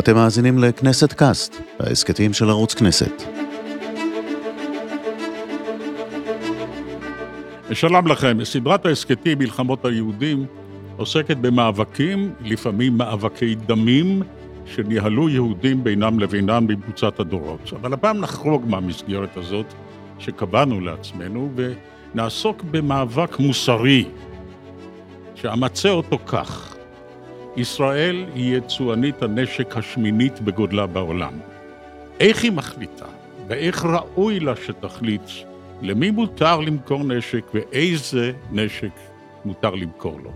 אתם 0.00 0.14
מאזינים 0.14 0.58
לכנסת 0.58 1.12
קאסט, 1.12 1.56
ההסכתים 1.80 2.32
של 2.32 2.50
ערוץ 2.50 2.74
כנסת. 2.74 3.22
שלום 7.72 8.06
לכם, 8.06 8.44
סדרת 8.44 8.86
ההסכתים 8.86 9.38
מלחמות 9.38 9.84
היהודים 9.84 10.46
עוסקת 10.96 11.36
במאבקים, 11.36 12.34
לפעמים 12.40 12.98
מאבקי 12.98 13.54
דמים, 13.54 14.22
שניהלו 14.66 15.28
יהודים 15.28 15.84
בינם 15.84 16.18
לבינם 16.18 16.66
בקבוצת 16.66 17.20
הדורות. 17.20 17.72
אבל 17.72 17.92
הפעם 17.92 18.20
נחרוג 18.20 18.64
מהמסגרת 18.66 19.36
הזאת 19.36 19.74
שקבענו 20.18 20.80
לעצמנו 20.80 21.50
ונעסוק 22.14 22.62
במאבק 22.62 23.38
מוסרי, 23.38 24.04
שאמצה 25.34 25.90
אותו 25.90 26.18
כך: 26.26 26.75
ישראל 27.56 28.26
היא 28.34 28.56
יצואנית 28.56 29.22
הנשק 29.22 29.76
השמינית 29.76 30.40
בגודלה 30.40 30.86
בעולם. 30.86 31.32
איך 32.20 32.44
היא 32.44 32.52
מחליטה 32.52 33.06
ואיך 33.48 33.84
ראוי 33.84 34.40
לה 34.40 34.56
שתחליט 34.56 35.30
למי 35.82 36.10
מותר 36.10 36.60
למכור 36.60 37.04
נשק 37.04 37.44
ואיזה 37.54 38.32
נשק 38.52 38.92
מותר 39.44 39.70
למכור 39.70 40.20
לו. 40.20 40.32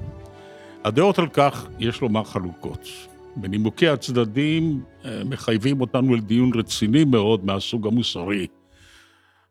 הדעות 0.84 1.18
על 1.18 1.28
כך, 1.28 1.66
יש 1.78 2.00
לומר, 2.00 2.24
חלוקות. 2.24 2.88
בנימוקי 3.36 3.88
הצדדים 3.88 4.82
אה, 5.04 5.24
מחייבים 5.24 5.80
אותנו 5.80 6.14
לדיון 6.14 6.50
רציני 6.54 7.04
מאוד 7.04 7.44
מהסוג 7.44 7.86
המוסרי, 7.86 8.46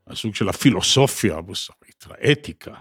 הסוג 0.07 0.35
של 0.35 0.49
הפילוסופיה 0.49 1.37
המוסרית, 1.37 2.05
האתיקה. 2.09 2.73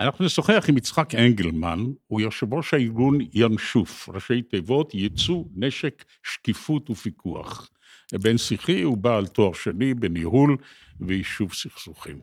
אנחנו 0.00 0.24
נשוחח 0.24 0.64
עם 0.68 0.76
יצחק 0.76 1.14
אנגלמן, 1.14 1.84
הוא 2.06 2.20
יושב 2.20 2.54
ראש 2.54 2.74
הארגון 2.74 3.18
ינשוף, 3.34 4.08
ראשי 4.08 4.42
תיבות 4.42 4.94
ייצוא 4.94 5.44
נשק, 5.56 6.04
שקיפות 6.22 6.90
ופיקוח. 6.90 7.70
בן 8.12 8.38
שיחי 8.38 8.82
הוא 8.82 8.96
בעל 8.96 9.26
תואר 9.26 9.52
שני 9.52 9.94
בניהול 9.94 10.56
ויישוב 11.00 11.52
סכסוכים. 11.52 12.20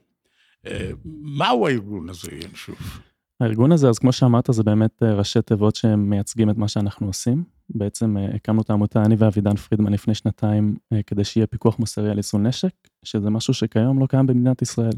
אה, 0.65 0.91
מהו 1.21 1.67
הארגון 1.67 2.09
הזה, 2.09 2.31
ינשוף? 2.31 2.99
הארגון 3.39 3.71
הזה, 3.71 3.89
אז 3.89 3.99
כמו 3.99 4.11
שאמרת, 4.11 4.49
זה 4.51 4.63
באמת 4.63 5.03
אה, 5.03 5.13
ראשי 5.13 5.41
תיבות 5.41 5.75
שהם 5.75 6.09
מייצגים 6.09 6.49
את 6.49 6.57
מה 6.57 6.67
שאנחנו 6.67 7.07
עושים. 7.07 7.43
בעצם 7.69 8.17
אה, 8.17 8.35
הקמנו 8.35 8.61
את 8.61 8.69
העמותה, 8.69 9.03
אני 9.05 9.15
ואבידן 9.17 9.55
פרידמן 9.55 9.93
לפני 9.93 10.15
שנתיים, 10.15 10.75
כדי 11.07 11.23
שיהיה 11.23 11.47
פיקוח 11.47 11.79
מוסרי 11.79 12.09
על 12.09 12.17
יישוא 12.17 12.39
נשק, 12.39 12.73
שזה 13.03 13.29
משהו 13.29 13.53
שכיום 13.53 13.99
לא 13.99 14.05
קיים 14.05 14.27
במדינת 14.27 14.61
ישראל. 14.61 14.93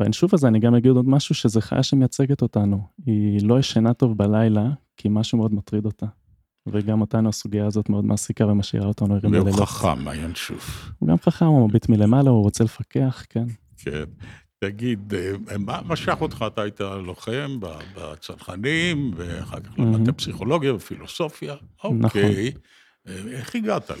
והאינשוף 0.00 0.34
הזה, 0.34 0.48
אני 0.48 0.58
גם 0.58 0.74
אגיד 0.74 0.90
עוד 0.90 1.08
משהו, 1.08 1.34
שזה 1.34 1.60
חיה 1.60 1.82
שמייצגת 1.82 2.42
אותנו. 2.42 2.86
היא 3.06 3.46
לא 3.46 3.58
ישנה 3.58 3.94
טוב 3.94 4.18
בלילה, 4.18 4.66
כי 4.96 5.08
משהו 5.10 5.38
מאוד 5.38 5.54
מטריד 5.54 5.84
אותה. 5.84 6.06
וגם 6.66 7.00
אותנו 7.00 7.28
הסוגיה 7.28 7.66
הזאת 7.66 7.88
מאוד 7.88 8.04
מעסיקה 8.04 8.46
ומשאירה 8.46 8.86
אותנו 8.86 9.14
ערים 9.14 9.30
בלילות. 9.30 9.54
והוא 9.54 9.66
חכם, 9.66 10.08
הינשוף. 10.08 10.90
הוא 10.98 11.08
גם 11.08 11.16
חכם, 11.18 11.46
הוא 11.46 11.68
מביט 11.68 11.88
מלמעלה, 11.88 12.30
הוא 12.30 12.42
רוצה 12.42 12.64
לפקח, 12.64 13.24
כן. 13.28 13.44
כן. 13.76 14.04
תגיד, 14.58 15.14
אה, 15.14 15.58
מה 15.58 15.80
משך 15.86 16.16
אותך? 16.20 16.44
אתה 16.46 16.62
היית 16.62 16.80
לוחם 16.80 17.58
בצנחנים, 17.96 19.10
ואחר 19.16 19.60
כך 19.60 19.78
למדת 19.78 20.16
פסיכולוגיה 20.16 20.74
ופילוסופיה. 20.74 21.54
נכון. 22.00 22.00
איך 23.32 23.54
הגעת 23.54 23.90
ל... 23.90 23.94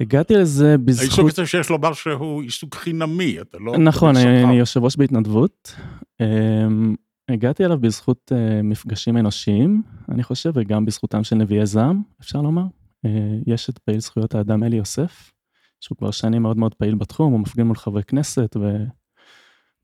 הגעתי 0.00 0.34
לזה 0.34 0.78
בזכות... 0.78 1.04
העיסוק 1.04 1.28
הזה 1.28 1.46
שיש 1.46 1.70
לומר 1.70 1.92
שהוא 1.92 2.42
עיסוק 2.42 2.74
חינמי, 2.74 3.40
אתה 3.40 3.58
לא... 3.58 3.78
נכון, 3.78 4.16
אני 4.16 4.58
יושב 4.58 4.84
ראש 4.84 4.96
בהתנדבות. 4.96 5.74
אמ, 6.20 6.94
הגעתי 7.28 7.64
אליו 7.64 7.78
בזכות 7.78 8.32
אה, 8.34 8.62
מפגשים 8.62 9.16
אנושיים, 9.16 9.82
אני 10.08 10.22
חושב, 10.22 10.52
וגם 10.54 10.84
בזכותם 10.84 11.24
של 11.24 11.36
נביאי 11.36 11.66
זעם, 11.66 12.02
אפשר 12.20 12.42
לומר. 12.42 12.64
אה, 13.04 13.10
יש 13.46 13.70
את 13.70 13.78
פעיל 13.78 14.00
זכויות 14.00 14.34
האדם 14.34 14.62
אלי 14.62 14.76
יוסף, 14.76 15.32
שהוא 15.80 15.98
כבר 15.98 16.10
שנים 16.10 16.42
מאוד 16.42 16.56
מאוד 16.56 16.74
פעיל 16.74 16.94
בתחום, 16.94 17.32
הוא 17.32 17.40
מפגין 17.40 17.66
מול 17.66 17.76
חברי 17.76 18.02
כנסת, 18.02 18.56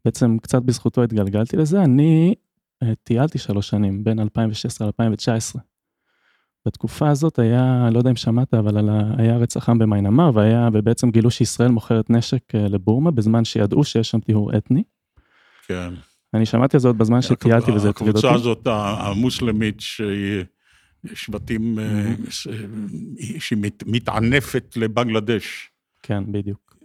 ובעצם 0.05 0.39
קצת 0.39 0.63
בזכותו 0.63 1.03
התגלגלתי 1.03 1.57
לזה. 1.57 1.83
אני 1.83 2.35
אה, 2.83 2.93
טיילתי 3.05 3.39
שלוש 3.39 3.69
שנים, 3.69 4.05
בין 4.05 4.21
2016 4.21 4.89
ל-2019. 4.89 5.61
בתקופה 6.67 7.09
הזאת 7.09 7.39
היה, 7.39 7.89
לא 7.93 7.99
יודע 7.99 8.11
אם 8.11 8.17
שמעת, 8.17 8.55
אבל 8.55 8.89
היה 9.19 9.37
רצח 9.37 9.69
עם 9.69 9.79
במיינמר, 9.79 10.31
והיה, 10.35 10.69
ובעצם 10.73 11.11
גילו 11.11 11.31
שישראל 11.31 11.71
מוכרת 11.71 12.11
נשק 12.11 12.55
אה, 12.55 12.69
לבורמה, 12.69 13.11
בזמן 13.11 13.45
שידעו 13.45 13.85
שיש 13.85 14.11
שם 14.11 14.21
טיהור 14.21 14.57
אתני. 14.57 14.83
כן. 15.67 15.95
אני 16.35 16.47
שמעתי 16.47 16.77
על 16.77 16.81
זה 16.81 16.89
עוד 16.89 16.99
בזמן 16.99 17.23
שטיילתי 17.23 17.71
וזה 17.71 17.89
הטריד 17.89 18.17
אותי. 18.17 18.27
הקבוצה 18.27 18.35
הזאת, 18.35 18.67
המוסלמית, 18.67 19.81
שהיא 19.81 20.45
שבטים, 21.15 21.79
אה, 21.79 22.15
שהיא 23.39 23.59
מתענפת 23.87 24.77
לבנגלדש. 24.77 25.71
כן, 26.03 26.33
בדיוק. 26.33 26.77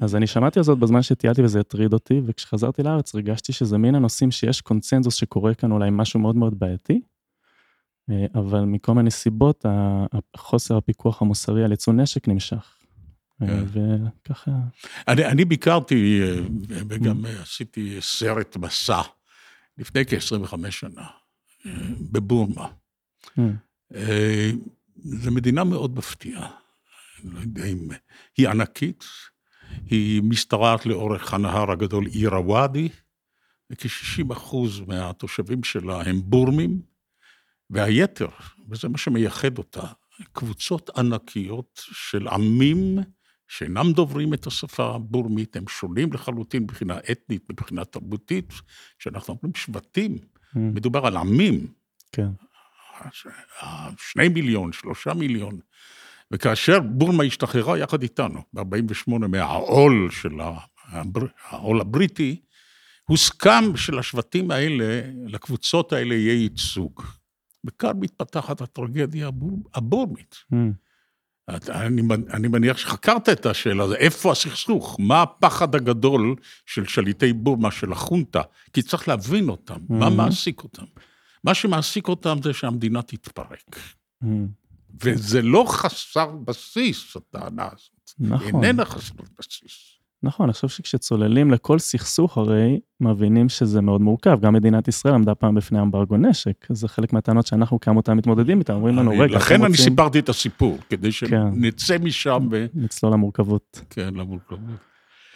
אז 0.00 0.16
אני 0.16 0.26
שמעתי 0.26 0.58
על 0.58 0.64
זאת 0.64 0.78
בזמן 0.78 1.02
שטיילתי 1.02 1.42
וזה 1.42 1.60
הטריד 1.60 1.92
אותי, 1.92 2.20
וכשחזרתי 2.26 2.82
לארץ 2.82 3.14
הרגשתי 3.14 3.52
שזה 3.52 3.78
מין 3.78 3.94
הנושאים 3.94 4.30
שיש 4.30 4.60
קונצנזוס 4.60 5.14
שקורה 5.14 5.54
כאן 5.54 5.72
אולי 5.72 5.88
משהו 5.92 6.20
מאוד 6.20 6.36
מאוד 6.36 6.58
בעייתי, 6.58 7.00
אבל 8.34 8.60
מכל 8.60 8.94
מיני 8.94 9.10
סיבות, 9.10 9.64
חוסר 10.36 10.76
הפיקוח 10.76 11.22
המוסרי 11.22 11.64
על 11.64 11.70
ייצוא 11.70 11.92
נשק 11.92 12.28
נמשך. 12.28 12.76
אה, 13.42 13.46
כן. 13.46 14.02
וככה... 14.22 14.50
אני, 15.08 15.26
אני 15.26 15.44
ביקרתי 15.44 16.20
אה, 16.22 16.34
וגם 16.68 17.24
mm. 17.24 17.28
עשיתי 17.42 17.96
סרט 18.00 18.56
מסע 18.56 19.00
לפני 19.78 20.06
כ-25 20.06 20.70
שנה, 20.70 21.06
בבורמה. 22.12 22.68
זו 25.04 25.30
מדינה 25.30 25.64
מאוד 25.64 25.98
מפתיעה. 25.98 26.50
לא 27.24 27.40
יודע 27.40 27.64
אם... 27.64 27.88
היא 28.36 28.48
ענקית, 28.48 29.04
היא 29.86 30.22
משתרעת 30.22 30.86
לאורך 30.86 31.34
הנהר 31.34 31.70
הגדול 31.70 32.06
עיר 32.06 32.34
הוואדי, 32.34 32.88
וכ-60 33.70 34.32
אחוז 34.32 34.80
מהתושבים 34.80 35.64
שלה 35.64 36.02
הם 36.02 36.20
בורמים, 36.24 36.80
והיתר, 37.74 38.28
וזה 38.68 38.88
מה 38.88 38.98
שמייחד 38.98 39.58
אותה, 39.58 39.86
קבוצות 40.32 40.90
ענקיות 40.96 41.82
של 41.92 42.28
עמים 42.28 42.98
שאינם 43.48 43.92
דוברים 43.92 44.34
את 44.34 44.46
השפה 44.46 44.94
הבורמית, 44.94 45.56
הם 45.56 45.68
שונים 45.68 46.12
לחלוטין 46.12 46.62
מבחינה 46.62 46.98
אתנית, 47.12 47.50
מבחינה 47.50 47.84
תרבותית, 47.84 48.52
שאנחנו 48.98 49.34
אומרים 49.34 49.54
שבטים, 49.54 50.16
mm. 50.16 50.58
מדובר 50.58 51.06
על 51.06 51.16
עמים. 51.16 51.66
כן. 52.12 52.28
שני 53.98 54.28
מיליון, 54.28 54.72
שלושה 54.72 55.14
מיליון. 55.14 55.58
וכאשר 56.30 56.80
בורמה 56.80 57.24
השתחררה 57.24 57.78
יחד 57.78 58.02
איתנו, 58.02 58.42
ב-48' 58.52 59.18
מהעול 59.28 60.08
של 60.10 60.40
העול 61.48 61.80
הבריטי, 61.80 62.40
הוסכם 63.04 63.76
שלשבטים 63.76 64.50
האלה, 64.50 65.00
לקבוצות 65.26 65.92
האלה 65.92 66.14
יהיה 66.14 66.42
ייצוג. 66.42 67.02
וכאן 67.64 67.92
מתפתחת 68.00 68.60
הטרגדיה 68.60 69.30
הבורמית. 69.74 70.34
Mm. 70.52 70.56
אני, 71.48 72.02
אני 72.32 72.48
מניח 72.48 72.76
שחקרת 72.76 73.28
את 73.28 73.46
השאלה 73.46 73.84
הזו, 73.84 73.94
איפה 73.94 74.32
הסכסוך? 74.32 74.96
מה 75.00 75.22
הפחד 75.22 75.74
הגדול 75.74 76.34
של 76.66 76.84
שליטי 76.86 77.32
בורמה, 77.32 77.70
של 77.70 77.92
החונטה? 77.92 78.42
כי 78.72 78.82
צריך 78.82 79.08
להבין 79.08 79.48
אותם, 79.48 79.74
mm-hmm. 79.74 79.94
מה 79.94 80.10
מעסיק 80.10 80.62
אותם? 80.62 80.84
מה 81.44 81.54
שמעסיק 81.54 82.08
אותם 82.08 82.36
זה 82.42 82.52
שהמדינה 82.52 83.02
תתפרק. 83.02 83.76
Mm-hmm. 83.76 84.26
וזה 85.02 85.42
לא 85.42 85.64
חסר 85.68 86.30
בסיס, 86.44 87.16
הטענה 87.16 87.68
הזאת. 87.72 88.10
נכון. 88.18 88.64
איננה 88.64 88.84
חסר 88.84 89.14
בסיס. 89.38 89.93
נכון, 90.24 90.46
אני 90.46 90.52
חושב 90.52 90.68
שכשצוללים 90.68 91.50
לכל 91.50 91.78
סכסוך 91.78 92.38
הרי 92.38 92.80
מבינים 93.00 93.48
שזה 93.48 93.80
מאוד 93.80 94.00
מורכב. 94.00 94.40
גם 94.40 94.52
מדינת 94.52 94.88
ישראל 94.88 95.14
עמדה 95.14 95.34
פעם 95.34 95.54
בפני 95.54 95.80
אמברגו 95.80 96.16
נשק, 96.16 96.66
זה 96.70 96.88
חלק 96.88 97.12
מהטענות 97.12 97.46
שאנחנו 97.46 97.80
כעמותה 97.80 98.14
מתמודדים 98.14 98.58
איתן, 98.58 98.72
אומרים 98.72 98.96
לנו, 98.96 99.10
רגע, 99.10 99.36
לכן 99.36 99.54
אני 99.54 99.70
רוצים... 99.70 99.84
סיפרתי 99.84 100.18
את 100.18 100.28
הסיפור, 100.28 100.78
כדי 100.90 101.12
כן. 101.12 101.12
שנצא 101.12 101.98
כן. 101.98 102.04
משם 102.04 102.48
ו... 102.50 102.66
נצלול 102.74 103.12
למורכבות. 103.12 103.80
כן, 103.90 104.14
למורכבות. 104.14 104.60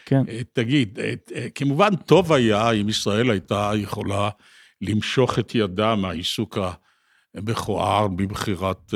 כן. 0.05 0.23
אה, 0.29 0.41
תגיד, 0.53 0.99
אה, 0.99 1.15
אה, 1.35 1.47
כמובן 1.55 1.97
טוב 1.97 2.33
היה 2.33 2.71
אם 2.71 2.89
ישראל 2.89 3.31
הייתה 3.31 3.71
יכולה 3.77 4.29
למשוך 4.83 5.39
את 5.39 5.55
ידה 5.55 5.95
מהעיסוק 5.95 6.59
המכוער 7.35 8.09
בבחירת 8.09 8.95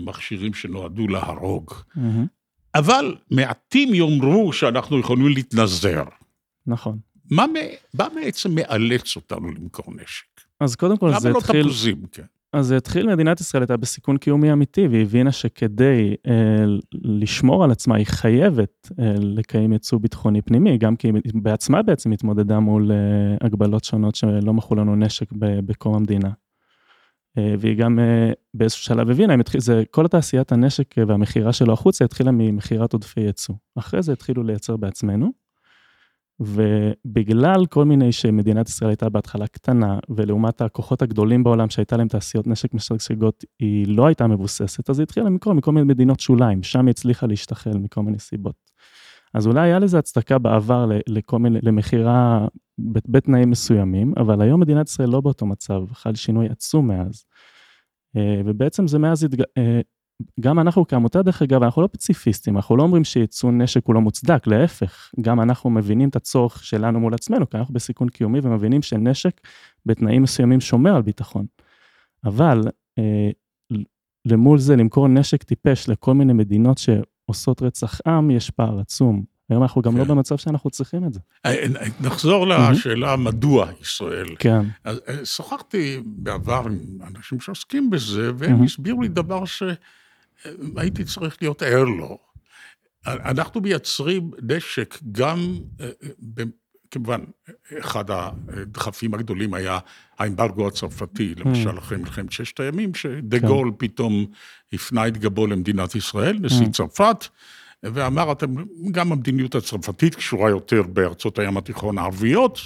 מכשירים 0.00 0.54
שנועדו 0.54 1.08
להרוג. 1.08 1.70
Mm-hmm. 1.70 2.35
אבל 2.78 3.16
מעטים 3.30 3.94
יאמרו 3.94 4.52
שאנחנו 4.52 4.98
יכולים 4.98 5.28
להתנזר. 5.28 6.04
נכון. 6.66 6.98
מה, 7.30 7.46
מה 7.94 8.08
בעצם 8.14 8.54
מאלץ 8.54 9.16
אותנו 9.16 9.50
למכור 9.50 9.94
נשק? 9.94 10.26
אז 10.60 10.76
קודם 10.76 10.96
כל 10.96 11.20
זה 11.20 11.30
לא 11.30 11.38
התחיל... 11.38 11.56
למה 11.56 11.64
לא 11.64 11.70
תפוזים, 11.70 12.02
כן? 12.12 12.22
אז 12.52 12.66
זה 12.66 12.76
התחיל, 12.76 13.06
מדינת 13.06 13.40
ישראל 13.40 13.62
הייתה 13.62 13.76
בסיכון 13.76 14.16
קיומי 14.16 14.52
אמיתי, 14.52 14.86
והיא 14.86 15.02
הבינה 15.02 15.32
שכדי 15.32 16.14
אה, 16.26 16.64
לשמור 16.94 17.64
על 17.64 17.70
עצמה, 17.70 17.96
היא 17.96 18.06
חייבת 18.06 18.90
אה, 19.00 19.14
לקיים 19.18 19.72
ייצוא 19.72 19.98
ביטחוני 19.98 20.42
פנימי, 20.42 20.78
גם 20.78 20.96
כי 20.96 21.08
היא 21.08 21.32
בעצמה 21.34 21.82
בעצם 21.82 22.12
התמודדה 22.12 22.60
מול 22.60 22.92
אה, 22.92 22.96
הגבלות 23.46 23.84
שונות 23.84 24.14
שלא 24.14 24.54
מכרו 24.54 24.76
לנו 24.76 24.96
נשק 24.96 25.26
בקום 25.38 25.94
המדינה. 25.94 26.30
אה, 27.38 27.54
והיא 27.58 27.76
גם 27.76 27.98
אה, 27.98 28.32
באיזשהו 28.54 28.84
שלב 28.84 29.10
הבינה, 29.10 29.34
התחיל, 29.34 29.60
זה, 29.60 29.82
כל 29.90 30.04
התעשיית 30.04 30.52
הנשק 30.52 30.94
והמכירה 31.06 31.52
שלו 31.52 31.72
החוצה 31.72 32.04
התחילה 32.04 32.30
ממכירת 32.30 32.92
עודפי 32.92 33.20
ייצוא. 33.20 33.54
אחרי 33.78 34.02
זה 34.02 34.12
התחילו 34.12 34.42
לייצר 34.42 34.76
בעצמנו, 34.76 35.32
ובגלל 36.40 37.66
כל 37.66 37.84
מיני 37.84 38.12
שמדינת 38.12 38.68
ישראל 38.68 38.90
הייתה 38.90 39.08
בהתחלה 39.08 39.46
קטנה, 39.46 39.98
ולעומת 40.08 40.60
הכוחות 40.60 41.02
הגדולים 41.02 41.44
בעולם 41.44 41.70
שהייתה 41.70 41.96
להם 41.96 42.08
תעשיות 42.08 42.46
נשק 42.46 42.74
משגשגות, 42.74 43.44
היא 43.58 43.88
לא 43.88 44.06
הייתה 44.06 44.26
מבוססת, 44.26 44.90
אז 44.90 44.98
היא 44.98 45.02
התחילה 45.02 45.26
למכור 45.26 45.52
מכל 45.52 45.72
מיני 45.72 45.86
מדינות 45.86 46.20
שוליים, 46.20 46.62
שם 46.62 46.86
היא 46.86 46.90
הצליחה 46.90 47.26
להשתחל 47.26 47.78
מכל 47.78 48.02
מיני 48.02 48.18
סיבות. 48.18 48.65
אז 49.34 49.46
אולי 49.46 49.60
היה 49.60 49.78
לזה 49.78 49.98
הצדקה 49.98 50.38
בעבר 50.38 50.90
למכירה 51.62 52.46
בתנאים 53.08 53.50
מסוימים, 53.50 54.12
אבל 54.16 54.42
היום 54.42 54.60
מדינת 54.60 54.88
ישראל 54.88 55.08
לא 55.08 55.20
באותו 55.20 55.46
מצב, 55.46 55.82
חל 55.92 56.14
שינוי 56.14 56.48
עצום 56.48 56.88
מאז. 56.88 57.24
אה, 58.16 58.40
ובעצם 58.44 58.86
זה 58.86 58.98
מאז, 58.98 59.24
התג... 59.24 59.40
אה, 59.58 59.80
גם 60.40 60.58
אנחנו 60.58 60.86
כעמותה 60.86 61.22
דרך 61.22 61.42
אגב, 61.42 61.62
אנחנו 61.62 61.82
לא 61.82 61.86
פציפיסטים, 61.92 62.56
אנחנו 62.56 62.76
לא 62.76 62.82
אומרים 62.82 63.04
שייצוא 63.04 63.52
נשק 63.52 63.86
הוא 63.86 63.94
לא 63.94 64.00
מוצדק, 64.00 64.46
להפך, 64.46 65.10
גם 65.20 65.40
אנחנו 65.40 65.70
מבינים 65.70 66.08
את 66.08 66.16
הצורך 66.16 66.64
שלנו 66.64 67.00
מול 67.00 67.14
עצמנו, 67.14 67.50
כי 67.50 67.56
אנחנו 67.56 67.74
בסיכון 67.74 68.08
קיומי 68.08 68.40
ומבינים 68.42 68.82
שנשק 68.82 69.40
בתנאים 69.86 70.22
מסוימים 70.22 70.60
שומר 70.60 70.96
על 70.96 71.02
ביטחון. 71.02 71.46
אבל 72.24 72.60
אה, 72.98 73.30
למול 74.24 74.58
זה 74.58 74.76
למכור 74.76 75.08
נשק 75.08 75.42
טיפש 75.42 75.88
לכל 75.88 76.14
מיני 76.14 76.32
מדינות 76.32 76.78
שעושות 77.26 77.62
רצח 77.62 78.00
עם, 78.06 78.30
יש 78.30 78.50
פער 78.50 78.80
עצום. 78.80 79.24
היום 79.48 79.62
אנחנו 79.62 79.82
גם 79.82 79.96
לא 79.96 80.02
כן. 80.02 80.08
לא 80.08 80.14
במצב 80.14 80.36
שאנחנו 80.36 80.70
צריכים 80.70 81.04
את 81.04 81.12
זה. 81.12 81.20
אה, 81.46 81.54
אה, 81.54 81.86
נחזור 82.00 82.46
לשאלה 82.46 83.16
מדוע 83.16 83.68
ישראל. 83.80 84.26
כן. 84.38 84.60
אז 84.84 85.00
אה, 85.08 85.24
שוחחתי 85.24 86.00
בעבר 86.04 86.62
עם 86.66 86.98
אנשים 87.02 87.40
שעוסקים 87.40 87.90
בזה, 87.90 88.30
והם 88.38 88.62
הסבירו 88.62 89.02
לי 89.02 89.08
דבר 89.08 89.44
שהייתי 89.44 91.04
צריך 91.04 91.36
להיות 91.40 91.62
ער 91.62 91.84
לו. 91.84 92.18
אנחנו 93.06 93.60
מייצרים 93.60 94.30
נשק 94.42 94.98
גם, 95.12 95.58
כמובן, 96.90 97.20
אחד 97.78 98.04
הדחפים 98.10 99.14
הגדולים 99.14 99.54
היה 99.54 99.78
האמברגו 100.18 100.68
הצרפתי, 100.68 101.34
למשל 101.34 101.78
אחרי 101.78 101.98
מלחמת 101.98 102.32
ששת 102.32 102.60
הימים, 102.60 102.94
שדה 102.94 103.40
כן. 103.40 103.46
גול 103.46 103.72
פתאום 103.78 104.26
הפנה 104.72 105.08
את 105.08 105.18
גבו 105.18 105.46
למדינת 105.46 105.94
ישראל, 105.94 106.38
נשיא 106.40 106.68
צרפת. 106.68 107.24
ואמר, 107.82 108.32
אתם, 108.32 108.54
גם 108.90 109.12
המדיניות 109.12 109.54
הצרפתית 109.54 110.14
קשורה 110.14 110.50
יותר 110.50 110.82
בארצות 110.82 111.38
הים 111.38 111.56
התיכון 111.56 111.98
הערביות, 111.98 112.58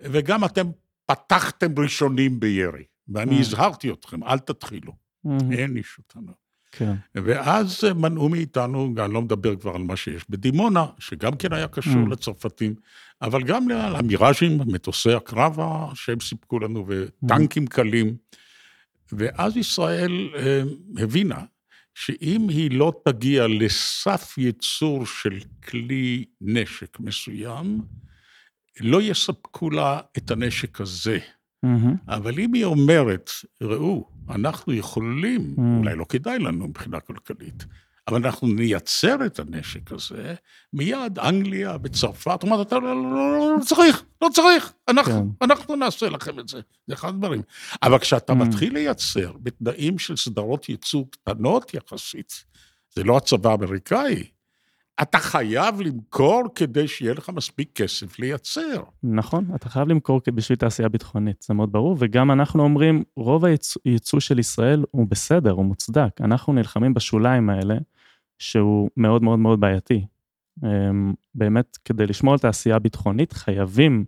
וגם 0.00 0.44
אתם 0.44 0.66
פתחתם 1.06 1.78
ראשונים 1.78 2.40
בירי. 2.40 2.84
ואני 3.08 3.36
mm. 3.36 3.40
הזהרתי 3.40 3.90
אתכם, 3.90 4.24
אל 4.24 4.38
תתחילו, 4.38 4.92
mm-hmm. 4.92 5.30
אין 5.52 5.76
איש 5.76 5.98
אותנו. 5.98 6.47
כן. 6.72 6.94
ואז 7.14 7.84
מנעו 7.96 8.28
מאיתנו, 8.28 8.94
אני 9.04 9.14
לא 9.14 9.22
מדבר 9.22 9.56
כבר 9.56 9.74
על 9.74 9.82
מה 9.82 9.96
שיש 9.96 10.24
בדימונה, 10.30 10.86
שגם 10.98 11.36
כן 11.36 11.52
היה 11.52 11.68
קשור 11.68 12.06
mm. 12.06 12.10
לצרפתים, 12.10 12.74
אבל 13.22 13.42
גם 13.42 13.68
למיראז'ים, 13.68 14.58
מטוסי 14.66 15.12
הקרב 15.12 15.58
שהם 15.94 16.20
סיפקו 16.20 16.58
לנו, 16.58 16.86
וטנקים 16.88 17.64
mm. 17.64 17.70
קלים. 17.70 18.16
ואז 19.12 19.56
ישראל 19.56 20.30
אה, 20.36 20.62
הבינה 20.98 21.44
שאם 21.94 22.46
היא 22.48 22.70
לא 22.70 22.92
תגיע 23.04 23.46
לסף 23.46 24.38
ייצור 24.38 25.06
של 25.06 25.38
כלי 25.68 26.24
נשק 26.40 27.00
מסוים, 27.00 27.80
לא 28.80 29.02
יספקו 29.02 29.70
לה 29.70 30.00
את 30.18 30.30
הנשק 30.30 30.80
הזה. 30.80 31.18
Mm-hmm. 31.66 32.08
אבל 32.08 32.38
אם 32.38 32.54
היא 32.54 32.64
אומרת, 32.64 33.30
ראו, 33.62 34.08
אנחנו 34.30 34.72
יכולים, 34.72 35.54
mm-hmm. 35.56 35.78
אולי 35.78 35.96
לא 35.96 36.04
כדאי 36.08 36.38
לנו 36.38 36.68
מבחינה 36.68 37.00
כלכלית, 37.00 37.64
אבל 38.08 38.16
אנחנו 38.16 38.48
נייצר 38.48 39.26
את 39.26 39.38
הנשק 39.38 39.92
הזה, 39.92 40.34
מיד 40.72 41.18
אנגליה 41.18 41.76
וצרפת, 41.82 42.42
אומרת, 42.42 42.66
אתה 42.66 42.78
לא, 42.78 43.02
לא, 43.02 43.12
לא, 43.12 43.56
לא 43.58 43.64
צריך, 43.64 44.02
לא 44.22 44.28
צריך, 44.32 44.72
אנחנו, 44.88 45.12
כן. 45.40 45.44
אנחנו 45.44 45.76
נעשה 45.76 46.08
לכם 46.08 46.38
את 46.38 46.48
זה, 46.48 46.60
זה 46.86 46.94
אחד 46.94 47.08
הדברים. 47.08 47.42
אבל 47.82 47.98
כשאתה 47.98 48.32
mm. 48.32 48.36
מתחיל 48.36 48.72
לייצר 48.72 49.32
בתנאים 49.42 49.98
של 49.98 50.16
סדרות 50.16 50.68
ייצוא 50.68 51.04
קטנות 51.10 51.74
יחסית, 51.74 52.44
זה 52.94 53.04
לא 53.04 53.16
הצבא 53.16 53.50
האמריקאי, 53.50 54.24
אתה 55.02 55.18
חייב 55.18 55.80
למכור 55.80 56.42
כדי 56.54 56.88
שיהיה 56.88 57.14
לך 57.14 57.28
מספיק 57.28 57.70
כסף 57.74 58.18
לייצר. 58.18 58.82
נכון, 59.02 59.44
אתה 59.54 59.68
חייב 59.68 59.88
למכור 59.88 60.20
בשביל 60.34 60.58
תעשייה 60.58 60.88
ביטחונית, 60.88 61.42
זה 61.48 61.54
מאוד 61.54 61.72
ברור, 61.72 61.96
וגם 61.98 62.30
אנחנו 62.30 62.62
אומרים, 62.62 63.04
רוב 63.16 63.44
הייצוא 63.84 64.20
של 64.20 64.38
ישראל 64.38 64.84
הוא 64.90 65.06
בסדר, 65.08 65.50
הוא 65.50 65.64
מוצדק, 65.64 66.20
אנחנו 66.20 66.52
נלחמים 66.52 66.94
בשוליים 66.94 67.50
האלה. 67.50 67.78
שהוא 68.38 68.90
מאוד 68.96 69.22
מאוד 69.22 69.38
מאוד 69.38 69.60
בעייתי. 69.60 70.06
אמ, 70.64 71.12
באמת, 71.34 71.78
כדי 71.84 72.06
לשמור 72.06 72.32
על 72.32 72.38
תעשייה 72.38 72.78
ביטחונית, 72.78 73.32
חייבים 73.32 74.04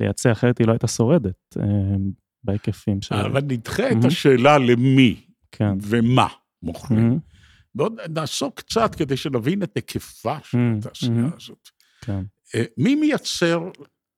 לייצא, 0.00 0.32
אחרת 0.32 0.58
היא 0.58 0.66
לא 0.66 0.72
הייתה 0.72 0.88
שורדת 0.88 1.56
אמ, 1.62 2.10
בהיקפים 2.44 3.02
שלה. 3.02 3.26
אבל 3.26 3.40
נדחה 3.48 3.90
את 3.90 4.04
השאלה 4.04 4.58
למי 4.58 5.20
כן. 5.52 5.74
ומה 5.82 6.26
מוכרים. 6.62 7.18
ועוד 7.74 8.00
נעסוק 8.10 8.60
קצת 8.60 8.94
כדי 8.94 9.16
שנבין 9.16 9.62
את 9.62 9.76
היקפה 9.76 10.36
של 10.42 10.58
התעשייה 10.78 11.28
הזאת. 11.36 11.68
כן. 12.00 12.22
אה, 12.54 12.64
מי 12.78 12.94
מייצר 12.94 13.70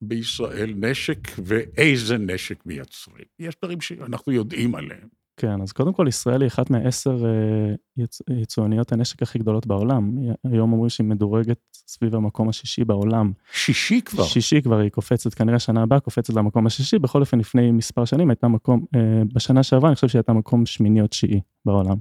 בישראל 0.02 0.74
נשק 0.76 1.18
ואיזה 1.44 2.18
נשק 2.18 2.66
מייצרים? 2.66 3.24
יש 3.38 3.54
דברים 3.62 3.80
שאנחנו 3.80 4.32
יודעים 4.32 4.74
עליהם. 4.74 5.08
כן, 5.36 5.62
אז 5.62 5.72
קודם 5.72 5.92
כל 5.92 6.06
ישראל 6.08 6.42
היא 6.42 6.48
אחת 6.48 6.70
מעשר 6.70 7.24
אה, 7.26 8.04
יצואניות 8.40 8.92
הנשק 8.92 9.22
הכי 9.22 9.38
גדולות 9.38 9.66
בעולם. 9.66 10.12
היום 10.44 10.72
אומרים 10.72 10.88
שהיא 10.88 11.06
מדורגת 11.06 11.58
סביב 11.86 12.14
המקום 12.14 12.48
השישי 12.48 12.84
בעולם. 12.84 13.32
שישי 13.52 14.00
כבר? 14.04 14.24
שישי 14.24 14.62
כבר, 14.62 14.78
היא 14.78 14.90
קופצת, 14.90 15.34
כנראה 15.34 15.58
שנה 15.58 15.82
הבאה 15.82 16.00
קופצת 16.00 16.34
למקום 16.34 16.66
השישי. 16.66 16.98
בכל 16.98 17.20
אופן, 17.20 17.38
לפני 17.38 17.70
מספר 17.70 18.04
שנים 18.04 18.30
הייתה 18.30 18.48
מקום, 18.48 18.84
אה, 18.94 19.22
בשנה 19.34 19.62
שעברה 19.62 19.88
אני 19.88 19.94
חושב 19.94 20.08
שהיא 20.08 20.18
הייתה 20.18 20.32
מקום 20.32 20.66
שמיני 20.66 21.00
או 21.00 21.06
תשיעי 21.06 21.40
בעולם. 21.64 21.96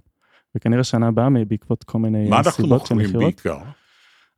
וכנראה 0.56 0.84
שנה 0.84 1.08
הבאה 1.08 1.30
בעקבות 1.48 1.84
כל 1.84 2.00
מיני 2.00 2.30
סיבות 2.50 2.86
של 2.86 2.96
מכירות. 2.96 3.14
מה 3.14 3.20
אנחנו 3.20 3.20
מוכרים 3.20 3.20
בעיקר? 3.20 3.58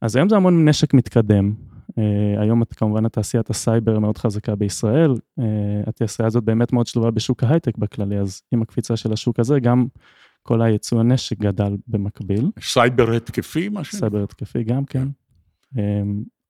אז 0.01 0.15
היום 0.15 0.29
זה 0.29 0.35
המון 0.35 0.69
נשק 0.69 0.93
מתקדם. 0.93 1.53
Uh, 1.89 1.99
היום 2.41 2.63
כמובן 2.65 3.05
התעשיית 3.05 3.49
הסייבר 3.49 3.99
מאוד 3.99 4.17
חזקה 4.17 4.55
בישראל, 4.55 5.11
uh, 5.11 5.43
התעשייה 5.87 6.27
הזאת 6.27 6.43
באמת 6.43 6.73
מאוד 6.73 6.87
שלובה 6.87 7.11
בשוק 7.11 7.43
ההייטק 7.43 7.77
בכללי, 7.77 8.19
אז 8.19 8.41
עם 8.51 8.61
הקפיצה 8.61 8.97
של 8.97 9.13
השוק 9.13 9.39
הזה, 9.39 9.59
גם 9.59 9.87
כל 10.43 10.61
היצוא 10.61 10.99
הנשק 10.99 11.39
גדל 11.39 11.77
במקביל. 11.87 12.51
סייבר 12.61 13.11
התקפי, 13.11 13.69
מה 13.69 13.83
ש... 13.83 13.95
סייבר 13.95 14.23
התקפי 14.23 14.63
גם 14.63 14.85
כן. 14.85 15.07
Um, 15.75 15.79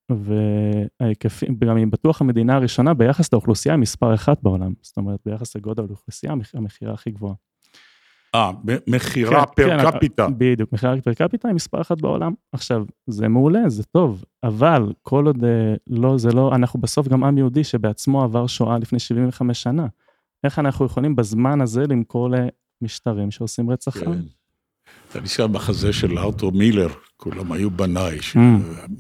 וההיקפים, 0.09 1.57
גם 1.59 1.77
אם 1.77 1.91
בטוח 1.91 2.21
המדינה 2.21 2.55
הראשונה 2.55 2.93
ביחס 2.93 3.33
לאוכלוסייה 3.33 3.77
מספר 3.77 4.13
אחת 4.13 4.43
בעולם, 4.43 4.74
זאת 4.81 4.97
אומרת 4.97 5.19
ביחס 5.25 5.55
לגודל 5.55 5.83
האוכלוסייה, 5.83 6.33
המכירה 6.53 6.93
הכי 6.93 7.12
גבוהה. 7.12 7.36
אה, 8.36 8.51
מכירה 8.88 9.46
כן, 9.46 9.51
per 9.55 9.84
כן, 9.84 9.91
capita. 9.91 10.27
בדיוק, 10.38 10.74
מכירה 10.74 11.01
per 11.01 11.13
capita 11.13 11.48
היא 11.48 11.55
מספר 11.55 11.81
אחת 11.81 12.01
בעולם. 12.01 12.34
עכשיו, 12.51 12.86
זה 13.07 13.27
מעולה, 13.27 13.69
זה 13.69 13.84
טוב, 13.84 14.24
אבל 14.43 14.93
כל 15.01 15.25
עוד 15.25 15.43
אה, 15.43 15.74
לא, 15.88 16.17
זה 16.17 16.31
לא, 16.31 16.55
אנחנו 16.55 16.81
בסוף 16.81 17.07
גם 17.07 17.24
עם 17.24 17.38
יהודי 17.38 17.63
שבעצמו 17.63 18.24
עבר 18.24 18.48
שואה 18.48 18.77
לפני 18.77 19.00
75 19.00 19.63
שנה. 19.63 19.88
איך 20.43 20.60
אנחנו 20.60 20.86
יכולים 20.86 21.15
בזמן 21.15 21.62
הזה 21.62 21.84
למכור 21.89 22.29
למשטרים 22.81 23.31
שעושים 23.31 23.69
רצח 23.69 24.00
כן. 24.00 24.07
עם? 24.07 24.22
אתה 25.12 25.22
נשאר 25.22 25.48
מחזה 25.48 25.93
של 25.93 26.17
ארתור 26.17 26.51
מילר, 26.51 26.89
כולם 27.17 27.51
היו 27.51 27.72
בניי, 27.72 28.19
mm. 28.19 28.39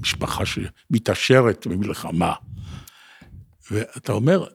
משפחה 0.01 0.43
שמתעשרת 0.45 1.67
ממלחמה. 1.67 2.33
ואתה 3.71 4.13
אומר, 4.13 4.45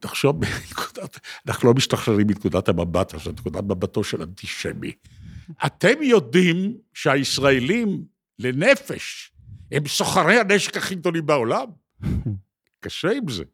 תחשוב, 0.00 0.40
אנחנו 1.48 1.68
לא 1.68 1.74
משתחררים 1.74 2.26
מנקודת 2.26 2.68
המבט 2.68 3.14
הזאת, 3.14 3.38
נקודת 3.38 3.64
מבטו 3.64 4.04
של 4.04 4.22
אנטישמי. 4.22 4.92
אתם 5.66 6.02
יודעים 6.02 6.74
שהישראלים 6.94 8.04
לנפש 8.38 9.32
הם 9.72 9.86
סוחרי 9.86 10.40
הנשק 10.40 10.76
הכי 10.76 10.94
גדולים 10.94 11.26
בעולם? 11.26 11.66
קשה 12.80 13.10
עם 13.12 13.28
זה. 13.28 13.44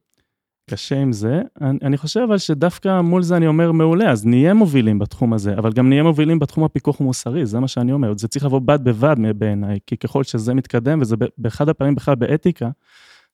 קשה 0.71 0.97
עם 0.97 1.13
זה. 1.13 1.43
אני, 1.61 1.79
אני 1.83 1.97
חושב 1.97 2.21
אבל 2.21 2.39
שדווקא 2.39 3.01
מול 3.01 3.23
זה 3.23 3.37
אני 3.37 3.47
אומר 3.47 3.73
מעולה, 3.73 4.11
אז 4.11 4.27
נהיה 4.27 4.55
מובילים 4.55 4.99
בתחום 4.99 5.33
הזה, 5.33 5.55
אבל 5.59 5.73
גם 5.73 5.89
נהיה 5.89 6.03
מובילים 6.03 6.39
בתחום 6.39 6.65
הפיקוח 6.65 7.01
המוסרי, 7.01 7.47
זה 7.47 7.61
מה 7.61 7.69
שאני 7.69 7.93
אומר. 7.93 8.13
זה 8.19 8.29
צריך 8.29 8.45
לבוא 8.45 8.61
בד 8.61 8.85
בבד 8.85 9.17
בעיניי, 9.37 9.79
כי 9.87 9.97
ככל 9.97 10.25
שזה 10.25 10.55
מתקדם, 10.55 11.01
וזה 11.01 11.17
באחד 11.39 11.69
הפעמים 11.69 11.95
בכלל 11.95 12.15
באתיקה, 12.15 12.71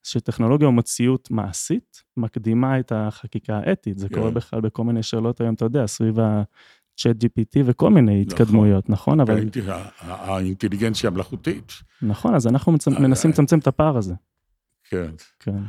שטכנולוגיה 0.07 0.67
או 0.67 0.73
מציאות 0.73 1.31
מעשית 1.31 2.03
מקדימה 2.17 2.81
את 2.81 2.93
החקיקה 2.95 3.59
האתית. 3.59 3.99
זה 3.99 4.07
yeah. 4.07 4.15
קורה 4.15 4.29
כן. 4.29 4.35
בכלל 4.35 4.61
בכל 4.61 4.85
מיני 4.85 5.03
שאלות 5.03 5.41
היום, 5.41 5.55
אתה 5.55 5.65
יודע, 5.65 5.87
סביב 5.87 6.21
ה-chat 6.21 7.25
GPT 7.25 7.63
וכל 7.65 7.91
מיני 7.91 8.25
נכון. 8.25 8.33
התקדמויות, 8.33 8.91
נכון? 8.91 9.21
אבל... 9.21 9.49
האינטליגנציה 10.01 11.11
המלאכותית. 11.11 11.73
נכון, 12.03 12.35
אז 12.35 12.47
אנחנו 12.47 12.73
מצ... 12.73 12.89
מנסים 12.89 13.31
לצמצם 13.31 13.59
את 13.59 13.67
הפער 13.67 13.97
הזה. 13.97 14.15
כן. 14.85 15.11
כן. 15.41 15.63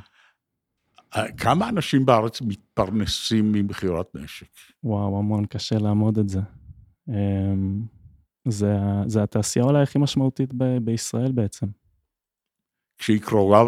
כמה 1.38 1.70
אנשים 1.70 2.06
בארץ 2.06 2.41
מתפרנסים 2.41 3.51
ממכירת 3.51 4.15
נשק? 4.15 4.48
וואו, 4.84 5.20
המון, 5.20 5.46
קשה 5.46 5.77
לעמוד 5.77 6.17
את 6.17 6.29
זה. 6.29 6.39
אמ, 7.10 7.82
זה, 8.48 8.77
זה 9.06 9.24
התעשייה 9.24 9.65
אולי 9.65 9.84
הכי 9.84 10.00
משמעותית 10.00 10.53
ב, 10.53 10.77
בישראל 10.77 11.32
בעצם. 11.32 11.67
כשהיא 12.98 13.20
קרובה, 13.22 13.63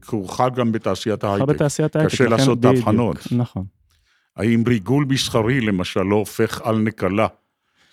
כרוכה 0.00 0.48
גם 0.48 0.72
בתעשיית 0.72 1.24
ההייטק. 1.24 1.44
כרוכה 1.44 1.52
בתעשיית 1.52 1.96
ההייטק. 1.96 2.14
קשה 2.14 2.28
לעשות 2.28 2.60
את 2.60 2.64
ההבחנות. 2.64 3.16
נכון. 3.32 3.64
האם 4.36 4.64
ריגול 4.66 5.06
מסחרי, 5.08 5.60
למשל, 5.60 6.02
לא 6.02 6.16
הופך 6.16 6.60
על 6.64 6.78
נקלה? 6.78 7.26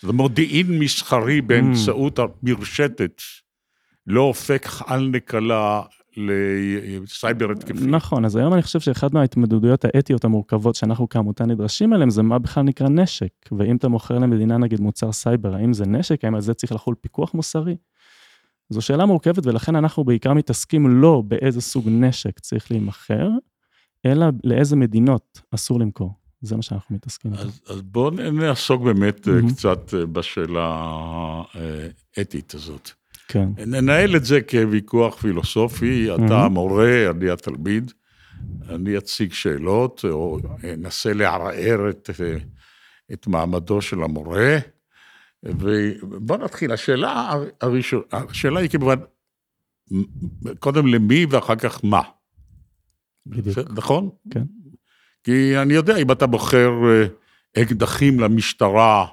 זה 0.02 0.14
מודיעין 0.14 0.80
מסחרי 0.80 1.42
באמצעות 1.42 2.20
המרשתת, 2.20 3.22
לא 4.08 4.22
הופך 4.22 4.84
על 4.88 5.08
נקלה 5.08 5.82
לסייבר 6.18 7.52
התקפי. 7.52 7.86
נכון, 7.88 8.26
אז 8.26 8.36
היום 8.36 8.54
אני 8.54 8.62
חושב 8.62 8.80
שאחד 8.80 9.14
מההתמודדויות 9.14 9.86
האתיות 9.86 10.26
המורכבות 10.26 10.76
שאנחנו 10.76 11.10
כעמותה 11.10 11.46
נדרשים 11.46 11.94
אליהן, 11.94 12.10
זה 12.10 12.24
מה 12.24 12.40
בכלל 12.40 12.64
נקרא 12.64 12.90
נשק. 12.90 13.32
ואם 13.52 13.76
אתה 13.76 13.88
מוכר 13.88 14.20
למדינה 14.20 14.58
נגיד 14.58 14.80
מוצר 14.82 15.12
סייבר, 15.12 15.56
האם 15.56 15.74
זה 15.74 15.86
נשק? 15.86 16.24
האם 16.24 16.36
על 16.36 16.42
זה 16.42 16.54
צריך 16.54 16.72
לחול 16.72 16.96
פיקוח 17.02 17.34
מוסרי? 17.34 17.76
זו 18.70 18.82
שאלה 18.82 19.06
מורכבת, 19.06 19.46
ולכן 19.46 19.76
אנחנו 19.76 20.04
בעיקר 20.04 20.34
מתעסקים 20.34 21.02
לא 21.02 21.24
באיזה 21.28 21.62
סוג 21.62 21.86
נשק 21.90 22.40
צריך 22.40 22.72
להימכר, 22.72 23.30
אלא 24.06 24.26
לאיזה 24.44 24.76
מדינות 24.76 25.42
אסור 25.52 25.80
למכור. 25.80 26.14
זה 26.42 26.56
מה 26.56 26.62
שאנחנו 26.62 26.96
מתעסקים 26.96 27.34
איתו. 27.34 27.44
אז, 27.44 27.62
אז 27.68 27.82
בואו 27.82 28.10
נעסוק 28.10 28.82
באמת 28.82 29.28
mm-hmm. 29.28 29.54
קצת 29.54 29.94
אה, 29.94 30.06
בשאלה 30.06 30.94
האתית 31.54 32.54
הזאת. 32.54 32.92
כן. 33.28 33.50
ננהל 33.58 34.16
את 34.16 34.26
זה 34.26 34.42
כוויכוח 34.42 35.16
פילוסופי, 35.16 36.16
אתה 36.16 36.22
mm-hmm. 36.22 36.34
המורה, 36.34 37.10
אני 37.10 37.30
התלמיד, 37.30 37.92
אני 38.70 38.98
אציג 38.98 39.34
שאלות, 39.34 40.06
או 40.10 40.40
אנסה 40.74 41.14
לערער 41.14 41.90
את, 41.90 42.10
את 43.14 43.28
מעמדו 43.28 43.82
של 43.82 44.04
המורה, 44.04 44.58
ובואו 45.60 46.40
נתחיל. 46.40 46.72
השאלה 46.72 47.34
הראשונה, 47.62 48.04
השאלה 48.12 48.60
היא 48.60 48.70
כמובן, 48.70 48.96
קודם 50.60 50.88
למי 50.88 51.26
ואחר 51.30 51.56
כך 51.56 51.80
מה. 51.84 52.02
בדיוק. 53.26 53.58
נכון? 53.76 54.10
כן. 54.32 54.44
כי 55.24 55.58
אני 55.58 55.74
יודע, 55.74 55.98
אם 55.98 56.12
אתה 56.12 56.28
בוחר 56.28 56.72
אה, 56.86 57.08
אקדחים 57.64 58.20
למשטרה 58.20 59.06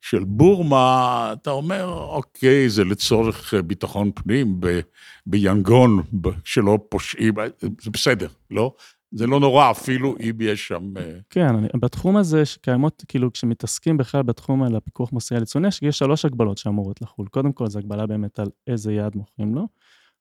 של 0.00 0.24
בורמה, 0.24 1.30
אתה 1.32 1.50
אומר, 1.50 1.88
אוקיי, 1.88 2.68
זה 2.68 2.84
לצורך 2.84 3.54
אה, 3.54 3.62
ביטחון 3.62 4.10
פנים 4.14 4.60
ב, 4.60 4.80
ביאנגון, 5.26 6.02
שלא 6.44 6.78
פושעים, 6.88 7.38
אה, 7.38 7.46
זה 7.82 7.90
בסדר, 7.90 8.28
לא? 8.50 8.74
זה 9.12 9.26
לא 9.26 9.40
נורא 9.40 9.70
אפילו 9.70 10.14
אם 10.20 10.36
יש 10.40 10.68
שם... 10.68 10.92
כן, 11.30 11.54
אני, 11.54 11.68
בתחום 11.80 12.16
הזה 12.16 12.44
שקיימות, 12.44 13.04
כאילו, 13.08 13.32
כשמתעסקים 13.32 13.96
בכלל 13.96 14.22
בתחום 14.22 14.62
על 14.62 14.76
הפיקוח 14.76 15.12
מוסרי 15.12 15.36
על 15.36 15.42
יצוא 15.42 15.60
נשק, 15.60 15.82
יש 15.82 15.98
שלוש 15.98 16.24
הגבלות 16.24 16.58
שאמורות 16.58 17.02
לחול. 17.02 17.26
קודם 17.28 17.52
כל, 17.52 17.66
זו 17.66 17.78
הגבלה 17.78 18.06
באמת 18.06 18.38
על 18.38 18.48
איזה 18.66 18.92
יעד 18.92 19.16
מוכרים 19.16 19.54
לו. 19.54 19.68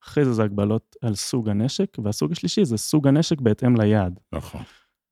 אחרי 0.04 0.26
זה 0.26 0.34
זה 0.34 0.44
הגבלות 0.44 0.96
על 1.02 1.16
סוג 1.16 1.50
הנשק, 1.50 1.98
והסוג 2.04 2.32
השלישי 2.32 2.66
זה 2.66 2.78
סוג 2.78 3.08
הנשק 3.08 3.42
בהתאם 3.42 3.82
ליעד. 3.82 4.20
נכון. 4.34 4.62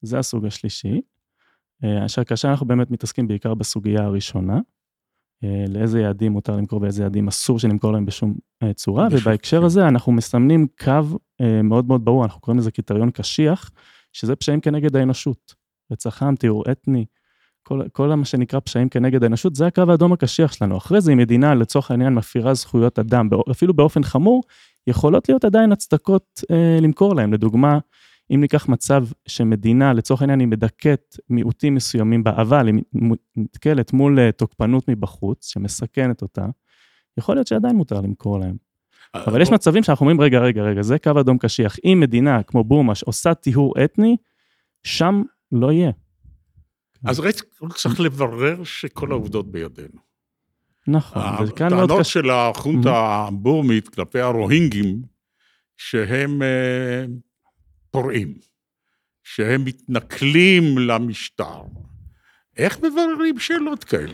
זה 0.02 0.20
הסוג 0.20 0.46
השלישי. 0.46 1.02
אה, 1.84 2.06
אשר 2.06 2.24
כאשר 2.24 2.50
אנחנו 2.50 2.66
באמת 2.66 2.92
מתעסקים 2.92 3.28
בעיקר 3.28 3.54
בסוגיה 3.54 4.04
הראשונה, 4.04 4.54
אה, 4.56 4.60
לאיזה 5.68 6.00
יעדים 6.00 6.32
מותר 6.32 6.56
למכור 6.56 6.82
ואיזה 6.82 7.04
יעדים 7.04 7.28
אסור 7.28 7.60
שנמכור 7.60 7.92
להם 7.92 8.06
בשום 8.06 8.34
אה, 8.64 8.74
צורה, 8.74 9.08
ובהקשר 9.12 9.66
הזה 9.66 9.88
אנחנו 9.88 10.12
מסמנים 10.12 10.68
קו 10.80 11.18
מאוד 11.64 11.88
מאוד 11.88 12.06
ברור, 12.06 12.24
אנחנו 12.24 12.42
קוראים 12.42 12.60
לזה 12.60 12.72
קריטריון 12.72 13.12
קשיח, 13.12 13.72
שזה 14.14 14.36
פשעים 14.36 14.62
כנגד 14.62 14.96
האנושות. 14.96 15.56
רצח 15.92 16.24
עם, 16.24 16.36
טיהור 16.36 16.64
אתני, 16.72 17.06
כל, 17.64 17.82
כל 17.92 18.16
מה 18.16 18.26
שנקרא 18.26 18.60
פשעים 18.60 18.90
כנגד 18.90 19.24
האנושות, 19.24 19.56
זה 19.56 19.68
הקו 19.68 19.84
האדום 19.90 20.14
הקשיח 20.14 20.54
שלנו. 20.54 20.78
אחרי 20.78 21.02
זה, 21.02 21.14
אם 21.14 21.18
מדינה 21.18 21.56
לצורך 21.56 21.92
העניין 21.92 22.14
מפירה 22.14 22.54
זכויות 22.54 23.00
אדם, 23.00 23.30
אפילו 23.52 23.74
באופן 23.74 24.04
חמור, 24.04 24.44
יכולות 24.88 25.30
להיות 25.30 25.46
עדיין 25.46 25.72
הצדקות 25.72 26.44
אה, 26.52 26.80
למכור 26.82 27.16
להם. 27.16 27.34
לדוגמה, 27.34 27.80
אם 28.32 28.42
ניקח 28.42 28.68
מצב 28.70 29.04
שמדינה, 29.28 29.94
לצורך 29.94 30.22
העניין, 30.22 30.40
היא 30.40 30.48
מדכאת 30.48 31.18
מיעוטים 31.30 31.76
מסוימים 31.76 32.24
באבל, 32.24 32.68
היא 32.68 32.84
נתקלת 33.36 33.94
מול 33.94 34.20
אה, 34.20 34.32
תוקפנות 34.32 34.88
מבחוץ, 34.88 35.48
שמסכנת 35.52 36.22
אותה, 36.22 36.46
יכול 37.18 37.36
להיות 37.36 37.48
שעדיין 37.48 37.76
מותר 37.76 38.02
למכור 38.02 38.40
להם. 38.40 38.56
אה, 39.16 39.24
אבל 39.28 39.42
יש 39.42 39.52
מצבים 39.52 39.84
שאנחנו 39.84 40.04
אומרים, 40.04 40.22
רגע, 40.22 40.40
רגע, 40.40 40.62
רגע, 40.62 40.82
זה 40.82 41.00
קו 41.00 41.12
אדום 41.20 41.38
קשיח. 41.38 41.76
אם 41.86 41.98
מדינה 42.02 42.44
כמו 42.44 42.64
בורמה 42.64 42.96
שעושה 42.96 43.34
טיהור 43.34 43.74
אתני, 43.84 44.18
שם 44.84 45.24
לא 45.52 45.72
יהיה. 45.72 45.92
אז 47.06 47.22
צריך 47.76 48.00
לברר 48.00 48.64
שכל 48.64 49.12
העובדות 49.12 49.52
בידינו. 49.52 50.08
נכון, 50.88 51.22
וכאן 51.48 51.74
מאוד 51.74 51.84
קשה. 51.84 51.94
הטענות 51.94 52.06
של 52.06 52.30
החונטה 52.30 53.26
הבורמית 53.28 53.90
כלפי 53.90 54.20
הרוהינגים, 54.20 55.02
שהם 55.78 56.42
אה, 56.42 57.06
פורעים, 58.02 58.34
שהם 59.24 59.66
מתנכלים 59.66 60.78
למשטר. 60.78 61.62
איך 62.58 62.78
מבררים 62.78 63.40
שאלות 63.40 63.84
כאלה? 63.84 64.14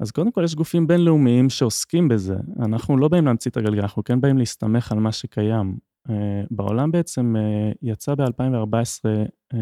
אז 0.00 0.10
קודם 0.10 0.32
כל 0.32 0.44
יש 0.44 0.54
גופים 0.54 0.86
בינלאומיים 0.86 1.50
שעוסקים 1.50 2.08
בזה. 2.08 2.36
אנחנו 2.60 2.96
לא 2.96 3.08
באים 3.08 3.26
להמציא 3.26 3.50
את 3.50 3.56
הגלגל, 3.56 3.80
אנחנו 3.80 4.04
כן 4.04 4.20
באים 4.20 4.38
להסתמך 4.38 4.92
על 4.92 4.98
מה 4.98 5.12
שקיים. 5.12 5.76
Uh, 6.08 6.12
בעולם 6.50 6.90
בעצם 6.90 7.34
uh, 7.36 7.76
יצא 7.82 8.14
ב-2014 8.14 9.04
uh, 9.54 9.56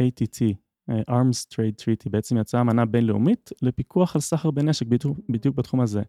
ATT, 0.00 0.54
Arms 0.90 1.54
Trade 1.54 1.82
Treaty, 1.82 2.10
בעצם 2.10 2.36
יצאה 2.36 2.60
אמנה 2.60 2.84
בינלאומית 2.84 3.50
לפיקוח 3.62 4.14
על 4.14 4.20
סחר 4.20 4.50
בנשק 4.50 4.86
בדיוק 5.28 5.56
בתחום 5.56 5.80
הזה. 5.80 6.02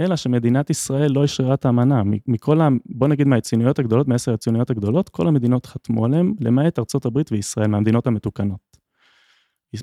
אלא 0.00 0.16
שמדינת 0.16 0.70
ישראל 0.70 1.12
לא 1.12 1.24
אשררה 1.24 1.54
את 1.54 1.64
האמנה. 1.64 2.02
מכל 2.26 2.60
ה... 2.60 2.68
בוא 2.86 3.08
נגיד 3.08 3.26
מהציוניות 3.26 3.78
הגדולות, 3.78 4.08
מעשר 4.08 4.34
הציוניות 4.34 4.70
הגדולות, 4.70 5.08
כל 5.08 5.28
המדינות 5.28 5.66
חתמו 5.66 6.04
עליהן, 6.04 6.34
למעט 6.40 6.78
ארצות 6.78 7.06
הברית 7.06 7.32
וישראל, 7.32 7.66
מהמדינות 7.66 8.06
המתוקנות. 8.06 8.76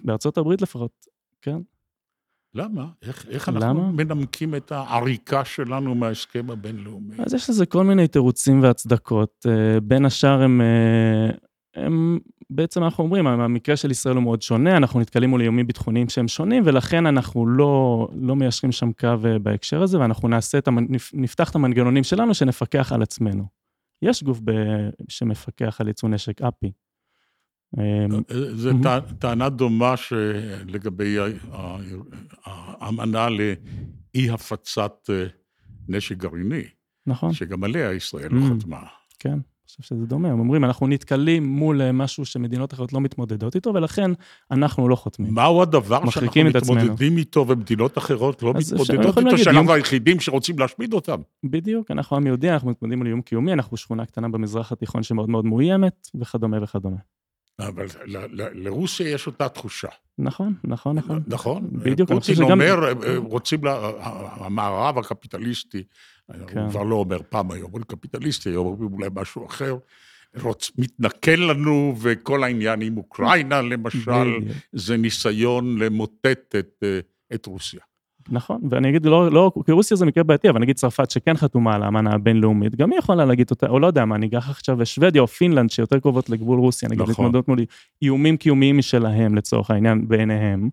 בארצות 0.04 0.38
הברית 0.38 0.62
לפחות, 0.62 0.92
כן. 1.42 1.58
למה? 2.54 2.88
איך, 3.02 3.26
איך 3.30 3.50
אנחנו 3.50 3.82
למה? 3.82 3.92
מנמקים 3.92 4.56
את 4.56 4.72
העריקה 4.72 5.46
שלנו 5.46 5.96
מההסכם 5.96 6.52
הבינלאומי? 6.52 7.16
אז 7.26 7.34
יש 7.34 7.50
לזה 7.50 7.66
כל 7.66 7.84
מיני 7.84 8.08
תירוצים 8.08 8.64
והצדקות. 8.64 9.46
אה, 9.50 9.80
בין 9.80 10.06
השאר 10.06 10.42
הם 10.42 10.62
אה, 10.62 11.30
הם 11.76 12.20
בעצם 12.52 12.84
אנחנו 12.84 13.04
אומרים, 13.04 13.28
המקרה 13.28 13.76
של 13.76 13.92
ישראל 13.92 14.16
הוא 14.16 14.24
מאוד 14.24 14.42
שונה, 14.42 14.78
אנחנו 14.78 15.00
נתקלים 15.00 15.30
מול 15.30 15.42
איומים 15.42 15.68
ביטחוניים 15.68 16.10
שהם 16.10 16.28
שונים, 16.28 16.64
ולכן 16.66 17.06
אנחנו 17.06 17.48
לא, 17.48 18.08
לא 18.14 18.36
מיישרים 18.36 18.72
שם 18.72 18.92
קו 18.92 19.08
אה, 19.26 19.40
בהקשר 19.40 19.82
הזה, 19.82 20.00
ואנחנו 20.00 20.28
נעשה 20.28 20.58
את, 20.58 20.68
המנ... 20.68 20.86
נפתח 21.14 21.50
את 21.50 21.56
המנגנונים 21.56 22.04
שלנו 22.04 22.34
שנפקח 22.34 22.92
על 22.92 23.02
עצמנו. 23.02 23.46
יש 24.02 24.24
גוף 24.24 24.40
ב... 24.44 24.52
שמפקח 25.10 25.82
על 25.82 25.88
ייצוא 25.88 26.10
נשק, 26.10 26.42
אפי. 26.42 26.72
זו 28.54 28.72
טענה 29.20 29.50
דומה 29.50 29.98
שלגבי 29.98 31.18
האמנה 32.46 33.28
לאי 33.30 34.30
הפצת 34.30 35.10
אה, 35.10 35.26
נשק 35.88 36.18
גרעיני. 36.18 36.64
נכון. 37.08 37.34
שגם 37.34 37.64
עליה 37.64 37.94
ישראל 37.94 38.30
לא 38.32 38.42
חתמה. 38.56 38.84
כן. 39.20 39.40
חושב 39.72 39.84
שזה 39.84 40.06
דומה, 40.06 40.30
הם 40.30 40.40
אומרים, 40.40 40.66
אנחנו 40.66 40.88
נתקלים 40.88 41.46
מול 41.46 41.82
אה, 41.82 41.92
משהו 41.92 42.26
שמדינות 42.26 42.74
אחרות 42.74 42.94
לא 42.94 43.02
מתמודדות 43.02 43.56
איתו, 43.56 43.74
ולכן 43.74 44.12
אנחנו 44.52 44.90
לא 44.90 44.96
חותמים. 44.96 45.34
מהו 45.34 45.62
הדבר 45.62 46.10
שאנחנו 46.10 46.44
מתמודדים 46.44 47.18
איתו 47.18 47.48
ומדינות 47.48 47.98
אחרות 47.98 48.44
לא 48.44 48.54
מתמודדות 48.54 49.18
איתו, 49.18 49.38
שאנחנו 49.38 49.74
היחידים 49.74 50.20
שרוצים 50.20 50.60
להשמיד 50.60 50.94
אותם? 50.94 51.22
בדיוק, 51.44 51.92
אנחנו 51.92 52.18
עם 52.18 52.28
יהודי, 52.28 52.50
אנחנו 52.50 52.70
מתמודדים 52.70 53.02
על 53.02 53.08
איום 53.08 53.22
קיומי, 53.22 53.54
אנחנו 53.54 53.78
שכונה 53.78 54.06
קטנה 54.06 54.30
במזרח 54.30 54.72
התיכון 54.72 55.04
שמאוד 55.04 55.30
מאוד 55.30 55.46
מאוימת, 55.46 56.08
וכדומה 56.16 56.64
וכדומה. 56.64 56.98
אבל 57.60 57.86
לרוסיה 58.54 59.10
יש 59.10 59.28
אותה 59.28 59.50
תחושה. 59.50 59.88
נכון, 60.18 60.54
נכון, 60.64 60.96
נכון. 60.96 61.24
נכון. 61.28 61.70
בדיוק. 61.72 62.12
פוטין 62.12 62.42
אומר, 62.42 62.84
אה, 62.88 63.18
רוצים, 63.18 63.60
המערב 64.36 64.98
הקפיטליסטי, 64.98 65.84
כן. 66.48 66.60
הוא 66.60 66.70
כבר 66.70 66.84
לא 66.84 66.96
אומר 66.96 67.20
פעם 67.30 67.52
היום, 67.52 67.66
אומרים 67.66 67.84
קפיטליסטי, 67.84 68.50
היום 68.50 68.68
אומרים 68.68 68.94
אולי 68.94 69.08
משהו 69.16 69.46
אחר. 69.46 69.78
רוצ, 70.42 70.72
מתנכל 70.78 71.32
לנו, 71.32 71.96
וכל 72.02 72.44
העניין 72.44 72.82
עם 72.82 72.98
אוקראינה, 72.98 73.62
למשל, 73.62 74.38
זה 74.72 74.98
ניסיון 74.98 75.78
למוטט 75.78 76.56
את, 76.60 76.84
אה, 76.84 77.00
את 77.34 77.46
רוסיה. 77.46 77.80
נכון, 78.30 78.62
ואני 78.70 78.90
אגיד, 78.90 79.06
לא, 79.06 79.32
לא, 79.32 79.52
כי 79.66 79.72
רוסיה 79.72 79.98
זה 79.98 80.06
מקרה 80.06 80.24
בעייתי, 80.24 80.50
אבל 80.50 80.60
נגיד 80.60 80.76
צרפת 80.76 81.12
שכן 81.12 81.38
חתומה 81.38 81.76
על 81.76 81.84
האמנה 81.84 82.14
הבינלאומית, 82.14 82.76
גם 82.76 82.92
היא 82.92 83.00
יכולה 83.00 83.26
להגיד 83.26 83.52
אותה, 83.52 83.68
או 83.68 83.80
לא 83.80 83.88
יודע 83.88 84.06
מה, 84.06 84.16
אני 84.16 84.26
אגח 84.26 84.50
עכשיו 84.50 84.82
לשוודיה 84.82 85.22
או 85.22 85.28
פינלנד 85.28 85.70
שיותר 85.70 86.00
קרובות 86.00 86.30
לגבול 86.30 86.60
רוסיה, 86.60 86.90
נגיד, 86.90 87.02
נכון. 87.02 87.12
להתמודדות 87.12 87.48
מול 87.48 87.60
איומים 88.02 88.38
קיומיים 88.38 88.78
משלהם 88.78 89.36
לצורך 89.36 89.72
העניין 89.72 90.08
בעיניהם, 90.08 90.70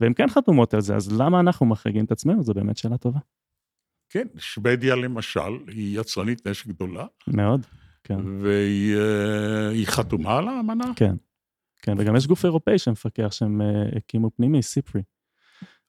והן 0.00 0.12
כן 0.16 0.28
חתומות 0.28 0.74
על 0.74 0.80
זה, 0.80 0.96
אז 0.96 1.20
למה 1.20 1.40
אנחנו 1.40 1.66
מחריגים 1.66 2.04
את 2.04 2.12
עצמנו? 2.12 2.42
זו 2.42 2.54
באמת 2.54 2.76
שאלה 2.76 2.96
טובה. 2.96 3.18
כן, 4.10 4.26
שוודיה 4.38 4.96
למשל, 4.96 5.58
היא 5.66 6.00
יצרנית 6.00 6.46
נשק 6.46 6.66
גדולה. 6.66 7.06
מאוד. 7.26 7.66
כן. 8.04 8.18
והיא 8.42 8.96
אה, 8.96 9.86
חתומה 9.86 10.38
על 10.38 10.48
האמנה? 10.48 10.84
כן. 10.96 11.14
כן, 11.82 11.94
וגם 11.98 12.16
יש 12.16 12.26
גוף 12.26 12.44
אירופאי 12.44 12.78
שמפקח 12.78 13.28
שהם 13.32 13.60
אה, 13.60 13.66
הקימו 13.96 14.30
פנימי, 14.36 14.62
סיפרי. 14.62 15.02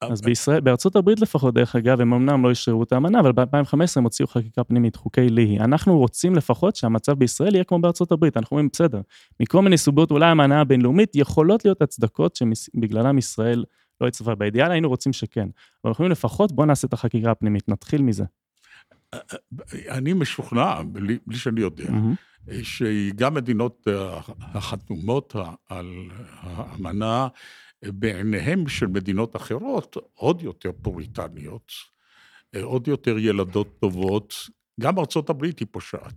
אז 0.01 0.21
בישראל, 0.21 0.59
בארצות 0.59 0.95
הברית 0.95 1.19
לפחות, 1.19 1.53
דרך 1.53 1.75
אגב, 1.75 2.01
הם 2.01 2.13
אמנם 2.13 2.43
לא 2.43 2.49
אישרו 2.49 2.83
את 2.83 2.91
האמנה, 2.91 3.19
אבל 3.19 3.31
ב-2015 3.31 3.77
הם 3.95 4.03
הוציאו 4.03 4.27
חקיקה 4.27 4.63
פנימית, 4.63 4.95
חוקי 4.95 5.29
ליהי. 5.29 5.59
אנחנו 5.59 5.97
רוצים 5.97 6.35
לפחות 6.35 6.75
שהמצב 6.75 7.13
בישראל 7.13 7.55
יהיה 7.55 7.63
כמו 7.63 7.79
בארצות 7.79 8.11
הברית, 8.11 8.37
אנחנו 8.37 8.55
אומרים, 8.55 8.69
בסדר, 8.73 9.01
מכל 9.39 9.61
מיני 9.61 9.77
סוגות, 9.77 10.11
אולי 10.11 10.25
האמנה 10.25 10.61
הבינלאומית, 10.61 11.15
יכולות 11.15 11.65
להיות 11.65 11.81
הצדקות 11.81 12.35
שבגללם 12.35 13.17
ישראל 13.17 13.63
לא 14.01 14.07
הצטרפה. 14.07 14.35
באידיאל 14.35 14.71
היינו 14.71 14.89
רוצים 14.89 15.13
שכן. 15.13 15.41
אבל 15.41 15.51
אנחנו 15.89 16.01
אומרים 16.03 16.11
לפחות, 16.11 16.51
בואו 16.51 16.67
נעשה 16.67 16.87
את 16.87 16.93
החקיקה 16.93 17.31
הפנימית, 17.31 17.69
נתחיל 17.69 18.01
מזה. 18.01 18.23
אני 19.89 20.13
משוכנע, 20.13 20.81
בלי, 20.83 21.17
בלי 21.27 21.37
שאני 21.37 21.61
יודע, 21.61 21.83
Mm-hmm. 21.85 22.51
שגם 22.63 23.33
מדינות 23.33 23.87
אה, 23.87 24.19
החתומות 24.39 25.35
על 25.69 25.85
האמנה, 26.31 27.27
בעיניהם 27.85 28.67
של 28.67 28.87
מדינות 28.87 29.35
אחרות, 29.35 29.97
עוד 30.13 30.41
יותר 30.41 30.71
פוריטניות, 30.81 31.71
אה, 32.55 32.63
עוד 32.63 32.87
יותר 32.87 33.17
ילדות 33.17 33.79
טובות, 33.79 34.33
גם 34.79 34.99
ארצות 34.99 35.29
הברית 35.29 35.59
היא 35.59 35.67
פושעת. 35.71 36.13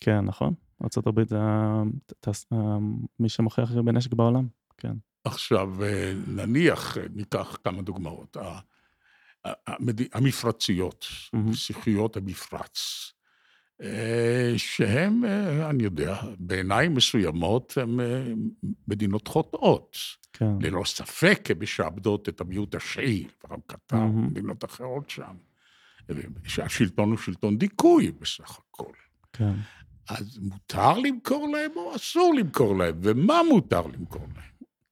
כן, 0.00 0.20
נכון. 0.20 0.54
ארה"ב 0.82 1.28
זה 1.28 1.38
ה- 1.40 1.82
תס- 2.20 2.46
ה- 2.52 2.78
מי 3.20 3.28
שמוכר 3.28 3.62
הכי 3.62 3.74
הרבה 3.74 3.92
נשק 3.92 4.12
בעולם, 4.14 4.46
כן. 4.78 4.92
עכשיו, 5.24 5.84
אה, 5.84 6.12
נניח, 6.26 6.98
אה, 6.98 7.02
ניקח 7.14 7.56
כמה 7.64 7.82
דוגמאות. 7.82 8.36
המפרציות. 10.12 11.06
שיחיות 11.52 12.16
המפרץ, 12.16 13.12
אה, 13.82 14.52
שהם, 14.56 15.24
אה, 15.24 15.70
אני 15.70 15.84
יודע, 15.84 16.20
בעיניים 16.38 16.94
מסוימות, 16.94 17.78
הן 17.82 18.00
מדינות 18.88 19.28
חוטאות. 19.28 19.96
כן. 20.32 20.52
ללא 20.60 20.82
ספק 20.84 21.48
הן 21.50 21.58
משעבדות 21.58 22.28
את 22.28 22.40
המיעוט 22.40 22.74
השיעי, 22.74 23.26
כבר 23.40 23.56
קטר, 23.66 23.96
מהמם. 23.96 24.26
מדינות 24.26 24.64
אחרות 24.64 25.10
שם. 25.10 25.34
שהשלטון 26.44 27.10
הוא 27.10 27.18
שלטון 27.18 27.58
דיכוי 27.58 28.10
בסך 28.10 28.58
הכל. 28.58 28.92
כן. 29.32 29.52
אז 30.08 30.38
מותר 30.42 30.98
למכור 30.98 31.48
להם 31.48 31.70
או 31.76 31.96
אסור 31.96 32.34
למכור 32.34 32.78
להם? 32.78 32.94
ומה 33.02 33.40
מותר 33.50 33.86
למכור 33.86 34.26
להם? 34.36 34.49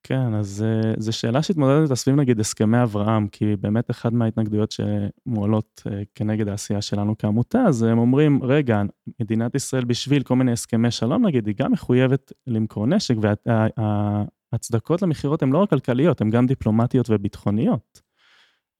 כן, 0.08 0.34
אז 0.34 0.64
אה, 0.66 0.92
זו 0.98 1.12
שאלה 1.12 1.42
שהתמודדת 1.42 1.94
סביב 1.94 2.16
נגיד 2.16 2.40
הסכמי 2.40 2.82
אברהם, 2.82 3.28
כי 3.28 3.56
באמת 3.56 3.90
אחת 3.90 4.12
מההתנגדויות 4.12 4.72
שמועלות 4.72 5.82
אה, 5.86 6.02
כנגד 6.14 6.48
העשייה 6.48 6.82
שלנו 6.82 7.14
כעמותה, 7.18 7.62
אז 7.62 7.82
הם 7.82 7.98
אומרים, 7.98 8.42
רגע, 8.42 8.82
מדינת 9.20 9.54
ישראל 9.54 9.84
בשביל 9.84 10.22
כל 10.22 10.36
מיני 10.36 10.52
הסכמי 10.52 10.90
שלום 10.90 11.26
נגיד, 11.26 11.46
היא 11.46 11.54
גם 11.58 11.72
מחויבת 11.72 12.32
למכור 12.46 12.86
נשק, 12.86 13.14
וההצדקות 14.52 15.02
למכירות 15.02 15.42
הן 15.42 15.52
לא 15.52 15.58
רק 15.58 15.70
כלכליות, 15.70 16.20
הן 16.20 16.30
גם 16.30 16.46
דיפלומטיות 16.46 17.10
וביטחוניות. 17.10 18.00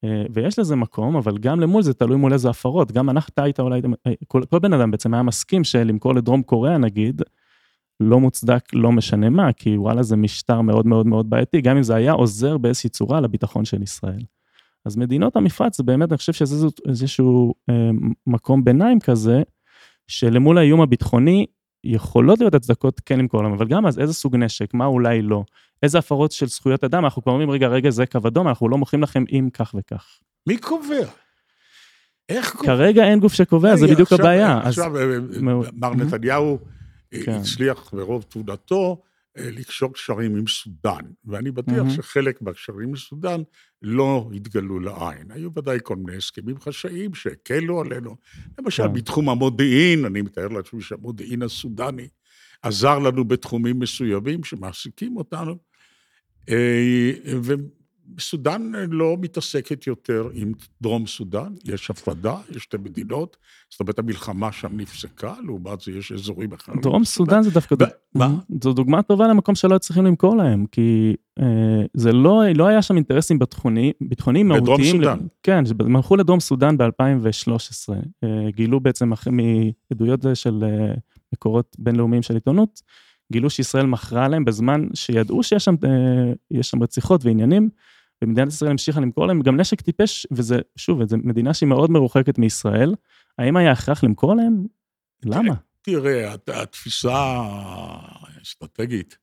אה, 0.05 0.25
ויש 0.33 0.59
לזה 0.59 0.77
מקום, 0.77 1.17
אבל 1.17 1.39
גם 1.39 1.61
למול 1.61 1.83
זה 1.83 1.95
תלוי 1.95 2.17
מול 2.17 2.33
איזה 2.33 2.51
הפרות. 2.51 2.93
גם 2.93 3.11
אנחנו, 3.11 3.31
אתה 3.35 3.43
היית 3.43 3.61
אולי, 3.61 3.81
כל, 4.27 4.43
כל 4.51 4.59
בן 4.59 4.73
אדם 4.73 4.91
בעצם 4.91 5.15
היה 5.15 5.23
מסכים 5.23 5.65
שלמכור 5.65 6.15
לדרום 6.15 6.43
קוריאה 6.43 6.79
נגיד, 6.79 7.23
לא 8.01 8.21
מוצדק, 8.21 8.65
לא 8.73 8.93
משנה 8.93 9.31
מה, 9.31 9.53
כי 9.53 9.77
וואלה 9.77 10.03
זה 10.03 10.17
משטר 10.17 10.61
מאוד 10.61 10.87
מאוד 10.87 11.07
מאוד 11.07 11.31
בעייתי, 11.31 11.61
גם 11.61 11.77
אם 11.77 11.83
זה 11.83 11.95
היה 11.95 12.13
עוזר 12.13 12.59
באיזושהי 12.59 12.91
צורה 12.91 13.21
לביטחון 13.21 13.65
של 13.65 13.83
ישראל. 13.83 14.23
אז 14.85 14.97
מדינות 14.97 15.37
המפרץ, 15.37 15.77
זה 15.77 15.83
באמת, 15.83 16.13
אני 16.13 16.19
חושב 16.19 16.33
שזה 16.33 16.67
איזשהו 16.89 17.55
אה, 17.71 17.91
מקום 18.27 18.65
ביניים 18.65 19.01
כזה, 19.01 19.43
שלמול 20.07 20.59
האיום 20.59 20.81
הביטחוני, 20.81 21.47
יכולות 21.85 22.39
להיות 22.39 22.55
הצדקות 22.55 23.01
כן 23.01 23.19
למכור 23.19 23.43
להם, 23.43 23.53
אבל 23.53 23.67
גם 23.67 23.87
אז 23.87 23.99
איזה 23.99 24.15
סוג 24.15 24.37
נשק, 24.37 24.75
מה 24.75 24.87
אולי 24.87 25.23
לא, 25.23 25.45
איזה 25.83 25.99
הפרות 25.99 26.33
של 26.33 26.47
זכויות 26.47 26.85
אדם, 26.85 27.05
אנחנו 27.05 27.23
כבר 27.23 27.33
אומרים, 27.33 27.51
רגע, 27.51 27.69
רגע, 27.69 27.91
זה 27.91 28.07
קו 28.07 28.19
אדום, 28.27 28.49
אנחנו 28.49 28.69
לא 28.69 28.79
מוכרים 28.79 29.03
לכם 29.03 29.25
אם 29.33 29.49
כך 29.53 29.75
וכך. 29.79 30.19
מי 30.47 30.57
קובע? 30.57 31.07
איך 32.29 32.57
קובע? 32.57 32.67
כרגע 32.67 33.05
אין 33.05 33.21
גוף 33.21 33.33
שקובע, 33.33 33.77
זה 33.77 33.87
בדיוק 33.87 34.13
הבעיה. 34.13 34.59
עכשיו, 34.59 34.97
אה, 34.97 35.05
מאוד. 35.41 35.67
מר. 35.73 35.95
נתניהו 35.95 36.59
אה, 36.59 36.78
כן. 37.25 37.33
הצליח 37.33 37.95
ברוב 37.95 38.23
תעודתו 38.23 39.03
אה, 39.39 39.51
לקשור 39.51 39.93
קשרים 39.93 40.37
עם 40.37 40.47
סודאן, 40.47 41.01
ואני 41.25 41.51
בטוח 41.51 41.87
Mhm. 41.87 41.91
שחלק 41.97 42.43
מהקשרים 42.43 42.89
עם 42.89 42.97
סודאן 42.97 43.43
לא 43.83 44.31
התגלו 44.35 44.81
לעין. 44.81 45.31
היו 45.31 45.51
ודאי 45.55 45.79
כל 45.83 45.97
מיני 45.97 46.17
הסכמים 46.17 46.61
חשאיים 46.61 47.15
שהקלו 47.15 47.81
עלינו. 47.81 48.17
למשל, 48.59 48.83
כן. 48.83 48.93
בתחום 48.93 49.29
המודיעין, 49.29 50.05
אני 50.05 50.23
מתאר 50.23 50.49
לעצמי 50.49 50.83
שהמודיעין 50.83 51.43
הסודני 51.43 52.09
עזר 52.63 52.99
לנו 52.99 53.25
בתחומים 53.25 53.79
מסוימים 53.79 54.45
שמעסיקים 54.45 55.17
אותנו, 55.17 55.57
וסודאן 58.17 58.73
לא 58.91 59.17
מתעסקת 59.21 59.87
יותר 59.87 60.29
עם 60.35 60.53
דרום 60.83 61.07
סודאן, 61.07 61.55
יש 61.65 61.91
הפרדה, 61.91 62.37
יש 62.57 62.63
שתי 62.63 62.77
מדינות, 62.77 63.37
זאת 63.71 63.81
אומרת, 63.81 63.99
המלחמה 63.99 64.53
שם 64.53 64.69
נפסקה, 64.77 65.35
לעומת 65.47 65.81
זה 65.81 65.93
יש 65.93 66.13
אזורים 66.13 66.53
אחרים. 66.53 66.81
דרום 66.81 67.05
סודאן 67.05 67.43
זה 67.43 67.51
דווקא, 67.51 67.75
ו- 67.81 67.85
מה? 68.19 68.39
זו 68.63 68.73
דוגמה 68.73 69.03
טובה 69.03 69.29
למקום 69.29 69.55
שלא 69.55 69.73
היו 69.75 69.79
צריכים 69.79 70.05
למכור 70.05 70.37
להם, 70.37 70.67
כי 70.73 71.15
אה, 71.41 71.45
זה 71.95 72.13
לא, 72.13 72.43
לא 72.55 72.67
היה 72.67 72.83
שם 72.83 72.95
אינטרסים 72.97 73.39
ביטחוני- 73.39 73.93
ביטחוניים 74.01 74.49
בדרום 74.49 74.67
מהותיים. 74.81 74.97
סודאן. 74.97 75.19
כן, 75.43 75.63
הם 75.81 75.97
הלכו 75.97 76.17
לדרום 76.17 76.41
סודאן 76.41 76.77
ב-2013, 76.77 77.93
אה, 78.25 78.51
גילו 78.51 78.81
בעצם 78.81 79.13
אחרי 79.13 79.33
מעדויות 79.91 80.21
של 80.35 80.65
אה, 80.65 80.95
מקורות 81.33 81.77
בינלאומיים 81.79 82.23
של 82.23 82.35
עיתונות, 82.35 82.83
גילו 83.33 83.51
שישראל 83.51 83.87
מכרה 83.87 84.29
להם 84.29 84.45
בזמן 84.45 84.89
שידעו 84.95 85.43
שיש 85.43 85.65
שם, 85.65 85.75
אה, 86.55 86.63
שם 86.63 86.83
רציחות 86.83 87.25
ועניינים, 87.25 87.69
ומדינת 88.23 88.49
ישראל 88.49 88.71
המשיכה 88.71 89.01
למכור 89.01 89.27
להם 89.27 89.41
גם 89.43 89.61
נשק 89.61 89.81
טיפש, 89.81 90.27
וזה, 90.31 90.59
שוב, 90.77 91.05
זו 91.05 91.17
מדינה 91.23 91.55
שהיא 91.55 91.69
מאוד 91.69 91.91
מרוחקת 91.91 92.39
מישראל, 92.39 92.95
האם 93.39 93.57
היה 93.57 93.73
הכרח 93.73 94.05
למכור 94.05 94.35
להם? 94.37 94.67
למה? 95.25 95.55
תראה, 95.83 96.33
הת- 96.33 96.49
התפיסה 96.49 97.15
האסטרטגית. 98.37 99.17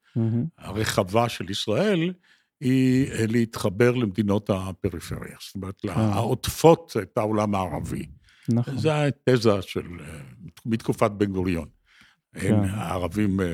הרחבה 0.57 1.29
של 1.29 1.49
ישראל 1.49 2.13
היא 2.61 3.11
אה, 3.11 3.25
להתחבר 3.27 3.91
למדינות 3.91 4.49
הפריפריה, 4.49 5.35
זאת 5.45 5.55
אומרת, 5.55 5.81
העוטפות 5.89 6.93
את 7.01 7.17
העולם 7.17 7.55
הערבי. 7.55 8.05
נכון. 8.49 8.77
זו 8.77 8.91
התזה 8.91 9.61
של, 9.61 9.87
אה, 9.99 10.19
מתקופת 10.65 11.11
בן 11.11 11.31
גוריון. 11.31 11.67
כן. 12.33 12.55
הערבים 12.69 13.41
אה, 13.41 13.53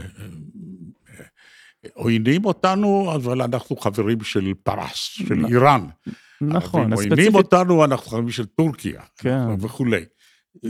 עוינים 1.94 2.46
אותנו, 2.46 3.12
אבל 3.15 3.41
אנחנו 3.41 3.78
חברים 3.78 4.22
של 4.24 4.54
פרס, 4.63 4.96
של 4.96 5.36
נ- 5.36 5.46
איראן. 5.46 5.86
נכון, 6.41 6.94
אז 6.94 7.00
עוינים 7.00 7.15
ספציפית, 7.15 7.36
אותנו, 7.36 7.86
אנחנו 7.86 8.12
חברים 8.12 8.30
של 8.30 8.46
טורקיה, 8.46 9.02
כן. 9.17 9.48
וכולי. 9.60 10.02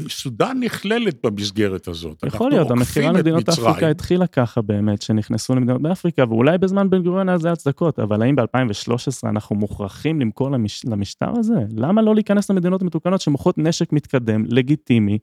סודאן 0.10 0.58
נכללת 0.60 1.26
במסגרת 1.26 1.88
הזאת. 1.88 2.24
יכול 2.28 2.50
להיות, 2.52 2.71
המכירה 2.71 3.12
למדינות. 3.12 3.50
אפריקה 3.50 3.89
התחילה 3.89 4.28
ככה 4.28 4.62
באמת, 4.62 5.02
שנכנסו 5.02 5.56
למדינות 5.56 5.82
באפריקה, 5.82 6.24
ואולי 6.30 6.58
בזמן 6.58 6.89
בן 6.89 7.04
גוריון 7.04 7.30
היה 7.30 7.36
לזה 7.36 7.52
הצדקות, 7.52 8.00
אבל 8.00 8.21
האם 8.21 8.36
ב-2013 8.36 9.30
אנחנו 9.30 9.56
מוכרחים 9.56 10.21
למכור 10.21 10.52
למש... 10.52 10.86
למשטר 10.86 11.39
הזה? 11.39 11.54
למה 11.78 12.02
לא 12.02 12.15
להיכנס 12.15 12.50
למדינות 12.52 12.84
מתוקנות 12.84 13.21
שמוכרות 13.21 13.58
נשק 13.58 13.93
מתקדם, 13.93 14.43
לגיטימי, 14.47 15.17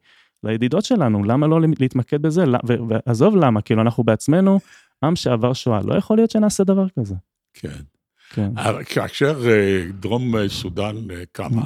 לידידות 0.44 0.85
שלנו? 0.85 1.24
למה 1.24 1.46
לא 1.46 1.61
להתמקד 1.81 2.22
בזה? 2.22 2.44
ועזוב 2.88 3.37
למה, 3.37 3.61
כאילו 3.61 3.83
אנחנו 3.83 4.05
בעצמנו 4.05 4.61
עם 5.04 5.16
שעבר 5.16 5.52
שואה, 5.52 5.80
לא 5.84 5.94
יכול 5.94 6.16
להיות 6.16 6.30
שנעשה 6.30 6.64
דבר 6.64 6.87
כזה. 6.98 7.14
כן. 7.54 7.82
כן, 8.30 8.52
כאשר 8.84 9.50
אה, 9.50 9.84
דרום 9.92 10.37
אה, 10.37 10.48
סודאן 10.48 11.11
אה, 11.11 11.22
קמה, 11.32 11.64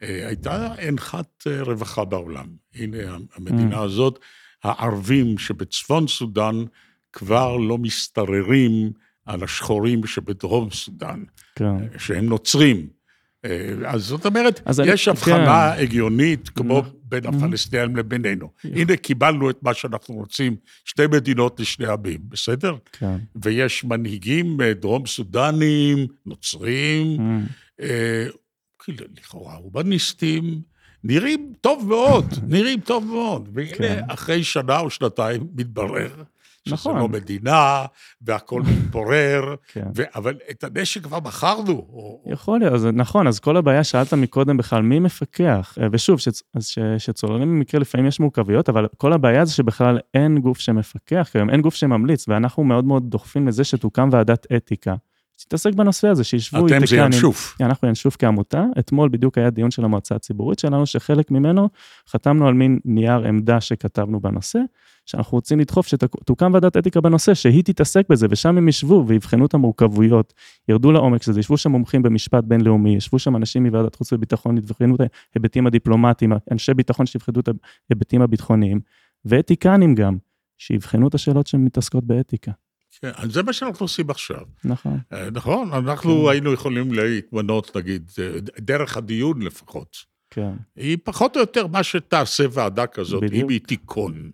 הייתה 0.00 0.74
אנחת 0.88 1.46
רווחה 1.60 2.04
בעולם. 2.04 2.46
הנה 2.74 3.16
המדינה 3.36 3.80
הזאת, 3.80 4.18
הערבים 4.64 5.38
שבצפון 5.38 6.06
סודאן 6.06 6.64
כבר 7.12 7.56
לא 7.56 7.78
משתררים 7.78 8.92
על 9.26 9.44
השחורים 9.44 10.06
שבדרום 10.06 10.70
סודאן, 10.70 11.24
כן. 11.54 11.98
שהם 11.98 12.26
נוצרים. 12.26 12.88
אה, 13.44 13.50
אז 13.86 14.02
זאת 14.02 14.26
אומרת, 14.26 14.60
אז 14.64 14.80
יש 14.86 15.08
הבחנה 15.08 15.72
כן. 15.76 15.82
הגיונית 15.82 16.48
כמו 16.48 16.78
נכון. 16.78 16.92
בין 17.04 17.24
Mhm. 17.26 17.28
הפלסטינים 17.36 17.96
לבינינו. 17.96 18.50
הנה, 18.64 18.96
קיבלנו 18.96 19.50
את 19.50 19.58
מה 19.62 19.74
שאנחנו 19.74 20.14
רוצים, 20.14 20.56
שתי 20.84 21.06
מדינות 21.06 21.60
לשני 21.60 21.86
עמים, 21.86 22.18
בסדר? 22.28 22.74
כן. 22.92 23.16
ויש 23.42 23.84
מנהיגים 23.84 24.60
אה, 24.60 24.74
דרום 24.74 25.06
סודנים, 25.06 26.06
נוצרים, 26.26 27.16
Mm, 27.16 27.50
אה, 27.82 28.26
כאילו, 28.78 29.06
לכאורה 29.18 29.54
הומניסטים, 29.54 30.60
נראים 31.04 31.52
טוב 31.60 31.88
מאוד, 31.88 32.24
נראים 32.48 32.80
טוב 32.80 33.04
מאוד. 33.04 33.48
כן. 33.54 33.82
והנה, 33.82 34.00
אחרי 34.08 34.44
שנה 34.44 34.78
או 34.78 34.90
שנתיים 34.90 35.46
מתברר 35.54 36.22
שזה 36.68 36.74
נכון. 36.74 36.98
לא 36.98 37.08
מדינה, 37.08 37.84
והכול 38.22 38.62
מתפורר, 38.68 39.54
כן. 39.72 39.86
ו- 39.96 40.02
אבל 40.14 40.34
את 40.50 40.64
הנשק 40.64 41.02
כבר 41.02 41.20
מכרנו. 41.20 41.72
או- 41.72 42.22
יכול 42.26 42.58
להיות, 42.58 42.72
אז 42.72 42.86
נכון, 42.92 43.26
אז 43.26 43.40
כל 43.40 43.56
הבעיה, 43.56 43.84
שאלת 43.84 44.14
מקודם 44.14 44.56
בכלל, 44.56 44.82
מי 44.82 44.98
מפקח? 44.98 45.78
אה, 45.80 45.86
ושוב, 45.92 46.18
אז 46.54 46.66
ש- 46.66 46.78
שצוללים 46.98 47.48
במקרה 47.48 47.80
לפעמים 47.80 48.06
יש 48.06 48.20
מורכבויות, 48.20 48.68
אבל 48.68 48.86
כל 48.96 49.12
הבעיה 49.12 49.44
זה 49.44 49.52
שבכלל 49.54 49.98
אין 50.14 50.38
גוף 50.38 50.58
שמפקח 50.58 51.28
כיום, 51.32 51.50
אין 51.50 51.60
גוף 51.62 51.74
שממליץ, 51.74 52.28
ואנחנו 52.28 52.64
מאוד 52.64 52.84
מאוד 52.84 53.02
דוחפים 53.10 53.48
לזה 53.48 53.64
שתוקם 53.64 54.08
ועדת 54.12 54.46
אתיקה, 54.56 54.94
שתתעסק 55.36 55.74
בנושא 55.74 56.08
הזה, 56.08 56.24
שישבו 56.24 56.66
אתם 56.66 56.86
זה. 56.86 56.96
ינשוף. 56.96 57.56
אנחנו 57.60 57.88
ינשוף 57.88 58.16
כעמותה, 58.18 58.64
אתמול 58.78 59.08
בדיוק 59.08 59.38
היה 59.38 59.50
דיון 59.50 59.70
של 59.70 59.84
המועצה 59.84 60.14
הציבורית 60.14 60.58
שלנו, 60.58 60.86
שחלק 60.86 61.30
ממנו 61.30 61.68
חתמנו 62.08 62.48
על 62.48 62.54
מין 62.54 62.78
נייר 62.84 63.26
עמדה 63.26 63.60
שכתבנו 63.60 64.20
בנושא, 64.20 64.58
שאנחנו 65.06 65.38
רוצים 65.38 65.60
לדחוף 65.60 65.86
שתוקם 65.86 66.50
ועדת 66.54 66.76
אתיקה 66.76 67.00
בנושא, 67.00 67.34
שהיא 67.34 67.64
תתעסק 67.64 68.08
בזה, 68.08 68.26
ושם 68.30 68.58
הם 68.58 68.68
ישבו 68.68 69.04
ויבחנו 69.06 69.46
את 69.46 69.54
המורכבויות, 69.54 70.34
ירדו 70.68 70.92
לעומק 70.92 71.22
של 71.22 71.32
זה, 71.32 71.40
ישבו 71.40 71.56
שם 71.56 71.70
מומחים 71.70 72.02
במשפט 72.02 72.44
בינלאומי, 72.44 72.96
ישבו 72.96 73.18
שם 73.18 73.36
אנשים 73.36 73.62
מוועדת 73.62 73.94
חוץ 73.94 74.12
וביטחון, 74.12 74.58
יבחנו 74.58 74.94
את 74.94 75.00
ההיבטים 75.34 75.66
הדיפלומטיים, 75.66 76.32
אנשי 76.52 76.74
ביטחון 76.74 77.06
שיבחנו 77.06 77.40
את 77.40 77.48
ההיבטים 77.90 78.22
הביטחוניים, 78.22 78.80
ואתיקנים 79.24 79.94
גם, 79.94 80.16
שיבחנו 80.58 81.08
את 81.08 81.14
השאלות 81.14 81.46
שמתעסקות 81.46 82.04
באתיקה. 82.04 82.52
כן, 83.12 83.30
זה 83.30 83.42
מה 83.42 83.52
שאנחנו 83.52 83.84
עושים 83.84 84.10
עכשיו. 84.10 84.40
נכון, 84.64 84.98
אה, 85.12 85.30
נכון, 85.30 85.72
אנחנו 85.72 86.22
כן. 86.24 86.30
היינו 86.30 86.52
יכולים 86.52 86.92
להתמנות, 86.92 87.76
נגיד, 87.76 88.10
אה, 88.22 88.30
דרך 88.60 88.96
הדיון 88.96 89.42
לפחות. 89.42 89.96
כן, 90.30 90.52
היא 90.76 90.98
פחות 91.04 91.36
או 91.36 91.40
יותר 91.40 91.66
מה 91.66 91.82
שתעשה 91.82 92.44
ועדה 92.52 92.86
כזאת, 92.86 93.22
בדיוק. 93.22 93.42
אם 93.44 93.48
היא 93.48 93.60
תיכון. 93.66 94.30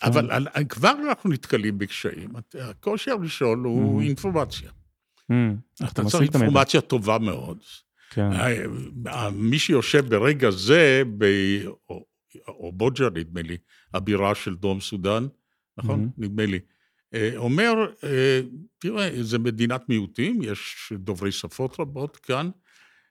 כן. 0.00 0.06
אבל 0.06 0.30
על- 0.30 0.46
על- 0.52 0.64
כבר 0.68 0.92
אנחנו 1.08 1.30
נתקלים 1.30 1.78
בקשיים. 1.78 2.28
הקושי 2.60 3.10
הראשון 3.10 3.64
הוא 3.64 4.00
Mhm. 4.00 4.04
אינפורמציה. 4.04 4.70
Mm, 4.70 5.34
איך 5.82 5.92
אתה 5.92 6.02
משיג 6.02 6.18
צריך 6.18 6.30
את? 6.30 6.34
אינפורמציה 6.36 6.80
טובה 6.80 7.18
מאוד. 7.18 7.58
כן, 8.10 8.32
אה, 8.32 9.30
מי 9.30 9.58
שיושב 9.58 10.08
ברגע 10.14 10.50
זה 10.50 11.02
באובוג'ה, 12.46 13.08
נדמה 13.14 13.42
לי, 13.42 13.56
הבירה 13.94 14.34
של 14.34 14.54
דרום 14.56 14.80
סודאן, 14.80 15.26
נכון? 15.78 16.04
Mhm. 16.04 16.08
נדמה 16.18 16.46
לי. 16.46 16.58
אה, 17.14 17.32
אומר, 17.36 17.72
אה, 18.04 18.40
תראה, 18.78 19.10
זה 19.22 19.38
מדינת 19.38 19.88
מיעוטים, 19.88 20.42
יש 20.42 20.92
דוברי 20.98 21.32
שפות 21.32 21.80
רבות 21.80 22.16
כאן, 22.16 22.50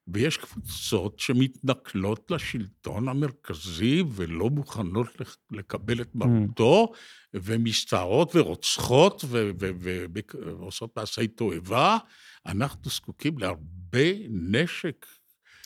ויש 0.08 0.38
קבוצות 0.38 1.20
שמתנכלות 1.20 2.32
לשלטון 2.32 3.08
המרכזי 3.10 4.04
ולא 4.16 4.50
מוכנות 4.50 5.08
לק- 5.20 5.38
לקבל 5.52 6.02
את 6.02 6.16
מרותו, 6.16 6.92
ומסתערות 7.34 8.36
ורוצחות 8.36 9.24
ועושות 9.30 10.98
מעשי 10.98 11.28
תועבה. 11.28 11.98
אנחנו 12.46 12.90
זקוקים 12.90 13.38
להרבה 13.38 14.10
נשק 14.30 15.06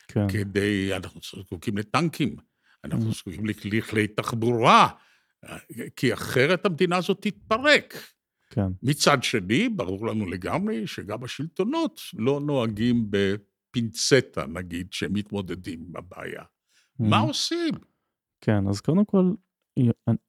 כן, 0.07 0.27
כדי, 0.29 0.95
אנחנו 0.95 1.21
זקוקים 1.43 1.77
לטנקים, 1.77 2.35
אנחנו 2.83 3.09
Mhm. 3.11 3.15
זקוקים 3.15 3.45
לכלי 3.45 3.81
כלי 3.81 4.07
תחבורה, 4.07 4.87
כי 5.95 6.13
אחרת 6.13 6.65
המדינה 6.65 6.97
הזאת 6.97 7.17
תתפרק. 7.21 7.93
כן, 8.55 8.67
מצד 8.83 9.23
שני, 9.23 9.69
ברור 9.69 10.07
לנו 10.07 10.25
לגמרי 10.25 10.87
שגם 10.87 11.23
השלטונות 11.23 12.01
לא 12.13 12.41
נוהגים 12.45 13.07
בפינצטה, 13.09 14.45
נגיד, 14.45 14.93
שמתמודדים 14.93 15.85
עם 15.87 15.95
הבעיה. 15.95 16.43
מה 16.99 17.21
Mm. 17.21 17.27
עושים? 17.27 17.73
כן, 18.41 18.67
אז 18.67 18.81
קודם 18.81 19.05
כל, 19.05 19.31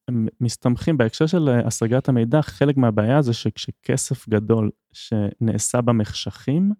הם 0.08 0.26
מסתמכים 0.40 0.96
בהקשר 0.96 1.26
של 1.26 1.48
אה, 1.48 1.66
השגת 1.66 2.08
המידע, 2.08 2.42
חלק 2.42 2.76
מהבעיה 2.76 3.22
זה 3.22 3.32
שכשכסף 3.32 4.28
גדול 4.28 4.70
שנעשה 4.92 5.80
במחשכים, 5.80 6.72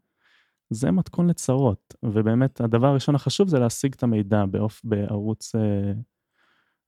זה 0.70 0.90
מתכון 0.90 1.30
לצרות, 1.30 1.94
ובאמת 2.02 2.60
הדבר 2.60 2.86
הראשון 2.86 3.14
החשוב 3.14 3.48
זה 3.48 3.58
להשיג 3.58 3.94
את 3.94 4.02
המידע 4.02 4.46
באופ... 4.46 4.80
בערוץ, 4.84 5.54
אה, 5.54 5.92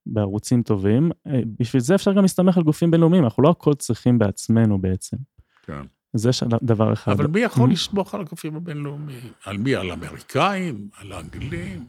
בערוצים 0.09 0.63
טובים. 0.63 1.11
אה, 1.27 1.41
בשביל 1.59 1.83
זה 1.83 1.95
אפשר 1.95 2.13
גם 2.13 2.23
להסתמך 2.23 2.57
על 2.57 2.63
גופים 2.63 2.91
בינלאומיים, 2.91 3.25
אנחנו 3.25 3.43
לא 3.43 3.51
הכל 3.51 3.75
צריכים 3.75 4.19
בעצמנו 4.19 4.79
בעצם. 4.79 5.17
כן. 5.67 5.83
זה 6.15 6.31
דבר 6.63 6.93
אחד. 6.93 7.13
אבל 7.13 7.27
מי 7.27 7.41
יכול. 7.41 7.71
לסמוך 7.71 8.15
על 8.15 8.21
הגופים 8.21 8.57
הבינלאומיים? 8.57 9.21
על 9.45 9.59
מי? 9.59 9.75
על 9.75 9.91
האמריקאים? 9.91 10.89
על 11.01 11.13
האנגלים? 11.13 11.85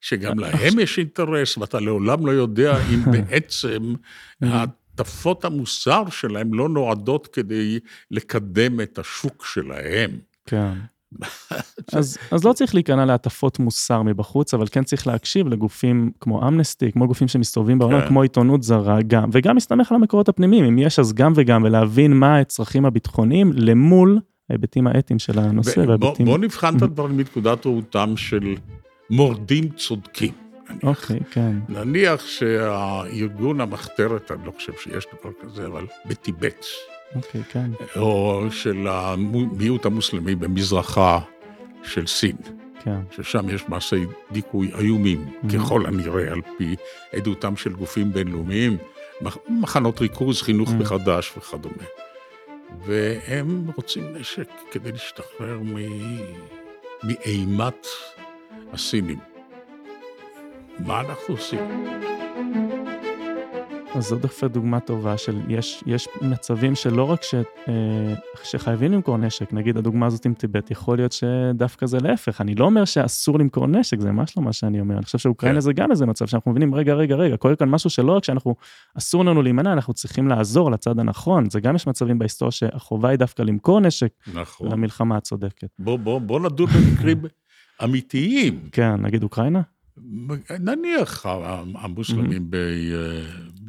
שגם 0.00 0.44
אה, 0.44 0.50
להם 0.50 0.78
יש 0.78 0.98
אינטרס, 0.98 1.58
ואתה 1.58 1.80
לעולם 1.80 2.26
לא 2.26 2.32
יודע 2.32 2.76
אם 2.94 3.12
בעצם 3.12 3.94
Mhm. 4.44 4.46
הטפות 4.46 5.44
המוסר 5.44 6.02
שלהם 6.10 6.54
לא 6.54 6.68
נועדות 6.68 7.26
כדי 7.26 7.78
לקדם 8.10 8.80
את 8.80 8.98
השוק 8.98 9.46
שלהם. 9.46 10.10
כן. 10.46 10.72
אז, 11.92 12.18
אז 12.30 12.44
לא 12.44 12.52
צריך 12.52 12.74
להיכנע 12.74 13.04
להטפות 13.04 13.58
מוסר 13.58 14.02
מבחוץ, 14.02 14.54
אבל 14.54 14.66
כן 14.70 14.84
צריך 14.84 15.06
להקשיב 15.06 15.48
לגופים 15.48 16.10
כמו 16.20 16.48
אמנסטי, 16.48 16.92
כמו 16.92 17.06
גופים 17.06 17.28
שמסתובבים 17.28 17.78
בעולם, 17.78 18.00
כן. 18.00 18.08
כמו 18.08 18.22
עיתונות 18.22 18.62
זרה, 18.62 19.02
גם, 19.02 19.30
וגם 19.32 19.54
להסתמך 19.54 19.92
על 19.92 19.96
המקורות 19.96 20.28
הפנימיים, 20.28 20.64
אם 20.64 20.78
יש 20.78 20.98
אז 20.98 21.12
גם 21.12 21.32
וגם, 21.36 21.62
ולהבין 21.64 22.12
מה 22.12 22.38
הצרכים 22.38 22.84
הביטחוניים 22.84 23.52
למול 23.54 24.20
ההיבטים 24.50 24.86
האתיים 24.86 25.18
של 25.18 25.38
הנושא. 25.38 25.74
בוא, 25.74 25.86
וההיבטים... 25.86 26.26
בוא 26.26 26.38
נבחן 26.38 26.76
את. 26.76 26.82
הדברים 26.82 27.16
מנקודת 27.16 27.66
ראותם 27.66 28.16
של 28.16 28.54
מורדים 29.10 29.68
צודקים. 29.68 30.32
אוקיי, 30.82 31.20
כן, 31.30 31.56
נניח 31.68 32.26
שהארגון 32.26 33.60
המחתרת, 33.60 34.30
אני 34.30 34.46
לא 34.46 34.52
חושב 34.56 34.72
שיש 34.82 35.06
דבר 35.20 35.32
כזה, 35.42 35.66
אבל 35.66 35.86
בטיבט, 36.06 36.64
אוקיי, 37.14 37.42
כן, 37.52 37.70
או 37.96 38.42
של 38.50 38.86
המיעוט 38.90 39.86
המוסלמי 39.86 40.34
במזרחה 40.34 41.18
של 41.82 42.06
סין, 42.06 42.36
כן, 42.84 43.00
ששם 43.10 43.48
יש 43.48 43.68
מעשי 43.68 43.96
דיכוי 44.32 44.70
איומים, 44.78 45.28
Mhm. 45.42 45.52
ככל 45.54 45.86
הנראה, 45.86 46.32
על 46.32 46.40
פי 46.58 46.76
עדותם 47.12 47.56
של 47.56 47.72
גופים 47.72 48.12
בינלאומיים, 48.12 48.76
מח- 49.20 49.38
מחנות 49.48 50.00
ריכוז, 50.00 50.42
חינוך 50.42 50.68
Mhm. 50.68 50.72
מחדש 50.74 51.32
וכדומה. 51.38 51.84
והם 52.86 53.66
רוצים 53.76 54.16
נשק 54.16 54.48
כדי 54.70 54.92
להשתחרר 54.92 55.58
מ- 55.62 56.18
מאימת 57.02 57.86
הסינים. 58.72 59.18
מה 60.86 61.00
אנחנו 61.00 61.34
עושים? 61.34 61.60
אז 63.94 64.08
זו 64.08 64.16
דווקא 64.16 64.46
דוגמה 64.46 64.80
טובה 64.80 65.18
של 65.18 65.40
יש, 65.48 65.84
יש 65.86 66.08
מצבים 66.22 66.74
שלא 66.74 67.04
רק 67.04 67.22
ש, 67.22 67.34
אה, 67.68 68.14
שחייבים 68.44 68.92
למכור 68.92 69.16
נשק, 69.16 69.52
נגיד 69.52 69.76
הדוגמה 69.76 70.06
הזאת 70.06 70.26
עם 70.26 70.34
טיבט, 70.34 70.70
יכול 70.70 70.98
להיות 70.98 71.12
שדווקא 71.12 71.86
זה 71.86 71.98
להפך, 72.00 72.40
אני 72.40 72.54
לא 72.54 72.64
אומר 72.64 72.84
שאסור 72.84 73.38
למכור 73.38 73.66
נשק, 73.66 74.00
זה 74.00 74.12
ממש 74.12 74.36
לא 74.36 74.42
מה 74.42 74.52
שאני 74.52 74.80
אומר, 74.80 74.96
אני 74.96 75.04
חושב 75.04 75.18
שאוקראינה 75.18 75.56
כן. 75.56 75.60
זה 75.60 75.72
גם 75.72 75.90
איזה 75.90 76.06
מצב 76.06 76.26
שאנחנו 76.26 76.50
מבינים, 76.50 76.74
רגע, 76.74 76.94
רגע, 76.94 77.16
רגע, 77.16 77.36
קורה 77.36 77.56
כאן 77.56 77.68
משהו 77.68 77.90
שלא 77.90 78.12
רק 78.12 78.24
שאנחנו, 78.24 78.54
אסור 78.98 79.24
לנו 79.24 79.42
להימנע, 79.42 79.72
אנחנו 79.72 79.94
צריכים 79.94 80.28
לעזור 80.28 80.70
לצד 80.70 80.98
הנכון, 80.98 81.50
זה 81.50 81.60
גם 81.60 81.76
יש 81.76 81.86
מצבים 81.86 82.18
בהיסטוריה 82.18 82.52
שהחובה 82.52 83.08
היא 83.08 83.18
דווקא 83.18 83.42
למכור 83.42 83.80
נשק 83.80 84.12
נכון. 84.34 84.72
למלחמה 84.72 85.16
הצודקת. 85.16 85.68
בוא, 85.78 85.98
בוא, 85.98 86.20
בוא 86.20 86.40
נדון 86.40 86.66
במקרים 86.66 87.18
אמיתיים. 87.84 88.68
כן, 88.72 88.94
נגיד 88.94 89.22
אוקראינה? 89.22 89.60
נניח 90.60 91.26
המוסלמים 91.74 92.46
ב- 92.50 92.70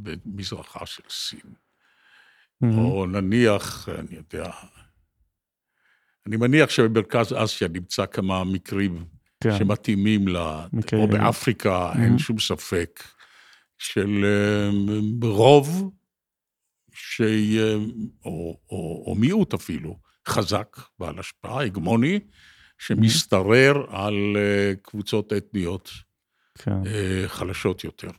במזרחה 0.03 0.85
של 0.85 1.03
סין, 1.09 1.53
או 2.63 3.05
נניח, 3.05 3.89
אני 3.89 4.15
יודע, 4.15 4.51
אני 6.27 6.37
מניח 6.37 6.69
שבמרכז 6.69 7.33
אסיה 7.33 7.67
נמצא 7.67 8.05
כמה 8.05 8.43
מקרים 8.43 9.05
כן, 9.43 9.57
שמתאימים 9.57 10.27
ל... 10.27 10.37
מקרים. 10.73 11.01
או 11.01 11.07
באפריקה, 11.07 11.91
אין 11.95 12.15
Mhm. 12.15 12.19
שום 12.19 12.39
ספק, 12.39 13.03
של 13.77 14.25
אה, 14.25 14.69
רוב, 15.23 15.91
ש... 16.93 17.21
או, 18.25 18.59
או, 18.69 19.03
או 19.07 19.15
מיעוט 19.15 19.53
אפילו, 19.53 19.99
חזק, 20.27 20.77
בעל 20.99 21.19
השפעה, 21.19 21.63
הגמוני, 21.63 22.19
שמשתרר 22.77 23.95
על 23.95 24.37
אה, 24.37 24.73
קבוצות 24.81 25.33
אתניות 25.33 25.91
כן, 26.57 26.87
אה, 26.87 27.23
חלשות 27.27 27.83
יותר. 27.83 28.11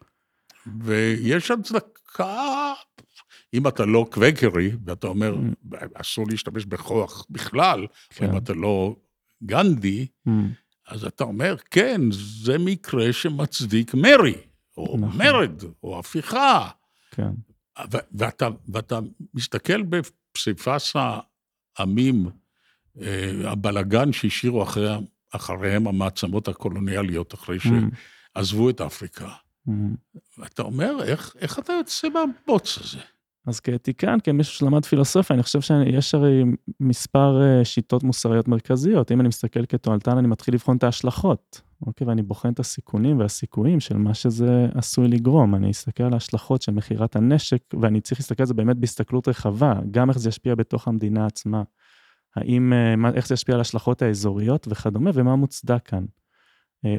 ויש 0.84 1.50
הצדקה, 1.50 2.72
אם 3.54 3.68
אתה 3.68 3.84
לא 3.84 4.06
קווקרי, 4.10 4.70
ואתה 4.84 5.06
אומר, 5.06 5.36
אסור 5.94 6.26
להשתמש 6.30 6.64
בכוח 6.64 7.26
בכלל, 7.30 7.86
כן. 8.10 8.30
אם 8.30 8.36
אתה 8.36 8.52
לא 8.52 8.96
גנדי, 9.42 10.06
Mm, 10.28 10.30
אז 10.88 11.04
אתה 11.04 11.24
אומר, 11.24 11.56
כן, 11.70 12.00
זה 12.42 12.58
מקרה 12.58 13.12
שמצדיק 13.12 13.94
מרי, 13.94 14.34
או 14.76 14.96
נכון. 15.00 15.18
מרד, 15.18 15.62
או 15.82 15.98
הפיכה. 15.98 16.68
כן, 17.10 17.30
ואתה, 18.12 18.48
ואתה 18.68 18.98
מסתכל 19.34 19.82
בפסיפס 19.82 20.92
העמים, 21.78 22.26
אה, 23.00 23.30
הבלגן 23.44 24.12
שהשאירו 24.12 24.62
אחרי, 24.62 24.88
אחריהם 25.30 25.86
המעצמות 25.86 26.48
הקולוניאליות, 26.48 27.34
אחרי 27.34 27.58
Mm, 27.58 27.68
שעזבו 28.36 28.70
את 28.70 28.80
אפריקה. 28.80 29.28
ואתה 30.38 30.62
אומר, 30.62 31.02
איך, 31.02 31.36
איך 31.38 31.58
אתה 31.58 31.72
יוצא 31.72 32.08
מהבוץ 32.08 32.78
הזה? 32.78 32.98
אז 33.46 33.60
כאתיקן, 33.60 34.18
כמישהו 34.24 34.54
שלמד 34.54 34.84
פילוסופיה, 34.84 35.34
אני 35.34 35.42
חושב 35.42 35.60
שיש 35.60 36.14
הרי 36.14 36.42
מספר 36.80 37.42
אה, 37.42 37.64
שיטות 37.64 38.02
מוסריות 38.02 38.48
מרכזיות. 38.48 39.12
אם 39.12 39.20
אני 39.20 39.28
מסתכל 39.28 39.66
כתועלתן, 39.66 40.18
אני 40.18 40.28
מתחיל 40.28 40.54
לבחון 40.54 40.76
את 40.76 40.84
ההשלכות, 40.84 41.60
אוקיי? 41.86 42.06
ואני 42.06 42.22
בוחן 42.22 42.52
את 42.52 42.60
הסיכונים 42.60 43.18
והסיכויים 43.18 43.80
של 43.80 43.96
מה 43.96 44.14
שזה 44.14 44.66
עשוי 44.74 45.08
לגרום. 45.08 45.54
אני 45.54 45.70
אסתכל 45.70 46.02
על 46.02 46.12
ההשלכות 46.12 46.62
של 46.62 46.72
מכירת 46.72 47.16
הנשק, 47.16 47.62
ואני 47.80 48.00
צריך 48.00 48.20
להסתכל 48.20 48.42
על 48.42 48.46
זה 48.46 48.54
באמת 48.54 48.76
בהסתכלות 48.76 49.28
רחבה, 49.28 49.74
גם 49.90 50.08
איך 50.08 50.18
זה 50.18 50.28
ישפיע 50.28 50.54
בתוך 50.54 50.88
המדינה 50.88 51.26
עצמה. 51.26 51.62
האם, 52.36 52.72
אה, 52.72 53.10
איך 53.14 53.26
זה 53.26 53.34
ישפיע 53.34 53.54
על 53.54 53.60
ההשלכות 53.60 54.02
האזוריות 54.02 54.68
וכדומה, 54.70 55.10
ומה 55.14 55.36
מוצדק 55.36 55.82
כאן. 55.84 56.04
אה, 56.84 56.96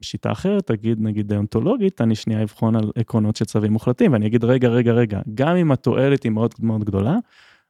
שיטה 0.00 0.32
אחרת, 0.32 0.66
תגיד 0.66 1.00
נגיד 1.00 1.28
דאונטולוגית, 1.28 2.00
אני 2.00 2.14
שנייה 2.14 2.42
אבחון 2.42 2.76
על 2.76 2.90
עקרונות 2.96 3.36
של 3.36 3.44
צווים 3.44 3.72
מוחלטים, 3.72 4.12
ואני 4.12 4.26
אגיד 4.26 4.44
רגע, 4.44 4.68
רגע, 4.68 4.92
רגע, 4.92 5.20
גם 5.34 5.56
אם 5.56 5.72
התועלת 5.72 6.22
היא 6.22 6.32
מאוד 6.32 6.54
מאוד 6.60 6.84
גדולה, 6.84 7.16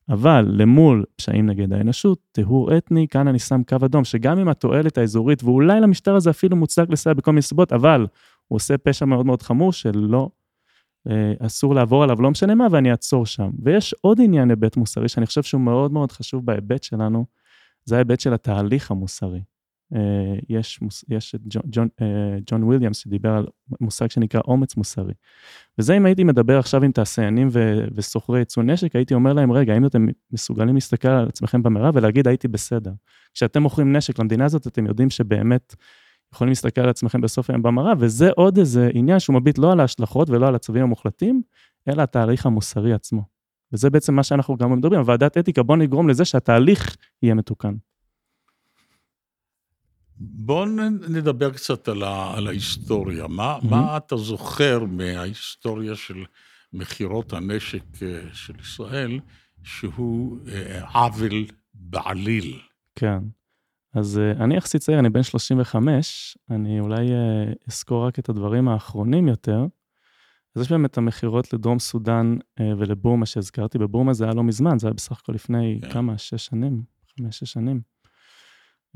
אבל 0.08 0.46
למול 0.48 1.04
פשעים 1.16 1.46
נגד 1.46 1.72
האנושות, 1.72 2.18
טיהור 2.32 2.76
אתני, 2.76 3.08
כאן 3.08 3.28
אני 3.28 3.38
שם 3.38 3.62
קו 3.68 3.76
אדום, 3.84 4.04
שגם 4.04 4.38
אם 4.38 4.48
התועלת 4.48 4.98
האזורית, 4.98 5.44
ואולי 5.44 5.80
למשטר 5.80 6.14
הזה 6.14 6.30
אפילו 6.30 6.56
מוצדק 6.56 6.90
לסייע 6.90 7.14
בכל 7.14 7.30
מיני 7.30 7.42
סיבות, 7.42 7.72
אבל 7.72 8.06
הוא 8.48 8.56
עושה 8.56 8.78
פשע 8.78 9.04
מאוד 9.04 9.26
מאוד 9.26 9.42
חמור 9.42 9.72
שלא, 9.72 10.28
אה, 11.10 11.32
אסור 11.38 11.74
לעבור 11.74 12.02
עליו, 12.02 12.22
לא 12.22 12.30
משנה 12.30 12.54
מה, 12.54 12.66
ואני 12.70 12.90
אעצור 12.90 13.26
שם. 13.26 13.50
ויש 13.62 13.94
עוד 14.00 14.20
עניין 14.20 14.50
היבט 14.50 14.76
מוסרי 14.76 15.08
שאני 15.08 15.26
חושב 15.26 15.42
שהוא 15.42 15.60
מאוד 15.60 15.92
מאוד 15.92 16.12
חשוב 16.12 16.46
בהיבט 16.46 16.82
שלנו, 16.82 17.24
זה 17.84 17.94
ההיבט 17.94 18.20
של 18.20 18.34
התהליך 18.34 18.90
המוסרי. 18.90 19.40
אה, 19.94 20.34
יש, 20.48 20.80
יש 21.08 21.34
את 21.34 21.40
ג'ון, 21.46 21.88
אה, 22.00 22.38
ג'ון 22.46 22.64
וויליאמס 22.64 22.96
שדיבר 22.96 23.30
על 23.30 23.46
מושג 23.80 24.10
שנקרא 24.10 24.40
אומץ 24.44 24.76
מוסרי. 24.76 25.12
וזה 25.78 25.96
אם 25.96 26.06
הייתי 26.06 26.24
מדבר 26.24 26.58
עכשיו 26.58 26.84
עם 26.84 26.92
תעשיינים 26.92 27.48
וסוחרי 27.94 28.38
ייצוא 28.38 28.62
נשק, 28.62 28.96
הייתי 28.96 29.14
אומר 29.14 29.32
להם, 29.32 29.52
רגע, 29.52 29.72
האם 29.72 29.86
אתם 29.86 30.06
מסוגלים 30.32 30.74
להסתכל 30.74 31.08
על 31.08 31.28
עצמכם 31.28 31.62
במראה 31.62 31.90
ולהגיד 31.94 32.28
הייתי 32.28 32.48
בסדר. 32.48 32.92
כשאתם 33.34 33.62
מוכרים 33.62 33.96
נשק 33.96 34.18
למדינה 34.18 34.44
הזאת, 34.44 34.66
אתם 34.66 34.86
יודעים 34.86 35.10
שבאמת 35.10 35.74
יכולים 36.34 36.50
להסתכל 36.50 36.80
על 36.80 36.88
עצמכם 36.88 37.20
בסוף 37.20 37.50
היום 37.50 37.62
במראה, 37.62 37.92
וזה 37.98 38.30
עוד 38.36 38.58
איזה 38.58 38.90
עניין 38.94 39.18
שהוא 39.18 39.36
מביט 39.40 39.58
לא 39.58 39.72
על 39.72 39.80
ההשלכות 39.80 40.30
ולא 40.30 40.48
על 40.48 40.54
הצווים 40.54 40.82
המוחלטים, 40.82 41.42
אלא 41.88 42.02
התהליך 42.02 42.46
המוסרי 42.46 42.92
עצמו. 42.92 43.22
וזה 43.72 43.90
בעצם 43.90 44.14
מה 44.14 44.22
שאנחנו 44.22 44.56
גם 44.56 44.72
מדברים, 44.72 45.02
ועדת 45.06 45.38
אתיקה, 45.38 45.62
בוא 45.62 45.76
נגרום 45.76 46.08
לזה 46.08 46.24
שהתהליך 46.24 46.96
יהיה 47.22 47.34
מתוקן. 47.34 47.74
בואו 50.20 50.66
נדבר 51.08 51.50
קצת 51.50 51.88
על, 51.88 52.02
ה, 52.02 52.34
על 52.36 52.46
ההיסטוריה. 52.46 53.26
מה, 53.26 53.58
mm-hmm. 53.58 53.66
מה 53.66 53.96
אתה 53.96 54.16
זוכר 54.16 54.84
מההיסטוריה 54.84 55.96
של 55.96 56.24
מכירות 56.72 57.32
הנשק 57.32 58.02
אה, 58.02 58.22
של 58.32 58.60
ישראל, 58.60 59.20
שהוא 59.62 60.38
אה, 60.48 60.88
עוול 60.88 61.46
בעליל? 61.74 62.60
כן. 62.94 63.18
אז 63.94 64.18
אה, 64.18 64.44
אני 64.44 64.56
יחסית 64.56 64.80
צעיר, 64.80 64.98
אני 64.98 65.10
בן 65.10 65.22
35, 65.22 66.38
אני 66.50 66.80
אולי 66.80 67.06
אזכור 67.68 68.06
רק 68.06 68.18
את 68.18 68.28
הדברים 68.28 68.68
האחרונים 68.68 69.28
יותר. 69.28 69.66
אז 70.56 70.62
יש 70.62 70.72
באמת 70.72 70.98
המכירות 70.98 71.52
לדרום 71.52 71.78
סודאן 71.78 72.36
ולבורמה 72.60 73.26
שהזכרתי, 73.26 73.78
בבורמה 73.78 74.12
זה 74.12 74.24
היה 74.24 74.34
לא 74.34 74.42
מזמן, 74.42 74.78
זה 74.78 74.86
היה 74.86 74.94
בסך 74.94 75.20
הכל 75.20 75.32
לפני 75.32 75.78
כן. 75.82 75.92
כמה, 75.92 76.18
שש 76.18 76.46
שנים, 76.46 76.82
חמש, 77.18 77.38
שש 77.38 77.52
שנים. 77.52 77.80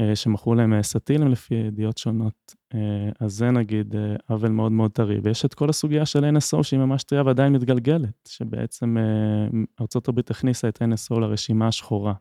אה, 0.01 0.17
שמכרו 0.17 0.55
להם 0.55 0.73
אה, 0.73 0.83
טילים 0.83 1.29
לפי 1.29 1.55
ידיעות 1.55 1.99
שונות. 1.99 2.55
אה, 2.75 3.11
אז 3.21 3.33
זה 3.33 3.51
נגיד 3.51 3.95
עוול 4.29 4.51
מאוד 4.51 4.73
מאוד 4.73 4.91
טרי. 4.91 5.19
ויש 5.23 5.45
את 5.45 5.55
כל 5.55 5.71
הסוגיה 5.71 6.07
של 6.07 6.25
NSO 6.25 6.63
שהיא 6.63 6.81
ממש 6.81 7.03
טריה 7.03 7.23
ועדיין 7.23 7.53
מתגלגלת, 7.53 8.29
שבעצם 8.29 8.97
ארה"ב 9.81 10.21
הכניסה 10.31 10.69
את 10.69 10.83
NSO 10.83 11.21
לרשימה 11.21 11.69
השחורה. 11.69 12.15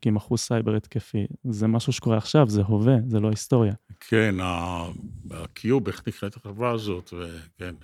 כי 0.00 0.10
מכרו 0.10 0.36
סייבר 0.36 0.76
התקפי. 0.76 1.26
זה 1.50 1.66
משהו 1.66 1.92
שקורה 1.92 2.16
עכשיו, 2.16 2.48
זה 2.48 2.62
הווה, 2.62 2.96
זה 3.06 3.20
לא 3.20 3.30
היסטוריה. 3.30 3.72
כן, 4.00 4.40
ה-Cube, 4.40 5.86
איך 5.86 6.02
נקראת 6.08 6.36
החברה 6.36 6.70
הזאת, 6.70 7.12
וכן, 7.12 7.74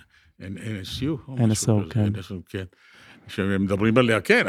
NSU? 0.41 1.29
NSO, 1.29 1.89
כן. 1.89 2.13
כן. 2.49 2.63
שהם 3.27 3.63
מדברים 3.63 3.97
עליה, 3.97 4.21
כן, 4.21 4.45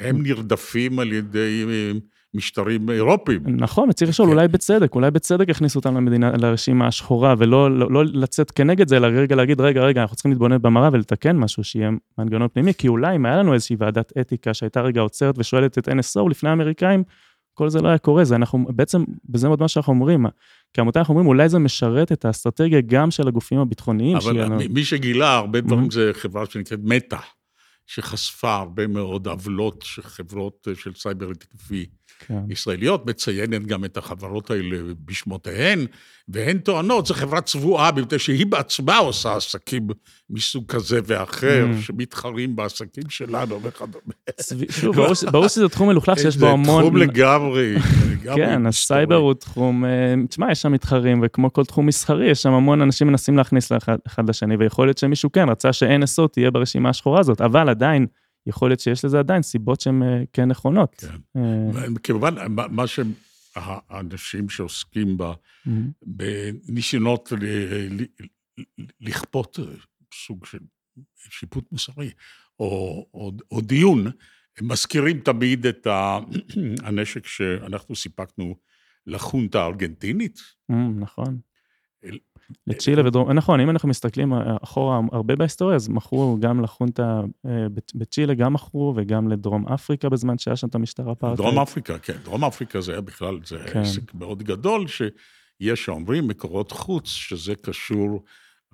הם 0.00 0.22
נרדפים 0.22 0.98
על 0.98 1.12
ידי 1.12 1.64
משטרים 2.34 2.90
אירופיים. 2.90 3.40
נכון, 3.46 3.88
וצריך 3.90 4.10
לשאול, 4.10 4.28
כן. 4.28 4.34
אולי 4.34 4.48
בצדק, 4.48 4.94
אולי 4.94 5.10
בצדק 5.10 5.50
הכניסו 5.50 5.78
אותם 5.78 5.96
למדינה, 5.96 6.30
לרשימה 6.36 6.86
השחורה, 6.86 7.34
ולא 7.38 7.78
לא, 7.78 7.90
לא 7.90 8.04
לצאת 8.04 8.50
כנגד 8.50 8.88
זה, 8.88 8.96
אלא 8.96 9.06
רגע 9.06 9.36
להגיד, 9.36 9.60
רגע, 9.60 9.82
רגע, 9.82 10.02
אנחנו 10.02 10.16
צריכים 10.16 10.32
להתבונן 10.32 10.62
במראה 10.62 10.88
ולתקן 10.92 11.36
משהו, 11.36 11.64
שיהיה 11.64 11.90
מנגנון 12.18 12.48
פנימי, 12.52 12.74
כי 12.74 12.88
אולי 12.88 13.16
אם 13.16 13.26
היה 13.26 13.36
לנו 13.36 13.54
איזושהי 13.54 13.76
ועדת 13.78 14.12
אתיקה 14.20 14.54
שהייתה 14.54 14.80
רגע 14.80 15.00
עוצרת 15.00 15.34
ושואלת 15.38 15.78
את 15.78 15.88
NSO 15.88 16.30
לפני 16.30 16.50
האמריקאים, 16.50 17.02
כל 17.54 17.68
זה 17.68 17.82
לא 17.82 17.88
היה 17.88 17.98
קורה, 17.98 18.24
זה 18.24 18.36
אנחנו, 18.36 18.66
בעצם, 18.68 19.04
וזה 19.34 19.48
מאוד 19.48 19.60
מה 19.60 19.68
שאנחנו 19.68 19.92
אומרים, 19.92 20.26
כעמותה 20.74 20.98
אנחנו 20.98 21.12
אומרים, 21.12 21.28
אולי 21.28 21.48
זה 21.48 21.58
משרת 21.58 22.12
את 22.12 22.24
האסטרטגיה 22.24 22.80
גם 22.80 23.10
של 23.10 23.28
הגופים 23.28 23.58
הביטחוניים. 23.58 24.16
אבל 24.16 24.66
מי 24.70 24.84
שגילה 24.84 25.34
הרבה 25.34 25.60
דברים 25.60 25.86
mm-hmm. 25.86 25.94
זה 25.94 26.10
חברה 26.14 26.46
שנקראת 26.46 26.80
מטא. 26.82 27.16
שחשפה 27.86 28.56
הרבה 28.56 28.86
מאוד 28.86 29.26
עוולות 29.26 29.82
של 29.82 30.02
חברות 30.02 30.68
של 30.74 30.94
סייבר 30.94 31.30
התקפי 31.30 31.86
כן. 32.18 32.38
ישראליות, 32.48 33.06
מציינת 33.06 33.66
גם 33.66 33.84
את 33.84 33.96
החברות 33.96 34.50
האלה 34.50 34.94
בשמותיהן, 35.04 35.86
והן 36.28 36.58
טוענות, 36.58 37.06
זו 37.06 37.14
חברה 37.14 37.40
צבועה, 37.40 37.92
מפני 37.92 38.18
שהיא 38.18 38.46
בעצמה 38.46 38.96
עושה 38.96 39.36
עסקים 39.36 39.86
מסוג 40.30 40.66
כזה 40.68 41.00
ואחר, 41.06 41.66
mm. 41.70 41.82
שמתחרים 41.82 42.56
בעסקים 42.56 43.02
שלנו 43.08 43.62
וכדומה. 43.62 44.14
שוב, 44.70 44.96
ברור 45.32 45.48
שזה 45.48 45.68
תחום 45.68 45.88
מלוכלך 45.88 46.18
שיש 46.18 46.36
בו 46.36 46.46
המון... 46.46 46.84
זה 46.84 46.88
תחום 46.88 46.96
לגמרי, 46.96 47.74
כן, 48.36 48.66
הסייבר 48.66 49.14
הוא 49.14 49.34
תחום, 49.34 49.84
אה, 49.84 50.14
תשמע, 50.28 50.52
יש 50.52 50.62
שם 50.62 50.72
מתחרים, 50.72 51.20
וכמו 51.22 51.52
כל 51.52 51.64
תחום 51.64 51.86
מסחרי, 51.86 52.30
יש 52.30 52.42
שם 52.42 52.52
המון 52.52 52.82
אנשים 52.82 53.06
מנסים 53.06 53.36
להכניס 53.36 53.72
אחד 54.06 54.28
לשני, 54.28 54.56
ויכול 54.56 54.86
להיות 54.86 54.98
שמישהו 54.98 55.32
כן 55.32 55.48
רצה 55.48 55.72
ש-NSO 55.72 56.28
תהיה 56.32 56.50
ברשימה 56.50 56.88
השחורה 56.88 57.20
הזאת, 57.20 57.40
אבל 57.40 57.68
עדיין, 57.68 58.06
יכול 58.46 58.70
להיות 58.70 58.80
שיש 58.80 59.04
לזה 59.04 59.18
עדיין 59.18 59.42
סיבות 59.42 59.80
שהן 59.80 60.02
אה, 60.02 60.22
כן 60.32 60.48
נכונות. 60.48 60.94
כן. 60.98 61.40
אה, 61.40 61.86
כמובן, 62.02 62.34
מה 62.70 62.84
שהאנשים 62.86 64.48
שעוסקים 64.48 65.16
mm-hmm. 65.20 65.70
בניסיונות 66.06 67.32
לכפות 69.00 69.58
סוג 70.26 70.46
של 70.46 70.58
שיפוט 71.30 71.72
מוסרי, 71.72 72.10
או, 72.60 73.06
או, 73.14 73.32
או 73.50 73.60
דיון, 73.60 74.06
הם 74.58 74.68
מזכירים 74.68 75.20
תמיד 75.20 75.66
את 75.66 75.86
הנשק 76.84 77.26
שאנחנו 77.26 77.96
סיפקנו 77.96 78.56
לחונטה 79.06 79.62
הארגנטינית. 79.62 80.40
Mm, 80.72 80.74
נכון. 80.74 81.38
לצ'ילה 82.66 83.06
ודרום, 83.06 83.32
נכון, 83.32 83.60
אם 83.60 83.70
אנחנו 83.70 83.88
מסתכלים 83.88 84.32
אחורה 84.62 85.00
הרבה 85.12 85.36
בהיסטוריה, 85.36 85.76
אז 85.76 85.88
מכרו 85.88 86.36
גם 86.40 86.62
לחונטה 86.62 87.20
אה, 87.46 87.66
בצ'ילה, 87.94 88.34
גם 88.34 88.52
מכרו, 88.52 88.94
וגם 88.96 89.28
לדרום 89.28 89.68
אפריקה 89.68 90.08
בזמן 90.08 90.38
שהיה 90.38 90.56
שם 90.56 90.68
את 90.68 90.74
המשטר 90.74 91.02
אפרטהייד. 91.02 91.36
דרום 91.36 91.58
אפריקה, 91.58 91.98
כן. 91.98 92.16
דרום 92.24 92.44
אפריקה 92.44 92.80
זה 92.80 92.92
היה 92.92 93.00
בכלל, 93.00 93.38
זה 93.44 93.58
כן. 93.72 93.80
עסק 93.80 94.14
מאוד 94.14 94.42
גדול, 94.42 94.86
שיש 94.88 95.84
שאומרים 95.84 96.28
מקורות 96.28 96.72
חוץ, 96.72 97.08
שזה 97.08 97.54
קשור 97.54 98.24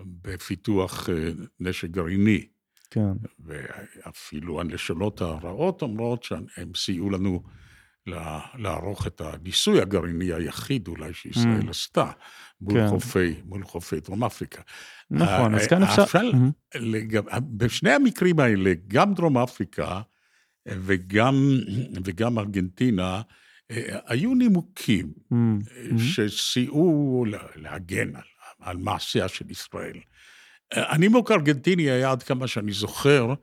בפיתוח 0.05 1.09
אה, 1.11 1.31
נשק 1.61 1.89
גרעיני. 1.91 2.47
כן. 2.91 3.13
ואפילו 3.45 4.61
הנשנות 4.61 5.21
הרעות 5.21 5.83
אומרות 5.83 6.23
שהם 6.23 6.73
סייעו 6.77 7.11
לנו 7.11 7.43
לערוך 8.59 9.07
את 9.07 9.21
הניסוי 9.21 9.81
הגרעיני 9.81 10.33
היחיד 10.33 10.89
אולי 10.89 11.15
שישראל 11.15 11.67
mm. 11.67 11.71
עשתה 11.71 12.11
מול, 12.61 12.75
כן. 12.75 12.89
חופי, 12.89 13.35
מול 13.45 13.65
חופי 13.65 14.01
דרום 14.01 14.25
אפריקה. 14.25 14.63
נכון, 15.11 15.55
אז 15.55 15.67
כאן 15.67 15.83
אפשר... 15.83 16.03
אפשר 16.03 16.31
mm-hmm. 16.31 16.79
לגב, 16.79 17.25
בשני 17.57 17.91
המקרים 17.91 18.41
האלה, 18.41 18.73
גם 18.89 19.15
דרום 19.15 19.39
אפריקה 19.39 20.01
וגם, 20.69 21.35
וגם 22.05 22.39
ארגנטינה, 22.39 23.23
אה, 23.71 23.99
היו 24.07 24.35
נימוקים 24.35 25.13
mm-hmm. 25.33 25.99
שסייעו 25.99 27.25
להגן 27.57 28.17
על, 28.17 28.23
על 28.63 28.77
מעשיה 28.77 29.29
של 29.29 29.51
ישראל. 29.51 30.01
הנימוק 30.73 31.31
הארגנטיני 31.31 31.91
היה, 31.91 32.11
עד 32.11 32.23
כמה 32.23 32.47
שאני 32.47 32.73
זוכר, 32.73 33.35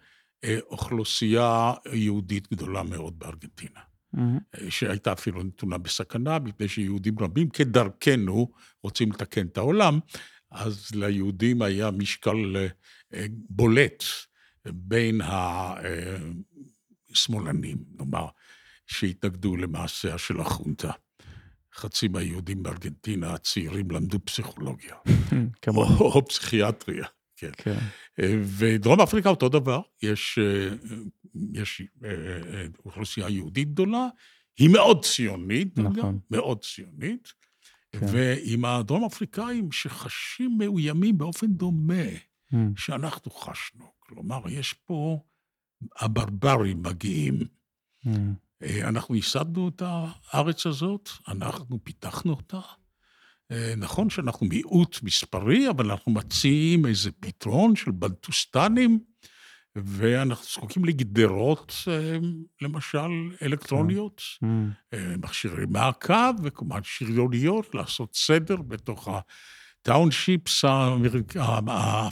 אה, 0.43 0.57
אוכלוסייה 0.69 1.73
יהודית 1.93 2.51
גדולה 2.51 2.83
מאוד 2.83 3.19
בארגנטינה. 3.19 3.79
mm-hmm. 4.15 4.69
שהייתה 4.69 5.11
אפילו 5.11 5.43
נתונה 5.43 5.77
בסכנה, 5.77 6.39
מפני 6.39 6.67
שיהודים 6.67 7.19
רבים 7.19 7.49
כדרכנו 7.49 8.51
רוצים 8.83 9.11
לתקן 9.11 9.47
את 9.47 9.57
העולם, 9.57 9.99
אז 10.51 10.91
ליהודים 10.95 11.61
היה 11.61 11.91
משקל 11.91 12.55
אה, 13.13 13.25
בולט 13.49 14.03
בין 14.65 15.21
השמאלנים, 17.11 17.77
נאמר, 17.95 18.27
שהתנגדו 18.87 19.57
למעשיה 19.57 20.17
של 20.17 20.39
החונטה. 20.39 20.91
חצי 21.79 22.07
מהיהודים 22.07 22.63
בארגנטינה 22.63 23.33
הצעירים 23.33 23.91
למדו 23.91 24.19
פסיכולוגיה. 24.25 24.95
או, 25.67 25.83
או 25.99 26.27
פסיכיאטריה. 26.27 27.05
כן. 27.35 27.51
כן. 27.57 27.79
ודרום 28.57 29.01
אפריקה 29.01 29.29
אותו 29.29 29.49
דבר, 29.49 29.81
יש, 30.01 30.39
אה, 30.41 30.75
יש 31.53 31.81
אה, 32.03 32.09
אה, 32.09 32.65
אוכלוסייה 32.85 33.29
יהודית 33.29 33.71
גדולה, 33.71 34.07
היא 34.57 34.69
מאוד 34.69 35.05
ציונית, 35.05 35.77
נכון. 35.79 36.19
מאוד 36.31 36.63
ציונית, 36.63 37.33
כן. 37.91 38.05
ועם 38.13 38.65
הדרום 38.65 39.05
אפריקאים 39.05 39.71
שחשים 39.71 40.57
מאוימים 40.57 41.17
באופן 41.17 41.47
דומה 41.47 42.03
Mm, 42.53 42.55
שאנחנו 42.75 43.31
חשנו. 43.31 43.85
כלומר, 43.99 44.41
יש 44.49 44.73
פה, 44.73 45.19
הברברים 45.99 46.81
מגיעים. 46.81 47.39
Mm, 48.63 48.65
אה, 48.65 48.89
אנחנו 48.89 49.15
ייסדנו 49.15 49.69
את 49.69 49.81
הארץ 49.85 50.65
הזאת, 50.65 51.09
אנחנו 51.27 51.79
פיתחנו 51.83 52.31
אותה. 52.33 52.59
אה, 53.51 53.73
נכון 53.77 54.09
שאנחנו 54.09 54.47
מיעוט 54.47 54.99
מספרי, 55.03 55.69
אבל 55.69 55.91
אנחנו 55.91 56.11
מציעים 56.11 56.85
איזה 56.85 57.11
פתרון 57.19 57.75
של 57.75 57.91
בנטוסטנים, 57.91 58.99
ואנחנו 59.75 60.45
זקוקים 60.45 60.85
לגדרות, 60.85 61.73
אה, 61.87 62.17
למשל, 62.61 63.09
אלקטרוניות, 63.41 64.21
mm, 64.43 64.47
אה, 64.93 65.15
מכשירי 65.17 65.65
מעקב 65.69 66.33
וכמובן 66.43 66.79
שריוניות, 66.83 67.75
לעשות 67.75 68.15
סדר 68.15 68.55
בתוך 68.55 69.07
ה- 69.07 69.19
ה- 71.67 72.09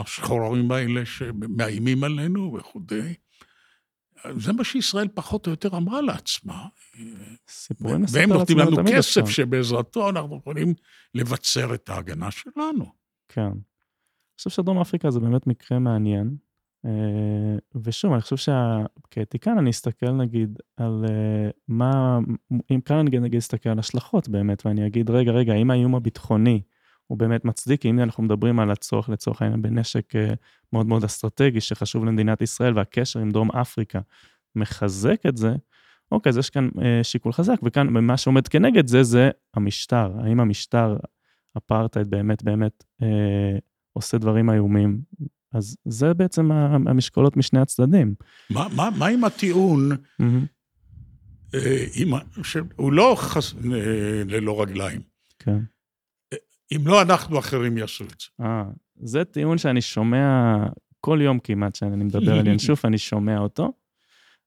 השחורים 0.00 0.70
האלה 0.70 1.06
שמאיימים 1.06 2.04
עלינו 2.04 2.56
וכולי. 2.58 3.14
זה 4.36 4.52
מה 4.52 4.64
שישראל 4.64 5.08
פחות 5.14 5.46
או 5.46 5.50
יותר 5.50 5.76
אמרה 5.76 6.00
לעצמה. 6.00 6.66
סיפורים 7.48 8.02
נספר 8.02 8.18
והם 8.18 8.32
נותנים 8.32 8.58
לעצמנו 8.58 8.76
לנו 8.76 8.82
תמיד 8.82 8.98
כסף 8.98 9.20
עכשיו. 9.20 9.26
שבעזרתו 9.26 10.10
אנחנו 10.10 10.36
יכולים 10.36 10.74
לבצר 11.14 11.74
את 11.74 11.88
ההגנה 11.88 12.30
שלנו. 12.30 12.92
כן. 13.28 13.42
אני 13.42 14.40
חושב 14.40 14.50
שדרום 14.50 14.80
אפריקה 14.80 15.10
זה 15.10 15.20
באמת 15.20 15.46
מקרה 15.46 15.78
מעניין. 15.78 16.36
אה, 16.84 17.56
ושוב, 17.84 18.12
אני 18.12 18.20
חושב 18.22 18.36
שכאתיקן 18.36 19.58
אני 19.58 19.70
אסתכל 19.70 20.10
נגיד 20.10 20.58
על 20.76 21.04
אה, 21.08 21.50
מה, 21.68 22.18
אם 22.70 22.80
כאן 22.80 22.96
אני 22.96 23.18
נגיד 23.20 23.38
אסתכל 23.38 23.68
על 23.68 23.78
השלכות 23.78 24.28
באמת, 24.28 24.66
ואני 24.66 24.86
אגיד, 24.86 25.10
רגע, 25.10 25.32
רגע, 25.32 25.52
האם 25.52 25.70
האיום 25.70 25.94
הביטחוני 25.94 26.60
הוא 27.08 27.18
באמת 27.18 27.44
מצדיק, 27.44 27.86
אם 27.86 28.00
אנחנו 28.00 28.22
מדברים 28.22 28.60
על 28.60 28.70
הצורך 28.70 29.08
לצורך 29.08 29.42
העניין 29.42 29.62
בנשק 29.62 30.16
אה, 30.16 30.34
מאוד 30.72 30.86
מאוד 30.86 31.04
אסטרטגי 31.04 31.60
שחשוב 31.60 32.04
למדינת 32.04 32.42
ישראל, 32.42 32.76
והקשר 32.76 33.20
עם 33.20 33.30
דרום 33.30 33.50
אפריקה 33.50 34.00
מחזק 34.56 35.26
את 35.28 35.36
זה, 35.36 35.54
אוקיי, 36.12 36.30
אז 36.30 36.36
יש 36.36 36.50
כאן 36.50 36.68
אה, 36.82 37.04
שיקול 37.04 37.32
חזק, 37.32 37.56
וכאן 37.62 37.88
מה 37.88 38.16
שעומד 38.16 38.48
כנגד 38.48 38.86
זה, 38.86 39.02
זה 39.02 39.30
המשטר. 39.54 40.12
האם 40.24 40.40
המשטר 40.40 40.96
אפרטהייד 41.56 42.10
באמת 42.10 42.42
באמת 42.42 42.84
אה, 43.02 43.58
עושה 43.92 44.18
דברים 44.18 44.50
איומים? 44.50 45.00
אז 45.52 45.76
זה 45.84 46.14
בעצם 46.14 46.52
המשקולות 46.52 47.36
משני 47.36 47.60
הצדדים. 47.60 48.14
מה, 48.50 48.66
מה, 48.76 48.88
מה 48.98 49.06
עם 49.06 49.24
הטיעון, 49.24 49.90
מהמם, 50.18 50.44
אה, 51.54 51.84
עם, 51.94 52.12
שהוא 52.42 52.92
לא 52.92 53.14
חס, 53.18 53.54
אה, 53.54 54.22
ללא 54.26 54.62
רגליים? 54.62 55.00
כן. 55.38 55.58
אם 56.76 56.86
לא 56.86 57.02
אנחנו, 57.02 57.38
אחרים 57.38 57.78
יעשו 57.78 58.04
את 58.04 58.20
זה. 58.20 58.44
אה, 58.44 58.64
זה 59.00 59.24
טיעון 59.24 59.58
שאני 59.58 59.80
שומע 59.80 60.56
כל 61.00 61.18
יום 61.22 61.38
כמעט, 61.38 61.74
שאני 61.74 62.04
מדבר 62.04 62.38
על 62.38 62.46
ינשוף, 62.46 62.84
אני 62.88 62.98
שומע 62.98 63.38
אותו. 63.38 63.72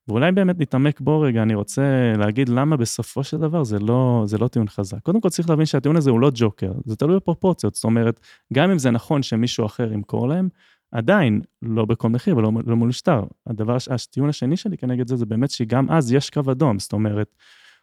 ואולי 0.08 0.32
באמת 0.32 0.60
נתעמק 0.60 1.00
בו 1.00 1.22
רגע, 1.22 1.42
אני 1.42 1.56
רוצה 1.56 2.14
להגיד 2.18 2.50
למה 2.50 2.78
בסופו 2.78 3.24
של 3.24 3.38
דבר 3.38 3.64
זה 3.64 3.80
לא, 3.80 4.24
זה 4.26 4.38
לא 4.38 4.48
טיעון 4.48 4.68
חזק. 4.68 5.00
קודם 5.00 5.22
כל 5.22 5.30
צריך 5.30 5.50
להבין 5.50 5.66
שהטיעון 5.66 5.98
הזה 5.98 6.10
הוא 6.10 6.20
לא 6.20 6.32
ג'וקר, 6.34 6.72
זה 6.86 6.96
תלוי 6.96 7.16
בפרופורציות. 7.16 7.76
זאת 7.76 7.84
אומרת, 7.84 8.20
גם 8.54 8.72
אם 8.72 8.80
זה 8.80 8.92
נכון 8.92 9.24
שמישהו 9.24 9.66
אחר 9.66 9.94
ימכור 9.94 10.28
להם, 10.28 10.50
עדיין 10.92 11.42
לא 11.62 11.86
בכל 11.86 12.10
מחיר 12.10 12.38
ולא 12.38 12.52
לא 12.66 12.76
מול 12.76 12.92
שטר. 12.92 13.24
הדבר, 13.48 13.78
הטיעון 13.90 14.30
השני 14.30 14.58
שלי 14.58 14.78
כנגד 14.78 15.08
זה, 15.08 15.16
זה 15.16 15.26
באמת 15.26 15.52
שגם 15.52 15.90
אז 15.90 16.14
יש 16.14 16.30
קו 16.30 16.52
אדום. 16.52 16.80
זאת 16.80 16.94
אומרת, 16.94 17.36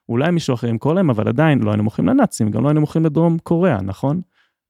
אולי 0.09 0.31
מישהו 0.31 0.55
אחר 0.55 0.67
ימכור 0.67 0.95
להם, 0.95 1.11
אבל 1.11 1.29
עדיין 1.29 1.63
לא 1.63 1.71
היינו 1.71 1.85
מוכרים 1.85 2.09
לנאצים, 2.09 2.51
גם 2.51 2.63
לא 2.63 2.69
היינו 2.69 2.81
מוכרים 2.81 3.05
לדרום 3.05 3.39
קוריאה, 3.39 3.81
נכון? 3.83 4.21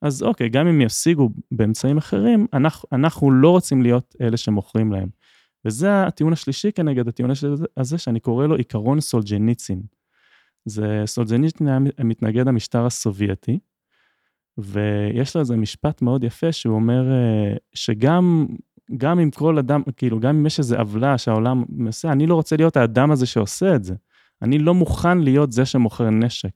אז 0.03 0.23
אוקיי, 0.23 0.49
גם 0.49 0.67
אם 0.67 0.81
ישיגו 0.81 1.31
באמצעים 1.53 1.97
אחרים, 1.99 2.47
אנחנו, 2.53 2.89
אנחנו 2.93 3.31
לא 3.31 3.51
רוצים 3.51 3.83
להיות 3.83 4.17
אלה 4.21 4.37
שמוכרים 4.37 4.93
להם. 4.93 5.09
וזה 5.65 6.03
הטיעון 6.07 6.33
השלישי 6.33 6.73
כנגד 6.73 7.09
הטיעון 7.09 7.31
הזה- 7.77 7.99
שאני 7.99 8.21
קורא 8.21 8.47
לו 8.47 8.57
עיקרון 8.57 9.01
סולג'ניצין. 9.01 9.83
זה 10.65 11.03
סולג'ניצין 11.07 11.69
היה 11.69 11.79
מתנגד 12.05 12.49
למשטר 12.49 12.87
הסובייטי, 12.87 13.59
ויש 14.59 15.35
לו 15.35 15.41
איזה 15.41 15.57
משפט 15.57 16.03
מאוד 16.03 16.25
יפה 16.25 16.53
שהוא 16.53 16.75
אומר 16.75 17.13
אה, 17.13 17.57
שגם 17.75 18.47
גם 18.97 19.21
אם 19.21 19.31
כל 19.31 19.59
אדם, 19.59 19.83
כאילו, 19.97 20.21
גם 20.21 20.37
אם 20.37 20.47
יש 20.47 20.59
איזו 20.59 20.77
עוולה 20.77 21.19
שהעולם 21.19 21.65
עושה, 21.87 22.13
אני 22.13 22.27
לא 22.27 22.35
רוצה 22.35 22.57
להיות 22.57 22.77
האדם 22.77 23.11
הזה 23.11 23.27
שעושה 23.27 23.75
את 23.75 23.85
זה. 23.85 23.95
אני 24.43 24.59
לא 24.59 24.75
מוכן 24.75 25.19
להיות 25.19 25.53
זה 25.53 25.67
שמוכר 25.67 26.11
נשק. 26.11 26.51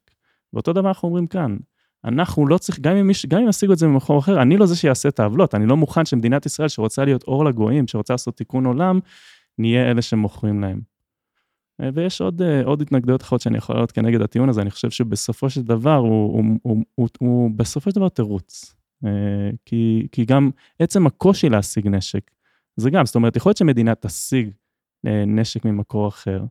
ואותו 0.53 0.73
דבר 0.73 0.89
אנחנו 0.89 1.09
אומרים 1.09 1.27
כאן. 1.27 1.57
אנחנו 2.05 2.47
לא 2.47 2.59
צריך, 2.59 2.81
גם 2.81 2.97
אם, 2.97 3.07
מיש, 3.07 3.27
גם 3.27 3.43
אם 3.43 3.49
ישיגו 3.49 3.73
את 3.73 3.79
זה 3.79 3.87
ממקום 3.87 4.19
אחר, 4.19 4.43
אני 4.43 4.57
לא 4.57 4.67
זה 4.67 4.77
שיעשה 4.77 5.09
את 5.09 5.21
העוולות, 5.21 5.55
אני 5.55 5.67
לא 5.67 5.77
מוכן 5.77 6.05
שמדינת 6.05 6.47
ישראל 6.47 6.69
שרוצה 6.69 7.05
להיות 7.05 7.23
אור 7.23 7.45
לגויים, 7.45 7.89
שרוצה 7.89 8.15
לעשות 8.15 8.37
תיקון 8.37 8.67
עולם, 8.67 9.01
נהיה 9.59 9.91
אלה 9.91 10.03
שמוכרים 10.03 10.61
להם. 10.61 10.81
אה, 11.81 11.89
ויש 11.95 12.21
עוד, 12.21 12.43
אה, 12.43 12.65
עוד 12.65 12.83
התנגדויות 12.83 13.23
אחרות 13.23 13.41
שאני 13.41 13.59
יכול 13.59 13.75
להעלות 13.75 13.93
כנגד 13.93 14.21
הטיעון 14.21 14.49
הזה, 14.49 14.63
אני 14.63 14.71
חושב 14.71 14.91
שבסופו 14.91 15.51
של 15.51 15.63
דבר 15.63 15.95
הוא, 15.97 16.33
הוא, 16.33 16.45
הוא, 16.63 16.85
הוא, 16.95 17.09
הוא 17.19 17.51
בסופו 17.57 17.91
של 17.91 17.97
דבר 17.97 18.09
תירוץ. 18.09 18.75
אה, 19.05 19.51
כי, 19.65 20.07
כי 20.13 20.25
גם 20.25 20.51
עצם 20.79 21.07
הקושי 21.07 21.49
להשיג 21.49 21.89
נשק, 21.89 22.31
זה 22.77 22.91
גם, 22.91 23.07
זאת 23.07 23.15
אומרת, 23.15 23.37
יכול 23.37 23.51
להיות 23.51 23.57
שמדינה 23.57 23.95
תשיג 23.95 24.51
נשק 25.27 25.65
ממקור 25.65 26.09
אחר, 26.09 26.45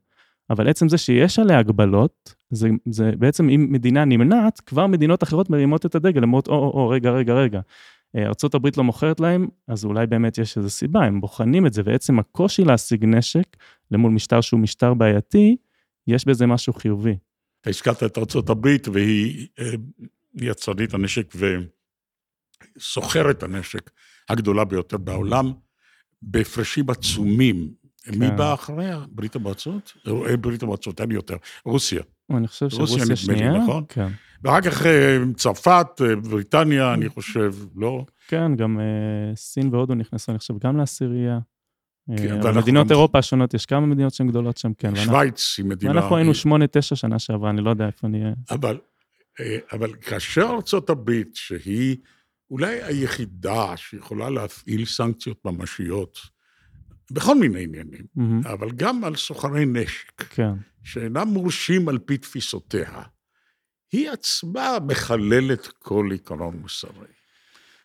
אבל 0.52 0.70
עצם 0.70 0.90
זה 0.90 0.98
שיש 0.98 1.40
עליה 1.40 1.60
הגבלות, 1.60 2.36
זה, 2.50 2.70
זה 2.90 3.12
בעצם 3.18 3.50
אם 3.50 3.68
מדינה 3.70 4.06
נמנעת, 4.06 4.60
כבר 4.60 4.88
מדינות 4.88 5.24
אחרות 5.24 5.50
מרימות 5.50 5.86
את 5.86 5.96
הדגל, 5.96 6.24
אומרות, 6.24 6.48
או, 6.48 6.54
או, 6.54 6.72
או, 6.74 6.90
רגע, 6.90 7.12
רגע, 7.12 7.34
רגע. 7.34 7.60
אה, 8.16 8.26
ארה"ב 8.26 8.68
לא 8.78 8.84
מוכרת 8.84 9.20
להם, 9.20 9.48
אז 9.68 9.86
אולי 9.86 10.08
באמת 10.08 10.38
יש 10.38 10.58
איזו 10.58 10.70
סיבה, 10.70 11.04
הם 11.06 11.22
בוחנים 11.22 11.68
את 11.68 11.74
זה, 11.74 11.82
ועצם 11.86 12.20
הקושי 12.20 12.64
להשיג 12.64 13.06
נשק 13.06 13.58
למול 13.92 14.12
משטר 14.12 14.42
שהוא 14.42 14.60
משטר 14.60 14.94
בעייתי, 14.94 15.58
יש 16.08 16.26
בזה 16.26 16.46
משהו 16.46 16.74
חיובי. 16.74 17.16
הזכרת 17.66 18.04
את 18.04 18.50
הברית, 18.50 18.88
והיא 18.88 19.48
אה, 19.60 19.72
יצרנית 20.36 20.94
הנשק 20.94 21.34
וסוחרת 22.78 23.44
הנשק 23.44 23.92
הגדולה 24.30 24.66
ביותר 24.66 24.98
בעולם, 24.98 25.52
בהפרשים 26.22 26.90
עצומים. 26.90 27.81
מי 28.08 28.28
כן. 28.28 28.38
בא 28.38 28.54
אחריה? 28.54 29.00
ברית 29.10 29.36
המועצות? 29.36 29.94
אה, 30.08 30.38
ברית 30.38 30.64
המועצות, 30.64 31.02
אין 31.02 31.12
יותר. 31.12 31.36
רוסיה. 31.66 32.02
אני 32.32 32.48
חושב 32.48 32.66
רוסיה 32.66 32.88
שרוסיה 32.88 33.16
שנייה, 33.16 33.58
נכון? 33.58 33.84
כן. 33.90 34.08
ואחר 34.44 34.62
כך 34.62 34.86
אה, 34.86 35.18
צרפת, 35.36 35.88
אה, 36.02 36.16
בריטניה, 36.16 36.94
אני 36.94 37.10
חושב, 37.10 37.56
לא? 37.76 38.06
כן, 38.28 38.56
גם 38.56 38.80
סין 39.36 39.70
והודו 39.74 39.96
נכנסו, 39.96 40.32
אני 40.32 40.40
חושב, 40.40 40.54
גם 40.64 40.78
לעשירייה. 40.78 41.40
כן, 42.18 42.58
מדינות 42.58 42.92
אירופה 42.92 43.20
השונות, 43.20 43.54
יש 43.54 43.66
כמה 43.66 43.86
מדינות 43.86 44.14
שהן 44.14 44.28
גדולות 44.28 44.58
שם, 44.58 44.74
כן. 44.74 44.96
שווייץ 44.96 45.56
היא 45.58 45.66
מדינה... 45.66 45.94
ואנחנו 45.94 46.16
היינו 46.16 46.34
שמונה, 46.34 46.68
תשע 46.68 46.96
שנה 46.96 47.20
שעברה, 47.20 47.50
אני 47.50 47.62
לא 47.62 47.70
יודע 47.70 47.86
איפה 47.86 48.08
נהיה. 48.08 48.34
אבל, 48.52 48.78
אבל 49.72 49.94
כאשר 49.94 50.50
ארצות 50.56 50.90
הברית, 50.90 51.36
שהיא 51.36 51.98
אולי 52.52 52.84
היחידה 52.84 53.78
שיכולה 53.78 54.30
להפעיל 54.30 54.86
סנקציות 54.86 55.46
ממשיות 55.46 56.18
בכל 57.14 57.40
מיני 57.40 57.64
עניינים, 57.64 58.06
מהמם, 58.16 58.42
אבל 58.46 58.72
גם 58.72 59.04
על 59.04 59.16
סוחרי 59.16 59.66
נשק, 59.66 60.24
כן, 60.30 60.52
שאינם 60.84 61.28
מורשים 61.28 61.90
על 61.90 61.98
פי 61.98 62.18
תפיסותיה, 62.18 62.90
היא 63.92 64.10
עצמה 64.10 64.78
מחללת 64.88 65.68
כל 65.80 66.10
עיקרון 66.12 66.58
מוסרי. 66.62 66.92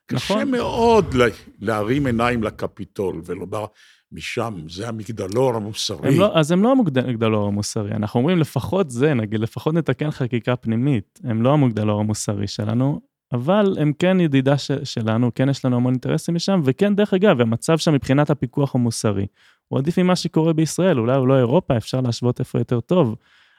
קשה 0.06 0.34
נכון. 0.34 0.50
מאוד 0.50 1.14
לה- 1.14 1.26
להרים 1.60 2.06
עיניים 2.06 2.42
לקפיטול 2.42 3.20
ולומר, 3.24 3.64
משם 4.12 4.54
זה 4.68 4.88
המגדלור 4.88 5.54
המוסרי. 5.56 6.08
הם 6.08 6.20
לא, 6.20 6.38
אז 6.38 6.50
הם 6.50 6.62
לא 6.62 6.72
המגדלור 6.72 7.46
המוסרי, 7.48 7.90
אנחנו 7.92 8.20
אומרים 8.20 8.38
לפחות 8.38 8.90
זה, 8.90 9.14
נגיד, 9.14 9.40
לפחות 9.40 9.74
נתקן 9.74 10.10
חקיקה 10.10 10.56
פנימית, 10.56 11.20
הם 11.24 11.42
לא 11.42 11.52
המגדלור 11.52 12.00
המוסרי 12.00 12.46
שלנו, 12.46 13.00
אבל 13.32 13.76
הם 13.80 13.92
כן 13.98 14.20
ידידה 14.20 14.58
ש, 14.58 14.70
שלנו, 14.84 15.30
כן 15.34 15.48
יש 15.48 15.64
לנו 15.64 15.76
המון 15.76 15.92
אינטרסים 15.92 16.34
משם, 16.34 16.60
וכן, 16.64 16.94
דרך 16.94 17.14
אגב, 17.14 17.40
המצב 17.40 17.78
שם 17.78 17.92
מבחינת 17.92 18.30
הפיקוח 18.30 18.74
המוסרי, 18.74 19.26
הוא 19.68 19.78
עדיף 19.78 19.98
ממה 19.98 20.16
שקורה 20.16 20.52
בישראל, 20.52 20.98
אולי 20.98 21.16
הוא 21.16 21.28
לא 21.28 21.38
אירופה, 21.38 21.76
אפשר 21.76 22.00
להשוות 22.00 22.40
איפה 22.40 22.58
יותר 22.58 22.80
טוב, 22.80 23.16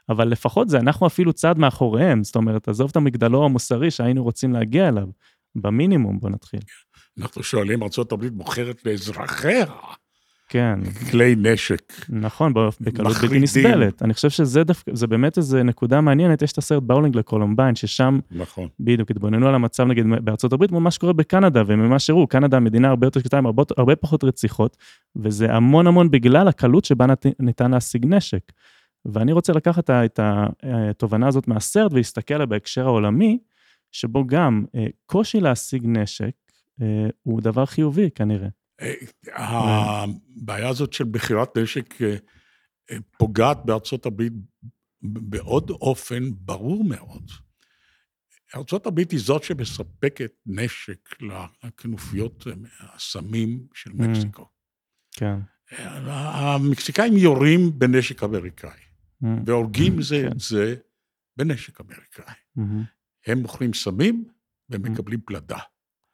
אבל 0.10 0.28
לפחות 0.28 0.70
זה, 0.70 0.80
אנחנו 0.80 1.08
אפילו 1.08 1.34
צעד 1.34 1.58
מאחוריהם, 1.58 2.24
זאת 2.24 2.36
אומרת, 2.36 2.68
עזוב 2.68 2.89
את 2.91 2.96
המגדלור 2.96 3.46
המוסרי 3.46 3.91
שהיינו 3.91 4.24
רוצים 4.24 4.54
להגיע 4.54 4.88
אליו, 4.88 5.08
במינימום, 5.56 6.20
בוא 6.20 6.30
נתחיל. 6.30 6.60
אנחנו 7.20 7.44
שואלים, 7.44 7.84
ארה"ב 7.84 8.30
מוכרת 8.34 8.86
לאזרחיה 8.86 9.66
כן. 10.48 10.80
כלי 11.12 11.36
נשק. 11.38 11.93
נכון, 12.10 12.54
בקלות 12.82 13.18
בלתי. 13.22 13.39
נסבלת. 13.39 14.04
אני 14.04 14.14
חושב 14.14 14.30
שזה 14.30 14.64
דווקא, 14.64 14.91
זה 14.95 15.08
באמת 15.08 15.38
איזה 15.38 15.64
נקודה 15.64 16.02
מעניינת, 16.02 16.41
יש 16.41 16.52
את 16.52 16.58
הסרט 16.58 16.84
באולינג 16.84 17.16
לקולומביין, 17.16 17.76
ששם 17.76 18.20
נכון. 18.32 18.68
בדיוק 18.80 19.12
התבוננו 19.12 19.48
על 19.48 19.56
המצב 19.56 19.84
נגיד 19.84 20.06
בארצות 20.22 20.54
הברית, 20.54 20.72
מול 20.72 20.82
מה 20.82 20.91
שקורה 20.91 21.14
בקנדה, 21.14 21.64
וממה 21.68 22.00
שראו, 22.00 22.28
קנדה 22.28 22.60
מדינה 22.60 22.88
הרבה 22.89 23.08
יותר 23.08 23.20
שקטה 23.20 23.38
עם 23.38 23.45
הרבה, 23.45 23.64
הרבה 23.78 23.95
פחות 23.95 24.24
רציחות, 24.24 24.78
וזה 25.16 25.54
המון 25.54 25.88
המון 25.88 26.12
בגלל 26.12 26.48
הקלות 26.48 26.86
שבה 26.86 27.06
נת, 27.06 27.26
ניתן 27.39 27.72
להשיג 27.72 28.06
נשק. 28.06 28.52
ואני 29.06 29.32
רוצה 29.32 29.54
לקחת 29.54 29.89
את 29.89 30.20
התובנה 30.64 31.28
הזאת 31.28 31.48
מהסרט 31.48 31.93
ולהסתכל 31.93 32.34
עליה 32.34 32.45
בהקשר 32.45 32.86
העולמי, 32.86 33.39
שבו 33.91 34.28
גם 34.28 34.66
אה, 34.76 34.86
קושי 35.06 35.39
להשיג 35.39 35.84
נשק 35.86 36.32
אה, 36.82 37.08
הוא 37.24 37.41
דבר 37.41 37.66
חיובי 37.66 38.10
כנראה. 38.16 38.48
הבעיה 39.34 40.70
הזאת 40.70 40.94
של 40.94 41.04
מכירת 41.04 41.58
נשק 41.58 42.02
אה, 42.02 42.16
אה, 42.92 42.98
פוגעת 43.18 43.66
בארצות 43.66 44.06
הברית 44.06 44.34
בעוד 45.02 45.70
אופן 45.70 46.24
ברור 46.36 46.84
מאוד. 46.84 47.32
ארצות 48.56 48.86
הברית 48.86 49.12
היא 49.12 49.20
זאת 49.20 49.44
שמספקת 49.44 50.32
נשק 50.46 51.10
לכנופיות 51.64 52.48
אה, 52.48 52.54
הסמים 52.96 53.68
של 53.74 53.92
מקסיקו. 53.94 54.50
כן. 55.12 55.40
המקסיקאים 56.06 57.18
יורים 57.18 57.80
בנשק 57.80 58.24
אמריקאי, 58.24 58.88
Mm, 59.24 59.28
והורגים 59.46 60.02
זה 60.02 60.22
כן. 60.22 60.32
את 60.32 60.40
זה 60.40 60.76
בנשק 61.38 61.82
אמריקאי. 61.82 62.34
מהמם, 62.56 62.84
הם 63.26 63.38
מוכרים 63.38 63.74
סמים 63.74 64.26
ומקבלים 64.70 65.20
פלדה. 65.26 65.58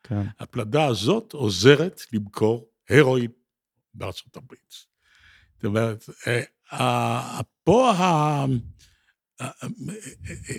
כן. 0.04 0.22
הפלדה 0.40 0.86
הזאת 0.86 1.34
עוזרת 1.34 2.02
למכור 2.14 2.70
הרואין 2.90 3.32
בארצות 3.94 4.36
הברית. 4.38 4.74
זאת 5.56 5.66
אומרת, 5.66 6.06
אה, 6.28 6.42
אה, 6.74 7.42
פה 7.64 7.92
ה- 7.92 7.94
ה- 8.04 8.46
ה- 9.40 9.48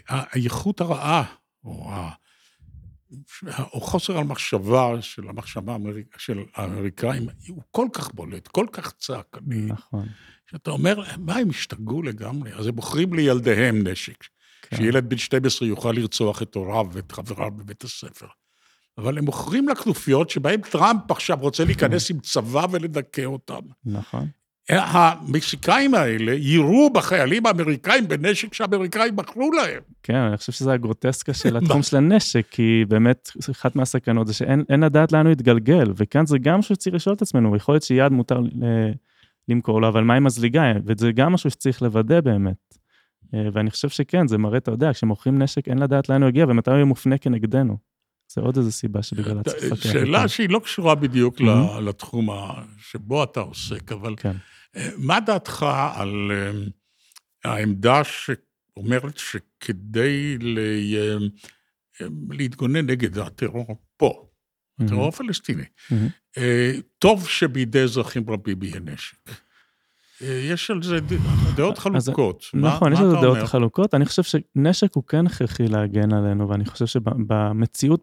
ה- 0.08 0.24
האיכות 0.32 0.80
הרעה, 0.80 1.34
או 1.64 1.90
ה- 1.92 2.14
או 3.72 3.80
חוסר 3.80 4.16
המחשבה 4.18 5.02
של 5.02 5.28
המחשבה 5.28 5.72
האמריק- 5.72 6.18
של 6.18 6.38
האמריקאים, 6.54 7.28
הוא 7.48 7.62
כל 7.70 7.88
כך 7.92 8.14
בולט, 8.14 8.48
כל 8.48 8.66
כך 8.72 8.92
צעקני, 8.92 9.66
נכון. 9.66 10.06
שאתה 10.50 10.70
אומר, 10.70 11.02
מה, 11.18 11.36
הם 11.36 11.50
השתגעו 11.50 12.02
לגמרי? 12.02 12.52
אז 12.54 12.66
הם 12.66 12.74
מוכרים 12.74 13.14
לילדיהם 13.14 13.86
נשק. 13.86 14.24
כן. 14.62 14.76
שילד 14.76 15.08
בן 15.08 15.18
12 15.18 15.68
יוכל 15.68 15.92
לרצוח 15.92 16.42
את 16.42 16.54
הוריו 16.54 16.86
ואת 16.92 17.12
חבריו 17.12 17.50
בבית 17.50 17.84
הספר. 17.84 18.26
אבל 18.98 19.18
הם 19.18 19.24
מוכרים 19.24 19.68
לכנופיות 19.68 20.30
שבהם 20.30 20.60
טראמפ 20.70 21.10
עכשיו 21.10 21.38
רוצה 21.40 21.64
להיכנס 21.64 22.10
עם 22.10 22.18
צבא 22.18 22.66
ולדכא 22.70 23.24
אותם. 23.24 23.60
נכון. 23.84 24.26
המקסיקאים 24.68 25.94
האלה 25.94 26.32
יירו 26.32 26.90
בחיילים 26.90 27.46
האמריקאים 27.46 28.08
בנשק 28.08 28.54
שהאמריקאים 28.54 29.16
מכרו 29.16 29.50
להם. 29.52 29.80
כן, 30.02 30.14
אני 30.14 30.36
חושב 30.36 30.52
שזה 30.52 30.72
הגרוטסקה 30.72 31.34
של 31.34 31.56
התחום 31.58 31.82
של 31.82 31.96
הנשק, 31.96 32.46
כי 32.50 32.84
באמת, 32.88 33.30
אחת 33.50 33.76
מהסכנות 33.76 34.26
זה 34.26 34.34
שאין 34.34 34.64
אין 34.68 34.80
לדעת 34.80 35.12
לאן 35.12 35.26
הוא 35.26 35.32
יתגלגל, 35.32 35.92
וכאן 35.96 36.26
זה 36.26 36.38
גם 36.38 36.58
משהו 36.58 36.74
שצריך 36.74 36.94
לשאול 36.94 37.14
את 37.14 37.22
עצמנו, 37.22 37.56
יכול 37.56 37.74
להיות 37.74 37.82
שיד 37.82 38.12
מותר 38.12 38.40
למכור 39.48 39.80
לו, 39.80 39.88
אבל 39.88 40.04
מה 40.04 40.14
עם 40.14 40.26
הזליגה? 40.26 40.72
וזה 40.86 41.12
גם 41.12 41.32
משהו 41.32 41.50
שצריך 41.50 41.82
לוודא 41.82 42.20
באמת. 42.20 42.74
אה, 43.34 43.48
ואני 43.52 43.70
חושב 43.70 43.88
שכן, 43.88 44.28
זה 44.28 44.38
מראה, 44.38 44.58
אתה 44.58 44.70
יודע, 44.70 44.92
כשמוכרים 44.92 45.42
נשק 45.42 45.68
אין 45.68 45.78
לדעת 45.78 46.08
לאן 46.08 46.22
הוא 46.22 46.28
יגיע, 46.28 46.46
ומתי 46.48 46.70
הוא 46.70 46.76
יהיה 46.76 46.84
מופנה 46.84 47.18
כנגדנו. 47.18 47.76
זה 48.34 48.40
עוד 48.40 48.56
איזו 48.56 48.72
סיבה 48.72 49.02
שבגללה 49.02 49.42
צריך 49.42 49.64
לפקח. 49.72 49.92
שאלה. 49.92 50.28
שהיא 50.28 50.48
לא 50.48 50.58
קשורה 50.64 50.94
בדיוק 50.94 51.40
Mhm. 51.40 51.80
לתחום 51.80 52.28
שבו 52.78 53.24
אתה 53.24 53.40
עוסק, 53.40 53.92
אבל 53.92 54.14
כן. 54.16 54.36
אה, 54.76 54.88
מה 54.98 55.20
דעתך 55.20 55.66
על 55.94 56.30
אה, 56.32 56.50
העמדה 57.44 58.02
שאומרת 58.04 59.18
שכדי 59.18 60.38
אה, 60.58 61.16
להתגונן 62.30 62.86
נגד 62.90 63.18
הטרור 63.18 63.66
פה, 63.96 64.28
הטרור 64.80 65.08
הפלסטיני, 65.08 65.64
מהמם. 65.90 66.08
אה, 66.38 66.72
טוב 66.98 67.28
שבידי 67.28 67.80
אזרחים 67.82 68.30
רבים 68.30 68.62
יהיה 68.62 68.80
נשק. 68.80 69.30
אה, 70.22 70.28
יש 70.52 70.70
על 70.70 70.82
זה 70.82 70.98
דעות 71.56 71.78
חלוקות. 71.78 72.44
מה- 72.54 72.68
נכון, 72.68 72.92
יש 72.92 72.98
מה 72.98 73.04
לזה 73.06 73.14
אתה 73.14 73.22
דעות 73.22 73.36
אומר? 73.36 73.46
חלוקות. 73.46 73.94
אני 73.94 74.04
חושב 74.04 74.22
שנשק 74.22 74.94
הוא 74.94 75.04
כן 75.04 75.26
הכרחי 75.26 75.68
להגן 75.68 76.12
עלינו, 76.14 76.48
ואני 76.48 76.64
חושב 76.64 76.86
שבמציאות, 76.86 78.02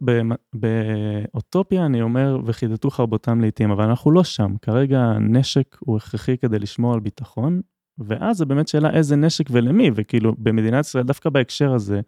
באוטופיה, 1.34 1.86
אני 1.86 2.01
אומר, 2.01 2.38
וחידתו 2.45 2.89
חרבותם 2.89 3.41
לעיתים, 3.41 3.72
אבל 3.72 3.84
אנחנו 3.84 4.12
לא 4.12 4.24
שם. 4.24 4.51
כרגע 4.62 5.14
נשק 5.20 5.78
הוא 5.80 5.97
הכרחי 5.97 6.38
כדי 6.38 6.59
לשמור 6.59 6.93
על 6.93 6.99
ביטחון, 6.99 7.62
ואז 7.97 8.38
זה 8.38 8.45
באמת 8.45 8.68
שאלה 8.68 8.89
איזה 8.89 9.16
נשק 9.16 9.45
ולמי, 9.51 9.91
וכאילו, 9.95 10.34
במדינת 10.38 10.86
ישראל, 10.86 11.03
דווקא 11.03 11.30
בהקשר 11.30 11.74
הזה, 11.74 12.01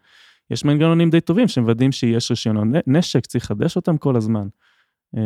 יש 0.51 0.65
מנגנונים 0.65 1.09
די 1.09 1.21
טובים 1.21 1.47
שמוודאים 1.47 1.91
שיש 1.91 2.31
רישיונות 2.31 2.67
נשק, 2.87 3.25
צריך 3.25 3.43
לחדש 3.45 3.75
אותם 3.75 3.97
כל 3.97 4.15
הזמן. 4.15 4.47
אה, 5.17 5.21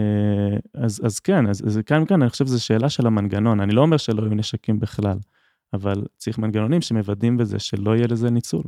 אז, 0.84 1.02
אז 1.06 1.20
כן, 1.20 1.48
אז, 1.50 1.64
אז 1.68 1.80
כאן, 1.86 2.06
כאן, 2.06 2.22
אני 2.22 2.30
חושב 2.30 2.46
שזו 2.46 2.64
שאלה 2.66 2.90
של 2.90 3.08
המנגנון. 3.08 3.60
אני 3.60 3.74
לא 3.76 3.82
אומר 3.82 3.98
שלא 3.98 4.22
יהיו 4.22 4.36
נשקים 4.36 4.80
בכלל. 4.80 5.18
אבל 5.74 5.96
צריך 6.18 6.38
מנגנונים 6.38 6.82
שמוודאים 6.82 7.38
בזה 7.38 7.60
שלא 7.60 7.96
יהיה 7.96 8.08
לזה 8.08 8.30
ניצול. 8.30 8.64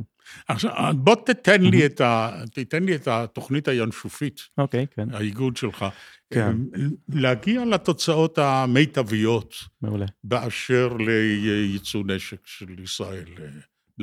עכשיו, 0.48 0.72
בוא 0.96 1.14
תתן. 1.26 1.62
לי 1.62 1.86
את 1.86 2.00
ה- 2.00 2.30
תיתן 2.54 2.82
לי 2.82 2.94
את 2.94 3.08
התוכנית 3.08 3.68
הינשופית, 3.68 4.40
אוקיי, 4.58 4.86
כן, 4.90 5.14
האיגוד 5.14 5.56
שלך. 5.56 5.84
כן. 6.30 6.56
להגיע 7.08 7.64
לתוצאות 7.64 8.38
המיטביות 8.38 9.54
מעולה. 9.82 10.06
באשר 10.24 10.96
לייצוא 10.96 12.02
נשק 12.06 12.40
של 12.44 12.80
ישראל 12.82 13.24
אה, 13.38 13.46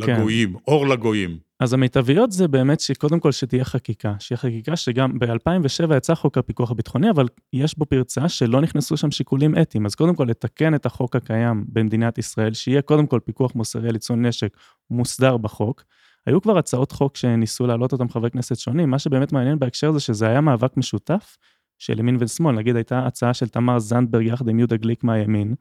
כן. 0.06 0.14
לגויים, 0.16 0.56
אור 0.68 0.88
לגויים. 0.88 1.38
אז 1.60 1.74
המיטביות 1.74 2.32
זה 2.32 2.48
באמת 2.48 2.80
שקודם 2.80 3.20
כל 3.20 3.32
שתהיה 3.32 3.66
חקיקה, 3.66 4.14
שיהיה 4.20 4.38
חקיקה 4.38 4.76
שגם 4.76 5.20
ב-2007 5.20 5.96
יצא 5.98 6.16
חוק 6.16 6.38
הפיקוח 6.38 6.72
הביטחוני, 6.72 7.10
אבל 7.10 7.28
יש 7.54 7.78
בו 7.78 7.86
פרצה 7.86 8.30
שלא 8.30 8.62
נכנסו 8.62 8.98
שם 8.98 9.12
שיקולים 9.12 9.62
אתיים. 9.62 9.86
אז 9.86 9.96
קודם 9.96 10.16
כל 10.16 10.24
לתקן 10.24 10.76
את 10.76 10.86
החוק 10.86 11.16
הקיים 11.16 11.66
במדינת 11.68 12.18
ישראל, 12.18 12.54
שיהיה 12.54 12.82
קודם 12.82 13.08
כל 13.08 13.20
פיקוח 13.26 13.56
מוסרי 13.56 13.90
על 13.90 13.96
ייצוא 13.96 14.16
נשק 14.16 14.58
מוסדר 14.90 15.38
בחוק. 15.38 15.84
היו 16.26 16.42
כבר 16.42 16.58
הצעות 16.58 16.92
חוק 16.92 17.18
שניסו 17.18 17.68
להעלות 17.68 17.94
אותם 17.94 18.10
חברי 18.10 18.32
כנסת 18.32 18.58
שונים, 18.58 18.90
מה 18.90 19.00
שבאמת 19.00 19.32
מעניין 19.32 19.60
בהקשר 19.60 19.92
זה 19.92 20.00
שזה 20.00 20.28
היה 20.28 20.42
מאבק 20.42 20.78
משותף 20.78 21.38
של 21.80 22.00
ימין 22.00 22.18
ושמאל, 22.20 22.56
נגיד 22.56 22.76
הייתה 22.76 23.06
הצעה 23.06 23.34
של 23.34 23.48
תמר 23.48 23.80
זנדברג 23.80 24.26
יחד 24.26 24.48
עם 24.50 24.60
יהודה 24.60 24.78
גליק 24.78 25.04
מהימין, 25.04 25.56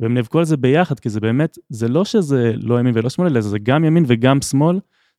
והם 0.00 0.14
נאבקו 0.14 0.38
על 0.38 0.44
זה 0.44 0.56
ביחד, 0.56 1.00
כי 1.00 1.08
זה 1.08 1.20
באמת, 1.20 1.58
זה 1.68 1.88
לא 1.88 2.04
שזה 2.04 2.52
לא 2.56 2.80
ימין 2.80 2.92
ולא 2.96 3.10
שמאל, 3.10 3.26
אלא 3.26 3.40
זה 3.40 3.58
גם 3.58 3.84
ימין 3.84 4.04
וגם 4.08 4.42
שמאל, 4.42 4.78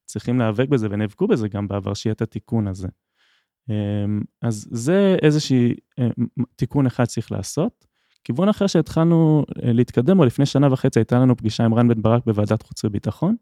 צריכים 0.09 0.39
להיאבק 0.39 0.69
בזה, 0.69 0.87
ונאבקו 0.91 1.27
בזה 1.27 1.47
גם 1.47 1.67
בעבר, 1.67 1.93
שיהיה 1.93 2.13
את 2.13 2.21
התיקון 2.21 2.67
הזה. 2.67 2.87
אמ, 3.69 4.21
אז 4.41 4.67
זה 4.71 5.17
איזשהי 5.21 5.75
אמ, 5.99 6.09
תיקון 6.55 6.85
אחד 6.85 7.05
צריך 7.05 7.31
לעשות. 7.31 7.85
כיוון 8.23 8.49
אחר 8.49 8.67
שהתחלנו 8.67 9.45
אה, 9.63 9.73
להתקדם 9.73 10.17
בו, 10.17 10.25
לפני 10.25 10.45
שנה 10.45 10.73
וחצי 10.73 10.99
הייתה 10.99 11.19
לנו 11.19 11.37
פגישה 11.37 11.65
עם 11.65 11.73
רן 11.73 11.87
בן 11.87 12.01
ברק 12.01 12.25
בוועדת 12.25 12.61
חוץ 12.61 12.83
וביטחון, 12.83 13.35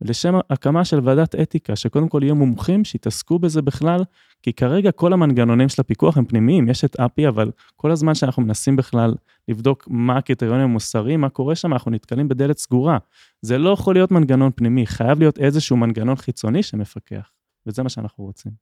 לשם 0.00 0.34
הקמה 0.50 0.84
של 0.84 1.00
ועדת 1.04 1.34
אתיקה, 1.34 1.76
שקודם 1.76 2.08
כל 2.08 2.20
יהיו 2.22 2.34
מומחים 2.34 2.84
שיתעסקו 2.84 3.38
בזה 3.38 3.62
בכלל, 3.62 4.00
כי 4.42 4.52
כרגע 4.52 4.92
כל 4.92 5.12
המנגנונים 5.12 5.68
של 5.68 5.80
הפיקוח 5.80 6.16
הם 6.16 6.24
פנימיים, 6.24 6.68
יש 6.68 6.84
את 6.84 6.96
אפי, 7.00 7.28
אבל 7.28 7.50
כל 7.76 7.90
הזמן 7.90 8.14
שאנחנו 8.14 8.42
מנסים 8.42 8.76
בכלל 8.76 9.14
לבדוק 9.48 9.88
מה 9.90 10.16
הקריטריונים 10.16 10.64
המוסריים, 10.64 11.20
מה 11.20 11.28
קורה 11.28 11.54
שם, 11.54 11.72
אנחנו 11.72 11.90
נתקלים 11.90 12.28
בדלת 12.28 12.58
סגורה. 12.58 12.98
זה 13.42 13.58
לא 13.58 13.70
יכול 13.70 13.94
להיות 13.94 14.10
מנגנון 14.10 14.50
פנימי, 14.54 14.86
חייב 14.86 15.18
להיות 15.18 15.38
איזשהו 15.38 15.76
מנגנון 15.76 16.16
חיצוני 16.16 16.62
שמפקח, 16.62 17.30
וזה 17.66 17.82
מה 17.82 17.88
שאנחנו 17.88 18.24
רוצים. 18.24 18.52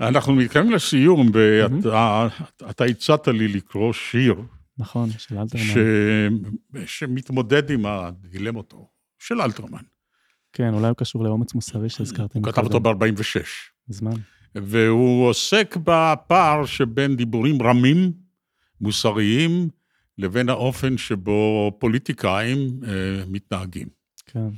אנחנו 0.00 0.34
מתקרבים 0.34 0.72
לסיום, 0.72 1.30
ואתה 1.32 2.28
אתה 2.70 2.84
הצעת 2.84 3.28
לי 3.28 3.48
לקרוא 3.48 3.92
שיר 3.92 4.34
נכון, 4.78 5.10
של 5.10 5.38
אלתרמן. 5.38 5.64
ש... 5.64 5.76
שמתמודד 6.86 7.70
עם 7.70 7.86
הדילמות 7.86 8.74
של 9.18 9.40
אלתרמן. 9.40 9.82
כן, 10.52 10.74
אולי 10.74 10.88
הוא 10.88 10.96
קשור 10.96 11.24
לאומץ 11.24 11.54
מוסרי 11.54 11.88
שהזכרתי 11.88 12.38
הוא 12.38 12.46
כתב 12.46 12.64
אותו 12.64 12.80
ב-46. 12.80 13.40
מזמן. 13.88 14.14
והוא 14.54 15.28
עוסק 15.28 15.76
בפער 15.84 16.66
שבין 16.66 17.16
דיבורים 17.16 17.62
רמים, 17.62 18.12
מוסריים, 18.80 19.68
לבין 20.18 20.48
האופן 20.48 20.98
שבו 20.98 21.72
פוליטיקאים 21.78 22.80
אה, 22.86 23.24
מתנהגים. 23.28 23.88
כן. 24.26 24.48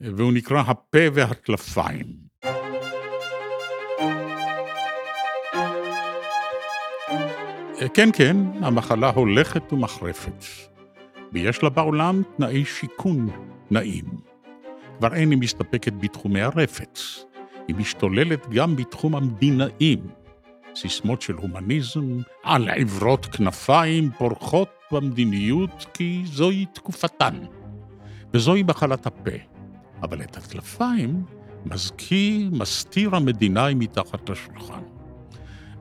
והוא 0.00 0.32
נקרא 0.32 0.60
הפה 0.60 0.98
והטלפיים. 1.14 2.06
אה, 7.80 7.88
כן, 7.94 8.08
כן, 8.12 8.36
המחלה 8.62 9.10
הולכת 9.10 9.72
ומחרפת, 9.72 10.44
ויש 11.32 11.62
לה 11.62 11.70
בעולם 11.70 12.22
תנאי 12.36 12.64
שיכון 12.64 13.28
נעים. 13.70 14.29
כבר 15.00 15.14
אין 15.14 15.30
היא 15.30 15.38
מסתפקת 15.38 15.92
בתחומי 16.00 16.40
הרפת, 16.40 16.98
היא 17.68 17.76
משתוללת 17.76 18.48
גם 18.48 18.76
בתחום 18.76 19.16
המדינאים. 19.16 19.98
סיסמות 20.74 21.22
של 21.22 21.34
הומניזם, 21.34 22.18
על 22.42 22.68
עברות 22.68 23.26
כנפיים 23.26 24.10
פורחות 24.18 24.68
במדיניות 24.92 25.86
כי 25.94 26.22
זוהי 26.24 26.66
תקופתן, 26.66 27.34
וזוהי 28.34 28.62
מחלת 28.62 29.06
הפה. 29.06 29.36
אבל 30.02 30.22
את 30.22 30.36
הטלפיים 30.36 31.24
מזכיר, 31.66 32.50
מסתיר 32.52 33.16
המדינאי 33.16 33.74
מתחת 33.74 34.30
לשולחן. 34.30 34.82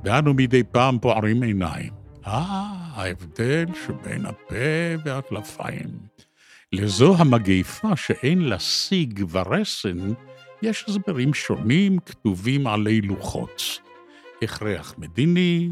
ואנו 0.03 0.33
מדי 0.33 0.63
פעם 0.63 0.99
פוערים 0.99 1.43
עיניים. 1.43 1.93
אה, 2.27 2.73
ההבדל 2.93 3.65
שבין 3.85 4.25
הפה 4.25 4.55
והטלפיים. 5.05 5.89
לזו 6.73 7.15
המגיפה 7.17 7.95
שאין 7.95 8.41
לה 8.41 8.59
שיג 8.59 9.23
ורסן, 9.29 10.13
יש 10.61 10.85
הסברים 10.87 11.33
שונים 11.33 11.99
כתובים 11.99 12.67
עלי 12.67 13.01
לוחות. 13.01 13.79
הכרח 14.41 14.95
מדיני, 14.97 15.69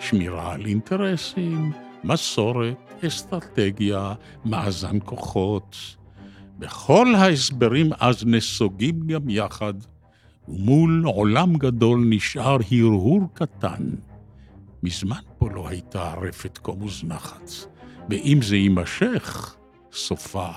שמירה 0.00 0.52
על 0.52 0.66
אינטרסים, 0.66 1.72
מסורת, 2.04 3.04
אסטרטגיה, 3.06 4.14
מאזן 4.44 4.98
כוחות. 5.04 5.76
בכל 6.58 7.14
ההסברים 7.14 7.90
אז 8.00 8.26
נסוגים 8.26 9.06
גם 9.06 9.30
יחד, 9.30 9.74
ומול 10.48 11.02
עולם 11.06 11.56
גדול 11.56 12.04
נשאר 12.08 12.56
הרהור 12.70 13.28
קטן. 13.34 13.90
מזמן 14.82 15.20
פה 15.38 15.50
לא 15.50 15.68
הייתה 15.68 16.14
רפת 16.14 16.58
כה 16.58 16.72
מוזנחת, 16.72 17.50
ואם 18.10 18.38
זה 18.42 18.56
יימשך, 18.56 19.57
סופה 19.92 20.48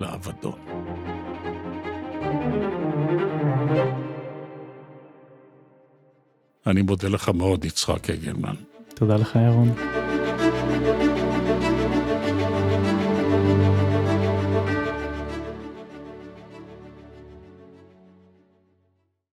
לאבדון. 0.00 0.58
אני 6.66 6.82
מודה 6.82 7.08
לך 7.08 7.28
מאוד, 7.28 7.64
יצחק 7.64 8.10
אגלמן. 8.10 8.54
תודה 8.94 9.16
לך, 9.16 9.38
ירון. 9.46 9.99